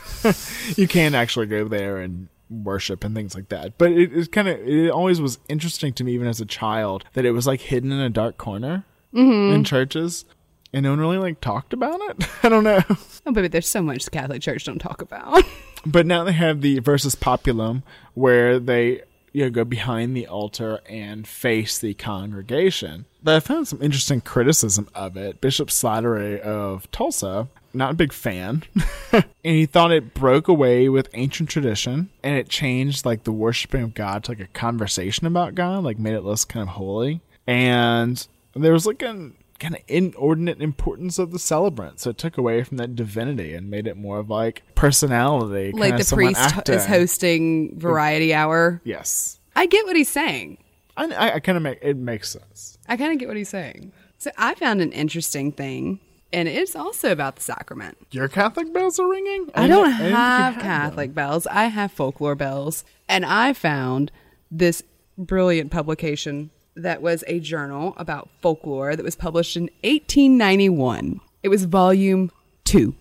[0.76, 3.78] you can't actually go there and worship and things like that.
[3.78, 7.04] But it, it kind of it always was interesting to me even as a child
[7.12, 8.84] that it was like hidden in a dark corner
[9.14, 9.54] mm-hmm.
[9.54, 10.24] in churches.
[10.72, 12.28] And no one really like talked about it.
[12.42, 12.80] I don't know.
[13.26, 15.44] Oh, baby, there's so much the Catholic Church don't talk about.
[15.86, 19.00] But now they have the versus populum, where they
[19.32, 23.06] you know go behind the altar and face the congregation.
[23.22, 25.40] But I found some interesting criticism of it.
[25.40, 28.62] Bishop Slattery of Tulsa, not a big fan,
[29.12, 33.82] and he thought it broke away with ancient tradition and it changed like the worshiping
[33.82, 37.20] of God to like a conversation about God, like made it less kind of holy.
[37.46, 42.00] And there was like an kind of inordinate importance of the celebrant.
[42.00, 45.72] So it took away from that divinity and made it more of like personality.
[45.72, 46.74] like the priest acting.
[46.74, 48.80] is hosting variety hour.
[48.84, 49.38] Yes.
[49.54, 50.58] I get what he's saying.
[50.96, 52.78] I, I, I kind of make it makes sense.
[52.88, 53.92] I kind of get what he's saying.
[54.18, 56.00] So I found an interesting thing,
[56.32, 57.96] and it's also about the sacrament.
[58.10, 59.50] Your Catholic bells are ringing?
[59.54, 61.46] I don't didn't think you have Catholic bells.
[61.46, 62.84] I have folklore bells.
[63.08, 64.12] And I found
[64.50, 64.82] this
[65.16, 66.50] brilliant publication
[66.82, 71.20] that was a journal about folklore that was published in 1891.
[71.42, 72.30] It was volume
[72.64, 72.94] two.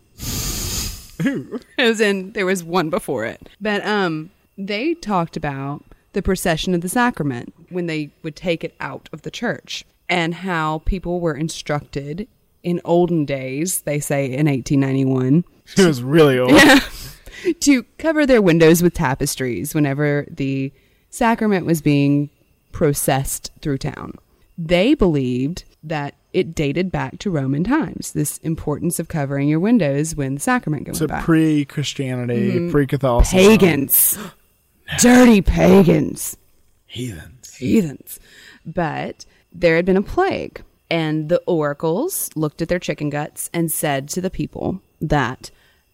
[1.77, 3.49] As in, there was one before it.
[3.59, 5.83] But um, they talked about
[6.13, 10.33] the procession of the sacrament when they would take it out of the church and
[10.33, 12.27] how people were instructed
[12.63, 15.45] in olden days, they say in 1891,
[15.77, 16.59] It was really old.
[17.61, 20.73] to cover their windows with tapestries whenever the
[21.09, 22.29] sacrament was being
[22.71, 24.13] processed through town.
[24.57, 30.15] They believed that it dated back to Roman times, this importance of covering your windows
[30.15, 31.23] when the sacrament goes So back.
[31.23, 32.71] pre Christianity, mm-hmm.
[32.71, 33.37] pre Catholicism.
[33.39, 34.17] pagans.
[34.99, 36.37] Dirty pagans.
[36.85, 37.55] Heathens.
[37.55, 38.19] Heathens.
[38.65, 43.71] But there had been a plague, and the oracles looked at their chicken guts and
[43.71, 45.51] said to the people that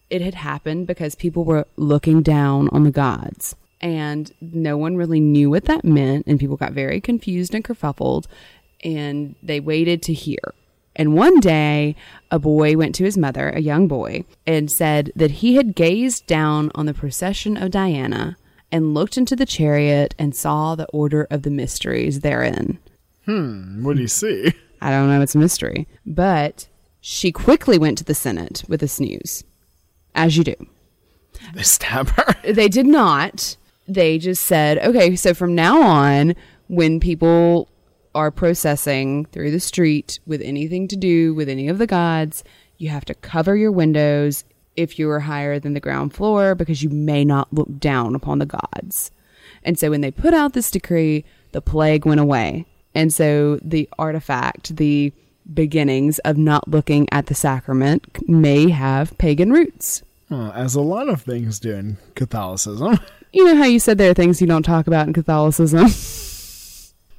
[0.08, 5.20] it had happened because people were looking down on the gods and no one really
[5.20, 8.26] knew what that meant, and people got very confused and kerfuffled,
[8.82, 10.54] and they waited to hear.
[10.94, 11.94] And one day,
[12.30, 16.26] a boy went to his mother, a young boy, and said that he had gazed
[16.26, 18.36] down on the procession of Diana
[18.72, 22.78] and looked into the chariot and saw the order of the mysteries therein.
[23.26, 24.52] Hmm what do you see?
[24.80, 25.86] I don't know, it's a mystery.
[26.04, 26.68] But
[27.00, 29.44] she quickly went to the Senate with this news,
[30.14, 30.54] as you do.
[31.54, 32.34] They stab her.
[32.52, 33.56] They did not.
[33.88, 36.34] They just said, okay, so from now on,
[36.68, 37.68] when people
[38.14, 42.42] are processing through the street with anything to do with any of the gods,
[42.78, 44.44] you have to cover your windows
[44.74, 48.38] if you are higher than the ground floor because you may not look down upon
[48.38, 49.10] the gods.
[49.62, 52.66] And so when they put out this decree, the plague went away.
[52.94, 55.12] And so the artifact, the
[55.52, 60.02] beginnings of not looking at the sacrament may have pagan roots.
[60.30, 62.98] As a lot of things do in Catholicism.
[63.36, 65.88] You know how you said there are things you don't talk about in Catholicism?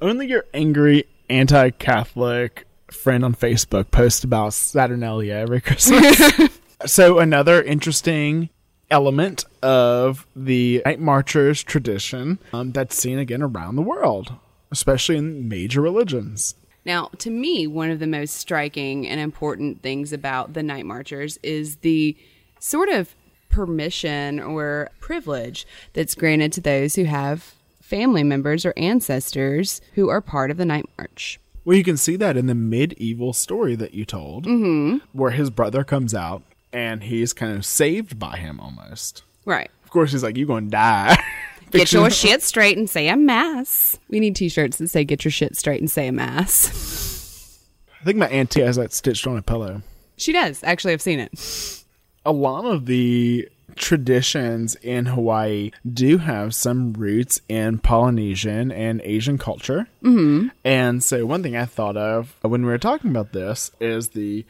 [0.00, 6.20] Only your angry anti Catholic friend on Facebook posts about Saturnalia every Christmas.
[6.86, 8.50] so, another interesting
[8.90, 14.32] element of the Night Marchers tradition um, that's seen again around the world,
[14.72, 16.56] especially in major religions.
[16.84, 21.38] Now, to me, one of the most striking and important things about the Night Marchers
[21.44, 22.16] is the
[22.58, 23.14] sort of
[23.48, 30.20] permission or privilege that's granted to those who have family members or ancestors who are
[30.20, 31.40] part of the Night March.
[31.64, 34.98] Well, you can see that in the medieval story that you told, mm-hmm.
[35.12, 36.42] where his brother comes out
[36.72, 39.22] and he's kind of saved by him almost.
[39.44, 39.70] Right.
[39.84, 41.16] Of course, he's like, "You're gonna die."
[41.70, 43.98] Get your shit straight and say a mass.
[44.08, 47.58] We need t shirts that say get your shit straight and say a mass.
[48.00, 49.82] I think my auntie has that stitched on a pillow.
[50.16, 50.62] She does.
[50.64, 51.77] Actually, I've seen it.
[52.24, 59.38] A lot of the traditions in Hawaii do have some roots in Polynesian and Asian
[59.38, 59.88] culture.
[60.02, 60.48] Mm-hmm.
[60.64, 64.44] And so, one thing I thought of when we were talking about this is the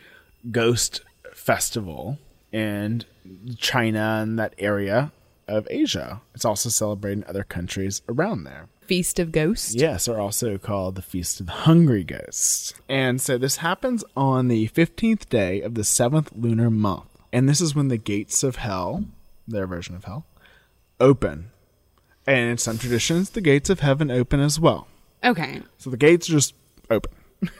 [0.50, 1.02] Ghost
[1.34, 2.18] Festival
[2.52, 3.04] in
[3.58, 5.12] China and that area
[5.46, 6.20] of Asia.
[6.34, 8.68] It's also celebrated in other countries around there.
[8.82, 9.74] Feast of Ghosts.
[9.74, 12.72] Yes, are also called the Feast of the Hungry Ghosts.
[12.88, 17.04] And so this happens on the 15th day of the seventh lunar month.
[17.32, 19.04] And this is when the gates of hell,
[19.46, 20.26] their version of hell,
[21.00, 21.50] open.
[22.26, 24.88] And in some traditions, the gates of heaven open as well.
[25.24, 25.62] Okay.
[25.78, 26.54] So the gates are just
[26.90, 27.12] open.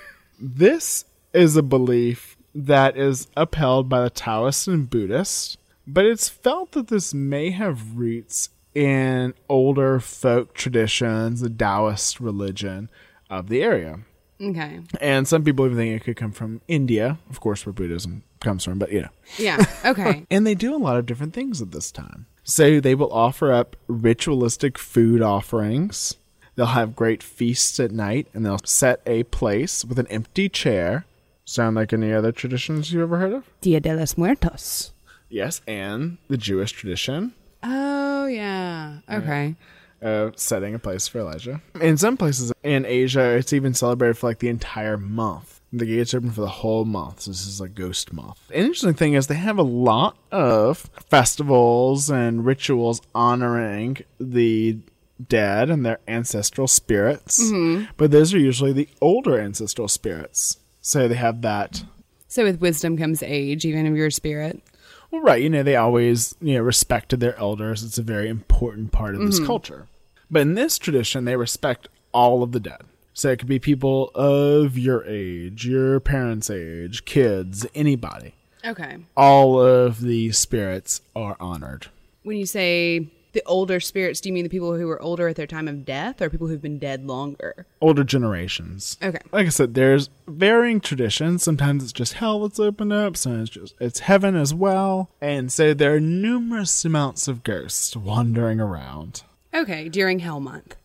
[0.40, 6.73] this is a belief that is upheld by the Taoists and Buddhists, but it's felt
[6.73, 12.90] that this may have roots in older folk traditions, the Taoist religion
[13.31, 14.01] of the area.
[14.40, 14.81] Okay.
[15.01, 18.65] And some people even think it could come from India, of course, where Buddhism comes
[18.65, 19.09] from, but you know.
[19.39, 19.65] Yeah.
[19.85, 20.27] Okay.
[20.31, 22.27] And they do a lot of different things at this time.
[22.44, 26.16] So they will offer up ritualistic food offerings.
[26.56, 31.05] They'll have great feasts at night, and they'll set a place with an empty chair.
[31.44, 33.44] Sound like any other traditions you ever heard of?
[33.60, 34.93] Dia de los Muertos.
[35.28, 38.98] Yes, and the Jewish tradition Oh yeah.
[39.10, 39.55] Okay.
[40.02, 41.60] of setting a place for Elijah.
[41.81, 45.58] In some places in Asia, it's even celebrated for like the entire month.
[45.70, 47.20] The gates open for the whole month.
[47.20, 48.39] So this is a ghost month.
[48.51, 54.78] An interesting thing is they have a lot of festivals and rituals honoring the
[55.27, 57.43] dead and their ancestral spirits.
[57.43, 57.90] Mm-hmm.
[57.97, 60.59] But those are usually the older ancestral spirits.
[60.81, 61.85] So they have that
[62.28, 64.62] So with wisdom comes age, even of your spirit.
[65.11, 65.43] Well, right.
[65.43, 67.82] You know, they always, you know, respected their elders.
[67.82, 69.47] It's a very important part of this mm-hmm.
[69.47, 69.86] culture.
[70.31, 72.82] But in this tradition, they respect all of the dead.
[73.19, 78.35] So it could be people of your age, your parents' age, kids, anybody.
[78.65, 78.99] Okay.
[79.16, 81.89] All of the spirits are honored.
[82.23, 85.35] When you say the older spirits, do you mean the people who were older at
[85.35, 87.66] their time of death or people who've been dead longer?
[87.81, 88.97] Older generations.
[89.03, 89.19] Okay.
[89.32, 91.43] Like I said, there's varying traditions.
[91.43, 93.16] Sometimes it's just hell that's opened up.
[93.16, 95.11] Sometimes it's just it's heaven as well.
[95.20, 99.24] And so there are numerous amounts of ghosts wandering around.
[99.53, 99.89] Okay.
[99.89, 100.77] During Hell Month.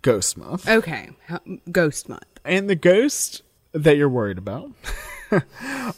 [0.00, 0.68] Ghost month.
[0.68, 1.10] Okay.
[1.70, 2.24] Ghost Month.
[2.44, 3.42] And the ghosts
[3.72, 4.70] that you're worried about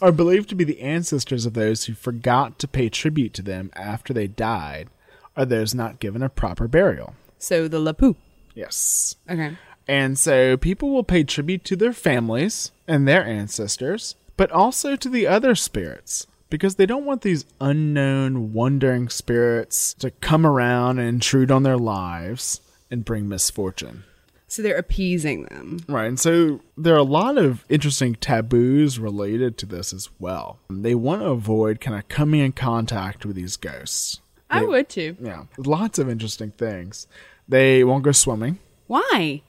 [0.01, 3.71] are believed to be the ancestors of those who forgot to pay tribute to them
[3.75, 4.89] after they died,
[5.37, 7.15] or those not given a proper burial.
[7.39, 8.17] So the Lapu.
[8.55, 9.17] Yes.
[9.29, 9.57] Okay.
[9.87, 15.09] And so people will pay tribute to their families and their ancestors, but also to
[15.11, 16.27] the other spirits.
[16.49, 21.77] Because they don't want these unknown, wandering spirits to come around and intrude on their
[21.77, 22.61] lives
[22.95, 24.05] and bring misfortune.
[24.49, 25.81] So they're appeasing them.
[25.89, 26.07] Right.
[26.07, 30.59] And so there are a lot of interesting taboos related to this as well.
[30.71, 34.21] They want to avoid kind of coming in contact with these ghosts.
[34.49, 35.17] I would too.
[35.21, 37.09] Yeah, lots of interesting things.
[37.49, 38.59] They won't go swimming.
[38.87, 39.43] Why?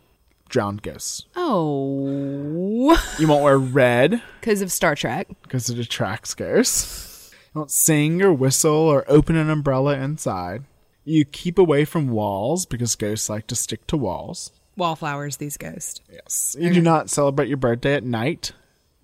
[0.49, 1.25] Drowned ghosts.
[1.35, 5.27] Oh, You won't wear red because of Star Trek.
[5.43, 7.31] because it attracts ghosts.
[7.53, 10.63] You won't sing or whistle or open an umbrella inside.
[11.05, 14.51] You keep away from walls because ghosts like to stick to walls.
[14.75, 16.01] Wallflowers, these ghosts.
[16.11, 16.55] Yes.
[16.59, 18.51] You do not celebrate your birthday at night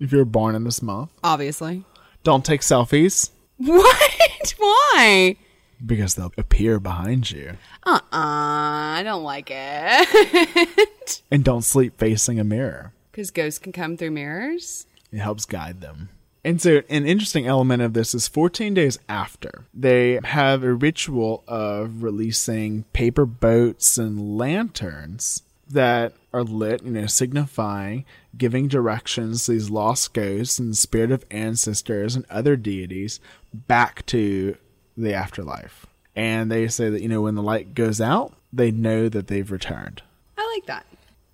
[0.00, 1.10] if you were born in this month.
[1.22, 1.84] Obviously.
[2.24, 4.54] Don't take selfies What?
[4.58, 5.36] Why?
[5.84, 7.52] because they'll appear behind you.
[7.84, 11.22] Uh uh I don't like it.
[11.30, 12.92] And don't sleep facing a mirror.
[13.10, 14.86] Because ghosts can come through mirrors.
[15.10, 16.08] It helps guide them.
[16.44, 21.44] And so, an interesting element of this is 14 days after, they have a ritual
[21.46, 28.04] of releasing paper boats and lanterns that are lit, you know, signifying
[28.36, 33.20] giving directions to these lost ghosts and the spirit of ancestors and other deities
[33.52, 34.56] back to
[34.96, 35.86] the afterlife.
[36.14, 39.50] And they say that, you know, when the light goes out, they know that they've
[39.50, 40.02] returned.
[40.36, 40.86] I like that.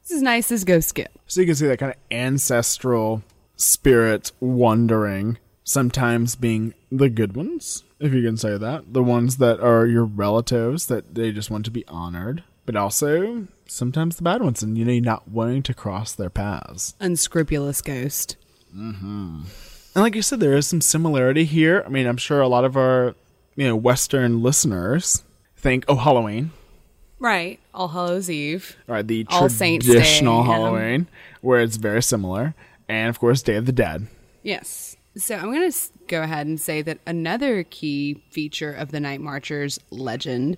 [0.02, 1.10] It's as nice as ghost Skip.
[1.26, 3.22] So you can see that kind of ancestral
[3.58, 8.94] spirit wandering, sometimes being the good ones, if you can say that.
[8.94, 13.48] The ones that are your relatives that they just want to be honored, but also
[13.66, 16.94] sometimes the bad ones, and you know, not wanting to cross their paths.
[17.00, 18.36] Unscrupulous ghost.
[18.74, 19.42] Mm-hmm.
[19.94, 21.82] And like you said, there is some similarity here.
[21.84, 23.14] I mean, I'm sure a lot of our,
[23.56, 25.24] you know, Western listeners
[25.56, 26.52] think, oh, Halloween,
[27.18, 27.58] Right.
[27.74, 28.76] All Hallows Eve.
[28.86, 29.06] right?
[29.06, 30.52] The All Saints Day, traditional yeah.
[30.52, 31.08] Halloween,
[31.40, 32.54] where it's very similar.
[32.88, 34.06] And of course, Day of the Dead.
[34.42, 34.96] Yes.
[35.16, 39.20] So I'm going to go ahead and say that another key feature of the Night
[39.20, 40.56] Marchers legend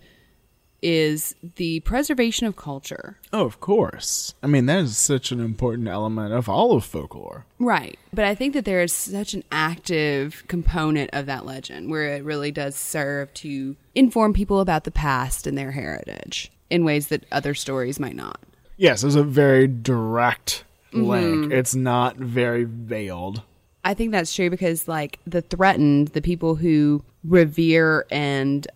[0.83, 3.19] is the preservation of culture.
[3.33, 4.35] Oh, of course.
[4.43, 7.45] I mean, that is such an important element of all of folklore.
[7.59, 7.99] Right.
[8.13, 12.25] But I think that there is such an active component of that legend where it
[12.25, 17.27] really does serve to inform people about the past and their heritage in ways that
[17.31, 18.41] other stories might not.
[18.77, 21.47] Yes, there's a very direct link.
[21.47, 21.53] Mm-hmm.
[21.53, 23.43] It's not very veiled.
[23.85, 28.67] I think that's true because, like, the threatened, the people who revere and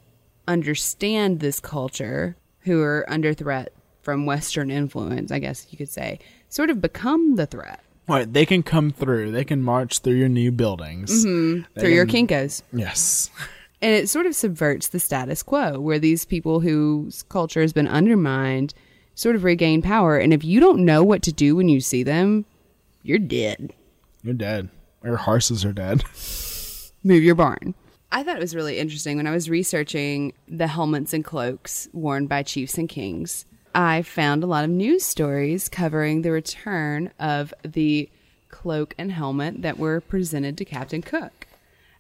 [0.49, 3.73] understand this culture, who are under threat
[4.03, 8.45] from Western influence, I guess you could say, sort of become the threat Right, they
[8.45, 9.31] can come through.
[9.31, 11.25] They can march through your new buildings.
[11.25, 11.63] Mm-hmm.
[11.75, 12.63] They through your Kinkos.
[12.73, 13.31] Yes.
[13.81, 17.89] And it sort of subverts the status quo where these people whose culture has been
[17.89, 18.75] undermined
[19.15, 20.17] sort of regain power.
[20.17, 22.45] And if you don't know what to do when you see them,
[23.03, 23.73] you're dead.
[24.23, 24.69] You're dead.
[25.03, 26.05] Your horses are dead.
[27.05, 27.75] move your barn.
[28.11, 32.27] I thought it was really interesting when I was researching the helmets and cloaks worn
[32.27, 33.45] by chiefs and kings.
[33.75, 38.09] I found a lot of news stories covering the return of the
[38.49, 41.49] cloak and helmet that were presented to Captain Cook.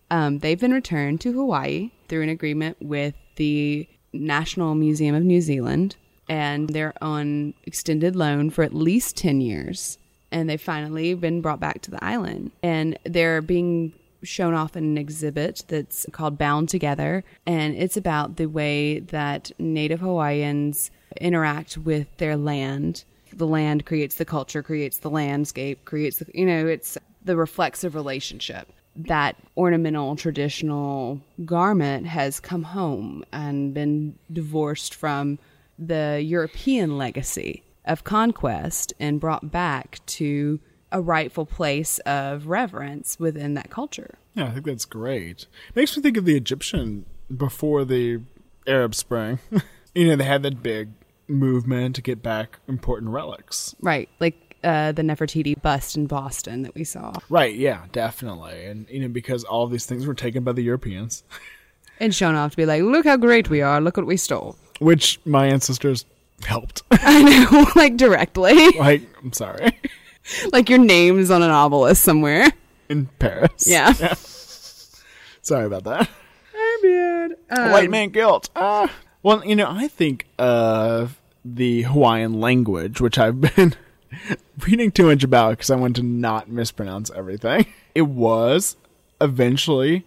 [0.08, 5.40] Um, they've been returned to Hawaii through an agreement with the National Museum of New
[5.40, 5.96] Zealand,
[6.28, 9.98] and they're on extended loan for at least 10 years.
[10.30, 12.50] And they've finally been brought back to the island.
[12.62, 13.92] And they're being
[14.22, 17.24] shown off in an exhibit that's called Bound Together.
[17.46, 20.90] And it's about the way that Native Hawaiians
[21.20, 23.04] interact with their land.
[23.32, 27.94] The land creates the culture, creates the landscape, creates the, you know, it's the reflexive
[27.94, 35.38] relationship that ornamental traditional garment has come home and been divorced from
[35.78, 40.60] the European legacy of conquest and brought back to
[40.92, 44.18] a rightful place of reverence within that culture.
[44.34, 45.46] Yeah, I think that's great.
[45.74, 48.20] Makes me think of the Egyptian before the
[48.66, 49.38] Arab Spring.
[49.94, 50.90] you know, they had that big
[51.26, 53.74] movement to get back important relics.
[53.80, 57.12] Right, like uh, the Nefertiti bust in Boston that we saw.
[57.28, 58.64] Right, yeah, definitely.
[58.64, 61.24] And, you know, because all these things were taken by the Europeans,
[62.00, 64.56] And shown off to be like, look how great we are, look what we stole.
[64.78, 66.04] Which my ancestors
[66.44, 66.82] helped.
[66.90, 68.70] I know, like directly.
[68.78, 69.78] like, I'm sorry,
[70.52, 72.52] like your name's on an obelisk somewhere.
[72.88, 73.66] in Paris.
[73.66, 73.92] Yeah.
[75.42, 76.08] Sorry about that.
[76.56, 77.72] I'm bad.
[77.72, 78.48] White man guilt.
[78.56, 78.90] Ah.
[79.22, 83.74] Well, you know, I think of the Hawaiian language, which I've been
[84.66, 87.66] reading too much about because I want to not mispronounce everything.
[87.94, 88.76] It was
[89.20, 90.04] eventually,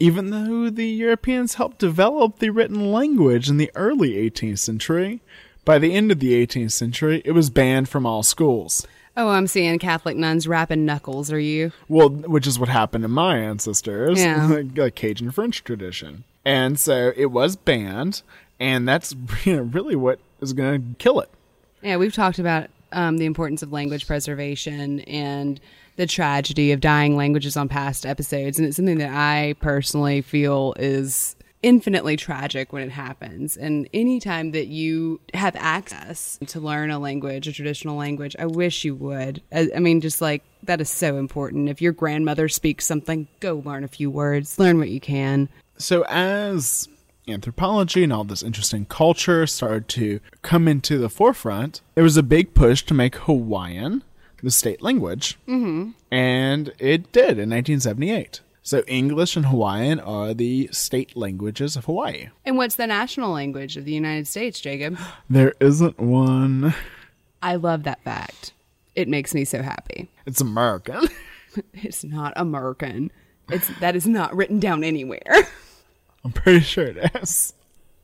[0.00, 5.20] even though the Europeans helped develop the written language in the early 18th century,
[5.64, 8.86] by the end of the 18th century, it was banned from all schools.
[9.16, 11.72] Oh, I'm seeing Catholic nuns rapping knuckles, are you?
[11.88, 14.46] Well, which is what happened to my ancestors, Yeah.
[14.50, 16.22] like, like Cajun French tradition.
[16.44, 18.22] And so it was banned,
[18.60, 19.14] and that's
[19.44, 21.28] you know, really what is going to kill it.
[21.82, 25.60] Yeah, we've talked about um, the importance of language preservation and
[25.98, 30.72] the tragedy of dying languages on past episodes, and it's something that I personally feel
[30.78, 33.56] is infinitely tragic when it happens.
[33.56, 38.84] And anytime that you have access to learn a language, a traditional language, I wish
[38.84, 39.42] you would.
[39.52, 41.68] I, I mean, just like that is so important.
[41.68, 45.48] If your grandmother speaks something, go learn a few words, learn what you can.
[45.78, 46.88] So as
[47.26, 52.22] anthropology and all this interesting culture started to come into the forefront, there was a
[52.22, 54.04] big push to make Hawaiian
[54.42, 55.38] the state language.
[55.46, 55.90] Mm-hmm.
[56.10, 58.40] And it did in 1978.
[58.62, 62.28] So English and Hawaiian are the state languages of Hawaii.
[62.44, 64.98] And what's the national language of the United States, Jacob?
[65.30, 66.74] There isn't one.
[67.42, 68.52] I love that fact.
[68.94, 70.10] It makes me so happy.
[70.26, 71.08] It's American.
[71.72, 73.10] It's not American.
[73.50, 75.48] It's that is not written down anywhere.
[76.24, 77.54] I'm pretty sure it is.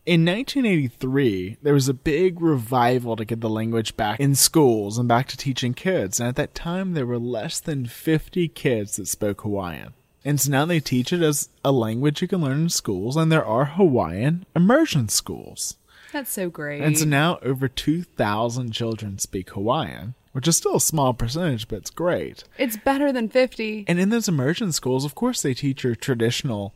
[0.06, 5.08] In 1983, there was a big revival to get the language back in schools and
[5.08, 6.20] back to teaching kids.
[6.20, 9.94] And at that time, there were less than 50 kids that spoke Hawaiian.
[10.22, 13.32] And so now they teach it as a language you can learn in schools, and
[13.32, 15.78] there are Hawaiian immersion schools.
[16.12, 16.82] That's so great.
[16.82, 21.76] And so now over 2,000 children speak Hawaiian, which is still a small percentage, but
[21.76, 22.44] it's great.
[22.58, 23.86] it's better than 50.
[23.88, 26.74] And in those immersion schools, of course, they teach your traditional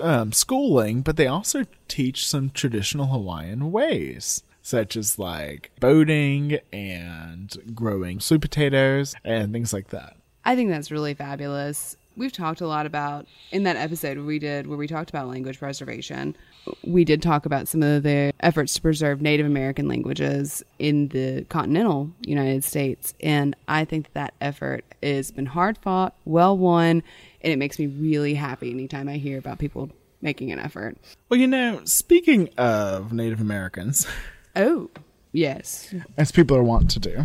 [0.00, 7.56] um, schooling, but they also teach some traditional Hawaiian ways, such as like boating and
[7.74, 10.16] growing sweet potatoes and things like that.
[10.44, 11.96] I think that's really fabulous.
[12.16, 15.58] We've talked a lot about in that episode we did where we talked about language
[15.58, 16.34] preservation.
[16.82, 21.44] We did talk about some of the efforts to preserve Native American languages in the
[21.48, 27.04] continental United States, and I think that effort has been hard fought, well won,
[27.40, 29.90] and it makes me really happy anytime I hear about people
[30.20, 30.96] making an effort.
[31.28, 34.06] Well, you know, speaking of Native Americans,
[34.56, 34.90] Oh,
[35.32, 37.22] yes, as people are wont to do,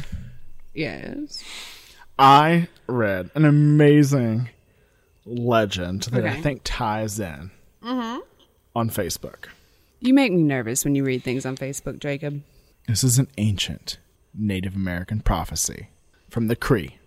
[0.74, 1.44] yes.
[2.20, 4.50] I read an amazing
[5.26, 7.50] legend that I think ties in
[7.84, 8.20] mm-hmm.
[8.76, 9.48] on Facebook.
[10.00, 12.44] You make me nervous when you read things on Facebook, Jacob.
[12.88, 13.98] This is an ancient
[14.36, 15.90] Native American prophecy
[16.30, 16.98] from the Cree,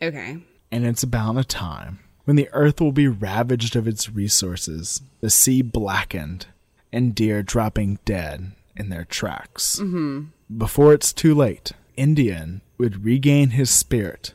[0.00, 0.38] Okay.
[0.70, 5.30] and it's about a time when the earth will be ravaged of its resources, the
[5.30, 6.44] sea blackened,
[6.92, 9.78] and deer dropping dead in their tracks.
[9.80, 10.24] Mm-hmm.
[10.58, 14.34] Before it's too late, Indian would regain his spirit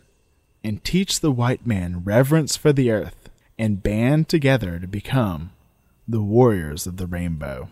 [0.64, 3.30] and teach the white man reverence for the earth
[3.60, 5.52] and band together to become
[6.08, 7.70] the warriors of the rainbow.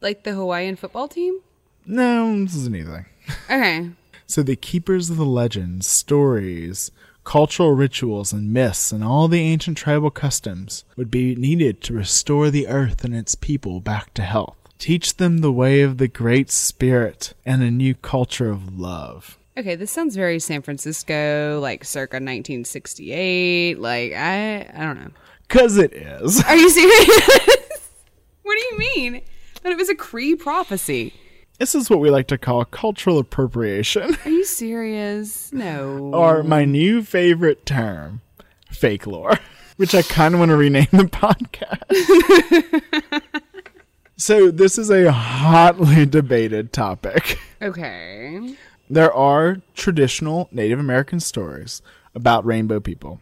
[0.00, 1.38] Like the Hawaiian football team?
[1.86, 3.06] No, this isn't anything.
[3.44, 3.90] Okay.
[4.30, 6.90] So the keepers of the legends, stories,
[7.28, 12.48] cultural rituals, and myths, and all the ancient tribal customs would be needed to restore
[12.48, 14.56] the earth and its people back to health.
[14.78, 19.38] Teach them the way of the Great Spirit and a new culture of love.
[19.58, 23.78] Okay, this sounds very San Francisco, like circa 1968.
[23.78, 25.10] Like I, I don't know.
[25.48, 26.42] Cause it is.
[26.44, 27.08] Are you serious?
[28.42, 29.22] what do you mean?
[29.62, 31.12] That it was a Cree prophecy.
[31.58, 35.52] This is what we like to call cultural appropriation, Are you serious?
[35.52, 36.10] No.
[36.14, 38.20] or my new favorite term,
[38.70, 39.38] fake lore,
[39.76, 41.82] which I kind of want to rename the podcast.
[44.16, 47.40] so, this is a hotly debated topic.
[47.60, 48.54] okay.
[48.88, 51.82] There are traditional Native American stories
[52.14, 53.20] about rainbow people.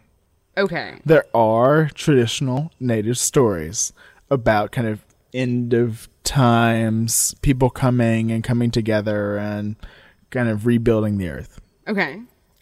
[0.59, 1.01] Okay.
[1.07, 3.95] There are traditional Native stories
[4.31, 5.01] about kind of
[5.33, 9.77] end of times, people coming and coming together and
[10.31, 11.61] kind of rebuilding the earth.
[11.89, 12.20] Okay.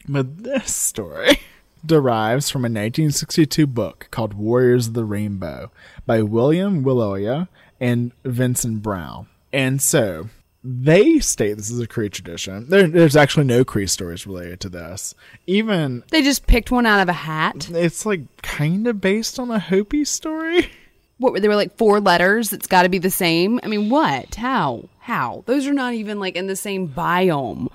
[0.08, 1.40] But this story
[1.86, 5.72] derives from a 1962 book called Warriors of the Rainbow
[6.06, 7.48] by William Willoya
[7.80, 9.26] and Vinson Brown.
[9.52, 10.28] And so
[10.62, 12.68] they state this is a Cree tradition.
[12.68, 15.14] There, there's actually no Cree stories related to this.
[15.46, 17.68] Even They just picked one out of a hat.
[17.70, 20.70] it's like kind of based on a Hopi story.
[21.18, 22.52] What were they were like four letters?
[22.52, 23.60] It's got to be the same.
[23.62, 24.34] I mean, what?
[24.34, 24.88] How?
[25.00, 25.44] How?
[25.46, 27.68] Those are not even like in the same biome.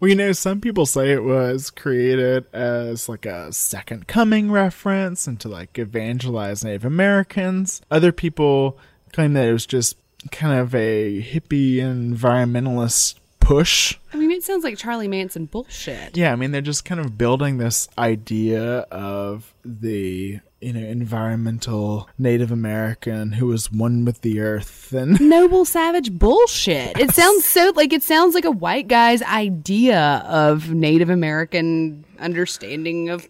[0.00, 5.26] Well, you know, some people say it was created as like a second coming reference
[5.26, 7.82] and to like evangelize Native Americans.
[7.90, 8.78] Other people
[9.12, 9.96] claim that it was just
[10.30, 13.98] kind of a hippie environmentalist push.
[14.12, 16.16] I mean, it sounds like Charlie Manson bullshit.
[16.16, 22.08] Yeah, I mean, they're just kind of building this idea of the, you know, environmental
[22.18, 26.98] Native American who was one with the earth and Noble savage bullshit.
[26.98, 33.08] It sounds so like it sounds like a white guy's idea of Native American understanding
[33.08, 33.28] of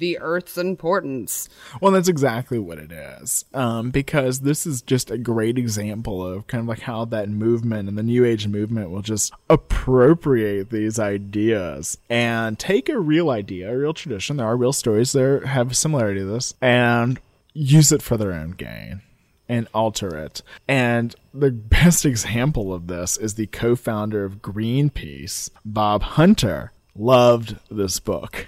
[0.00, 1.48] the earth's importance.
[1.80, 3.44] Well, that's exactly what it is.
[3.54, 7.88] Um, because this is just a great example of kind of like how that movement
[7.88, 13.72] and the New Age movement will just appropriate these ideas and take a real idea,
[13.72, 14.36] a real tradition.
[14.38, 17.20] There are real stories that have similarity to this, and
[17.54, 19.02] use it for their own gain.
[19.48, 20.42] and alter it.
[20.68, 27.56] And the best example of this is the co founder of Greenpeace, Bob Hunter, loved
[27.70, 28.46] this book.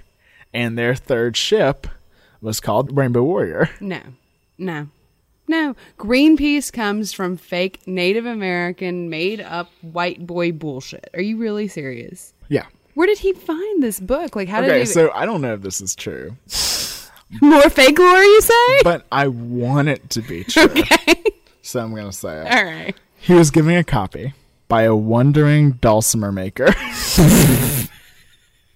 [0.55, 1.87] And their third ship
[2.41, 3.71] was called Rainbow Warrior.
[3.81, 4.01] No,
[4.59, 4.89] no,
[5.49, 5.77] no.
[5.99, 11.09] Greenpeace comes from fake Native American, made up white boy bullshit.
[11.15, 12.35] Are you really serious?
[12.49, 12.67] Yeah.
[12.95, 14.37] Where did he find this book?
[14.37, 16.37] Like, how did Okay, so I don't know if this is true,
[17.41, 18.83] More fake lore, you say?
[18.85, 20.65] but I want it to be true.
[20.71, 21.23] Okay.
[21.63, 22.53] So I'm going to say it.
[22.53, 22.95] All right.
[23.21, 24.35] He was giving a copy
[24.69, 26.67] by a wandering dulcimer maker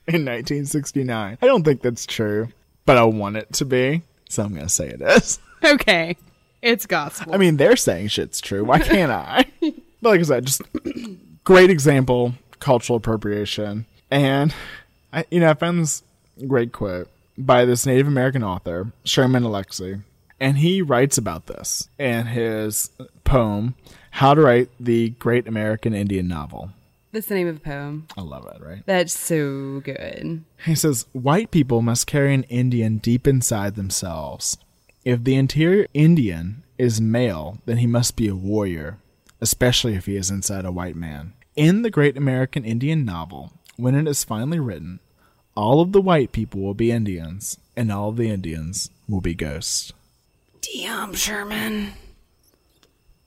[0.08, 1.38] in 1969.
[1.40, 2.48] I don't think that's true,
[2.84, 5.38] but I want it to be, so I'm going to say it is.
[5.64, 6.16] Okay.
[6.62, 7.34] It's gospel.
[7.34, 8.62] I mean, they're saying shit's true.
[8.62, 9.46] Why can't I?
[9.60, 10.62] but like I said, just
[11.44, 13.86] great example, cultural appropriation.
[14.10, 14.54] And,
[15.12, 16.02] I, you know, I found this
[16.46, 17.08] great quote
[17.38, 20.02] by this Native American author, Sherman Alexie.
[20.38, 22.90] And he writes about this in his
[23.24, 23.74] poem,
[24.10, 26.70] How to Write the Great American Indian Novel.
[27.16, 28.08] That's the name of the poem.
[28.14, 28.82] I love it, right?
[28.84, 30.44] That's so good.
[30.66, 34.58] He says, White people must carry an Indian deep inside themselves.
[35.02, 38.98] If the interior Indian is male, then he must be a warrior,
[39.40, 41.32] especially if he is inside a white man.
[41.54, 45.00] In the great American Indian novel, when it is finally written,
[45.56, 49.34] all of the white people will be Indians, and all of the Indians will be
[49.34, 49.90] ghosts.
[50.60, 51.94] Damn, Sherman.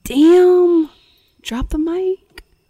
[0.04, 0.90] Damn.
[1.42, 2.20] Drop the mic.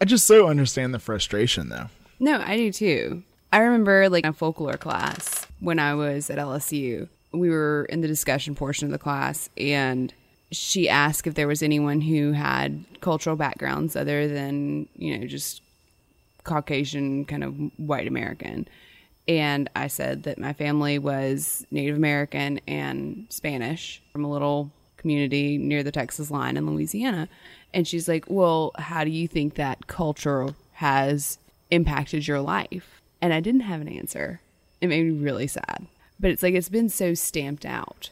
[0.01, 1.89] I just so understand the frustration, though.
[2.19, 3.23] No, I do too.
[3.53, 7.09] I remember like a folklore class when I was at LSU.
[7.33, 10.13] We were in the discussion portion of the class and
[10.53, 15.63] she asked if there was anyone who had cultural backgrounds other than, you know, just
[16.45, 18.69] Caucasian kind of white American.
[19.29, 25.57] And I said that my family was Native American and Spanish from a little community
[25.57, 27.29] near the Texas line in Louisiana.
[27.73, 31.39] And she's like, Well, how do you think that culture has
[31.71, 33.01] impacted your life?
[33.21, 34.41] And I didn't have an answer.
[34.81, 35.87] It made me really sad.
[36.19, 38.11] But it's like it's been so stamped out,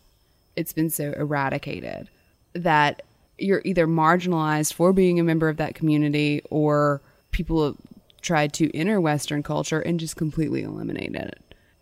[0.57, 2.09] it's been so eradicated
[2.55, 3.03] that
[3.39, 7.77] you're either marginalized for being a member of that community or people
[8.21, 11.39] tried to enter Western culture and just completely eliminate it.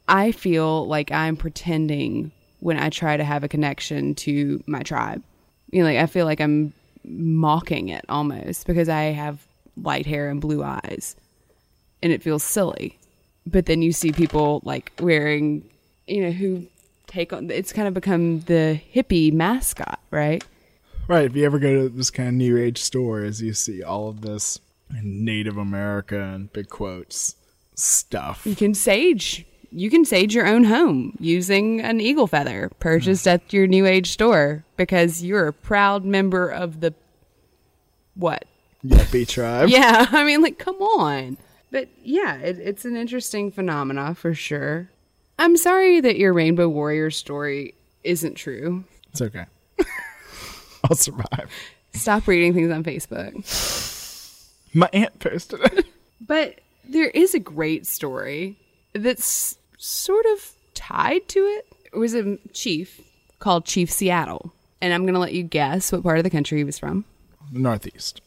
[0.08, 2.30] I feel like I'm pretending
[2.60, 5.22] when I try to have a connection to my tribe.
[5.70, 6.72] You know, like I feel like I'm
[7.06, 9.46] mocking it almost because I have
[9.76, 11.16] light hair and blue eyes
[12.02, 12.98] and it feels silly.
[13.46, 15.68] But then you see people like wearing,
[16.06, 16.66] you know, who
[17.06, 20.44] take on it's kind of become the hippie mascot, right?
[21.08, 21.26] Right.
[21.26, 24.22] If you ever go to this kind of new age stores, you see all of
[24.22, 24.58] this
[24.90, 27.36] Native American big quotes
[27.74, 28.42] stuff.
[28.44, 29.46] You can sage.
[29.70, 33.30] You can sage your own home using an eagle feather purchased hmm.
[33.30, 36.94] at your new age store because you're a proud member of the
[38.14, 38.44] what?
[38.84, 39.68] Yuppie tribe.
[39.70, 41.36] Yeah, I mean, like, come on.
[41.70, 44.88] But yeah, it, it's an interesting phenomena for sure.
[45.38, 47.74] I'm sorry that your Rainbow Warrior story
[48.04, 48.84] isn't true.
[49.10, 49.44] It's okay.
[50.84, 51.50] I'll survive.
[51.92, 54.74] Stop reading things on Facebook.
[54.74, 55.86] My aunt posted it.
[56.18, 58.58] But there is a great story
[59.02, 61.66] that's sort of tied to it.
[61.92, 63.00] It was a chief
[63.38, 64.52] called Chief Seattle.
[64.80, 67.04] And I'm going to let you guess what part of the country he was from.
[67.50, 68.20] Northeast.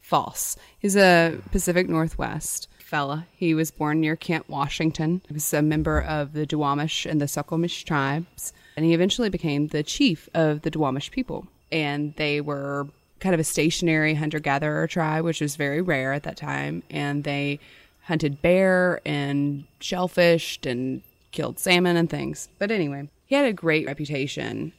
[0.00, 0.56] False.
[0.78, 3.26] He's a Pacific Northwest fella.
[3.34, 5.20] He was born near Kent, Washington.
[5.26, 8.52] He was a member of the Duwamish and the Suquamish tribes.
[8.76, 11.46] And he eventually became the chief of the Duwamish people.
[11.72, 12.86] And they were
[13.20, 16.82] kind of a stationary hunter gatherer tribe, which was very rare at that time.
[16.90, 17.58] And they
[18.04, 21.02] hunted bear and shellfished and
[21.32, 22.48] killed salmon and things.
[22.58, 24.72] But anyway, he had a great reputation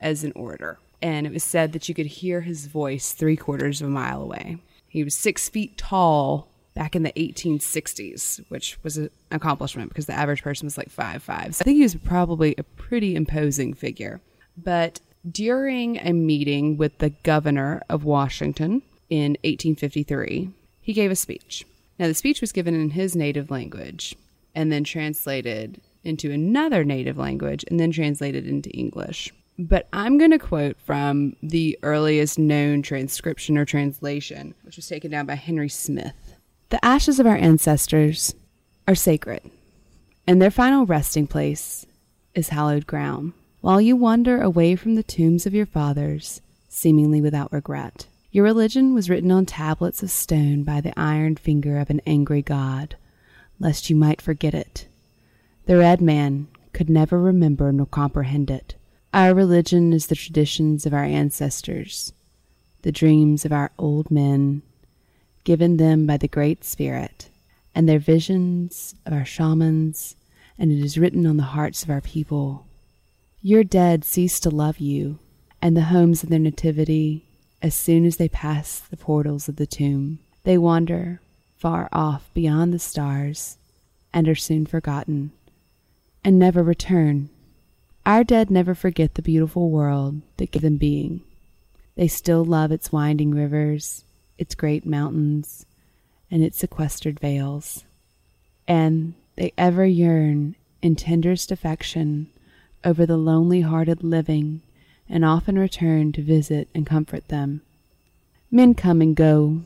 [0.00, 0.78] as an orator.
[1.00, 4.22] And it was said that you could hear his voice three quarters of a mile
[4.22, 4.58] away.
[4.88, 10.12] He was six feet tall back in the 1860s, which was an accomplishment because the
[10.12, 11.54] average person was like five five.
[11.54, 14.20] So I think he was probably a pretty imposing figure.
[14.56, 20.50] But during a meeting with the governor of Washington in 1853,
[20.80, 21.66] he gave a speech.
[21.98, 24.16] Now, the speech was given in his native language
[24.54, 29.32] and then translated into another native language and then translated into English.
[29.58, 35.10] But I'm going to quote from the earliest known transcription or translation, which was taken
[35.10, 36.36] down by Henry Smith.
[36.68, 38.34] The ashes of our ancestors
[38.86, 39.42] are sacred,
[40.26, 41.86] and their final resting place
[42.34, 43.32] is hallowed ground.
[43.60, 48.94] While you wander away from the tombs of your fathers, seemingly without regret, your religion
[48.94, 52.96] was written on tablets of stone by the iron finger of an angry god,
[53.58, 54.86] lest you might forget it.
[55.66, 58.74] The red man could never remember nor comprehend it.
[59.14, 62.12] Our religion is the traditions of our ancestors,
[62.82, 64.62] the dreams of our old men,
[65.44, 67.30] given them by the Great Spirit,
[67.74, 70.14] and their visions of our shamans,
[70.58, 72.66] and it is written on the hearts of our people.
[73.40, 75.18] Your dead cease to love you,
[75.62, 77.27] and the homes of their nativity,
[77.62, 80.18] as soon as they pass the portals of the tomb.
[80.44, 81.20] They wander
[81.56, 83.58] far off beyond the stars,
[84.12, 85.32] and are soon forgotten,
[86.24, 87.28] and never return.
[88.06, 91.22] Our dead never forget the beautiful world that gave them being.
[91.96, 94.04] They still love its winding rivers,
[94.38, 95.66] its great mountains,
[96.30, 97.84] and its sequestered vales.
[98.68, 102.30] And they ever yearn in tenderest affection
[102.84, 104.62] over the lonely hearted living,
[105.08, 107.62] and often return to visit and comfort them.
[108.50, 109.62] Men come and go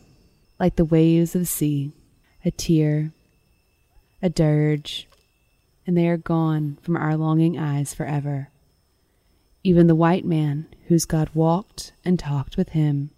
[0.58, 1.92] like the waves of the sea,
[2.44, 3.12] a tear,
[4.22, 5.08] a dirge,
[5.86, 8.48] and they are gone from our longing eyes forever.
[9.64, 13.10] Even the white man, whose God walked and talked with him,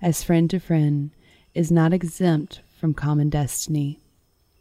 [0.00, 1.10] as friend to friend,
[1.54, 3.98] is not exempt from common destiny.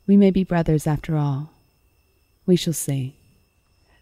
[0.07, 1.51] We may be brothers after all.
[2.45, 3.15] We shall see.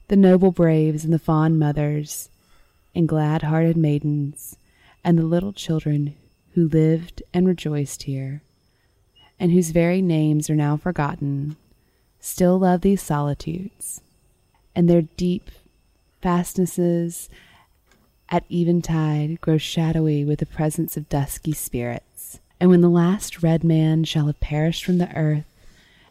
[0.08, 2.30] The noble braves and the fond mothers,
[3.00, 4.58] and glad hearted maidens,
[5.06, 6.14] and the little children
[6.54, 8.42] who lived and rejoiced here,
[9.40, 11.56] and whose very names are now forgotten,
[12.20, 14.02] still love these solitudes,
[14.76, 15.50] and their deep
[16.22, 17.30] fastnesses
[18.28, 22.42] at eventide grow shadowy with the presence of dusky spirits.
[22.60, 25.48] And when the last red man shall have perished from the earth,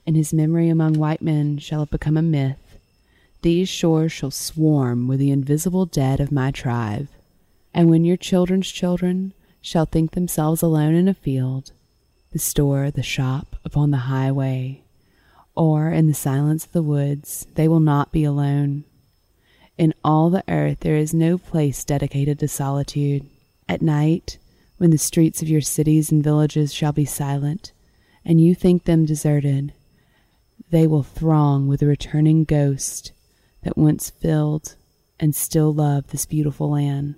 [0.07, 2.68] and his memory among white men shall have become a myth,
[3.43, 7.09] these shores shall swarm with the invisible dead of my tribe.
[7.73, 11.73] And when your children's children shall think themselves alone in a field,
[12.33, 14.83] the store, the shop, upon the highway,
[15.55, 18.85] or in the silence of the woods, they will not be alone.
[19.77, 23.25] In all the earth there is no place dedicated to solitude.
[23.69, 24.39] At night,
[24.79, 27.73] when the streets of your cities and villages shall be silent,
[28.25, 29.73] and you think them deserted,
[30.71, 33.13] they will throng with the returning ghost
[33.69, 34.77] that once filled
[35.21, 37.17] and still loved this beautiful land.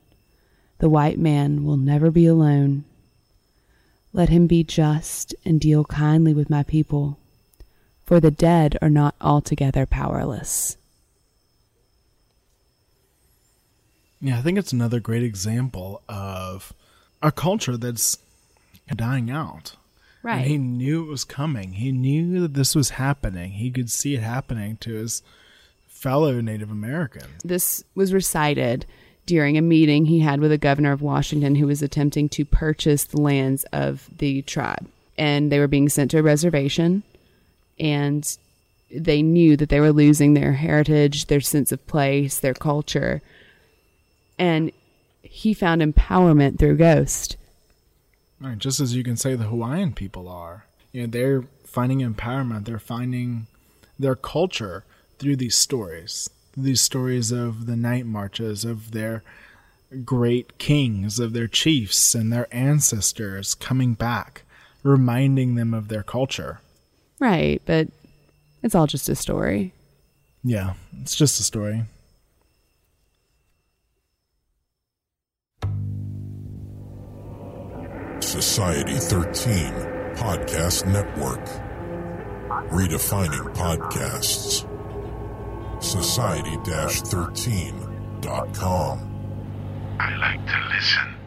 [0.79, 2.83] The white man will never be alone.
[4.13, 7.21] Let him be just and deal kindly with my people,
[8.05, 10.77] for the dead are not altogether powerless.
[14.21, 16.73] Yeah, I think it's another great example of
[17.23, 18.19] a culture that's
[18.93, 19.77] dying out.
[20.25, 20.39] Right.
[20.39, 21.75] And he knew it was coming.
[21.75, 23.53] He knew that this was happening.
[23.53, 25.23] He could see it happening to his
[26.01, 27.29] fellow Native Americans.
[27.45, 28.87] This was recited
[29.27, 33.05] during a meeting he had with the governor of Washington who was attempting to purchase
[33.05, 34.89] the lands of the tribe.
[35.19, 37.03] And they were being sent to a reservation,
[37.79, 38.27] and
[38.91, 43.21] they knew that they were losing their heritage, their sense of place, their culture.
[44.39, 44.73] And
[45.23, 47.37] he found empowerment through Ghost.
[48.41, 50.65] Right, just as you can say the Hawaiian people are.
[50.93, 53.47] You know, they're finding empowerment, they're finding
[53.99, 54.85] their culture
[55.21, 56.29] through these stories.
[56.57, 59.23] These stories of the night marchers, of their
[60.05, 64.43] great kings, of their chiefs and their ancestors coming back,
[64.83, 66.61] reminding them of their culture.
[67.21, 67.89] Right, but
[68.63, 69.75] it's all just a story.
[70.43, 71.85] Yeah, it's just a story.
[78.21, 79.73] Society 13
[80.15, 81.45] Podcast Network.
[82.71, 84.70] Redefining podcasts.
[85.81, 88.99] Society 13.com.
[89.99, 91.20] I like to listen.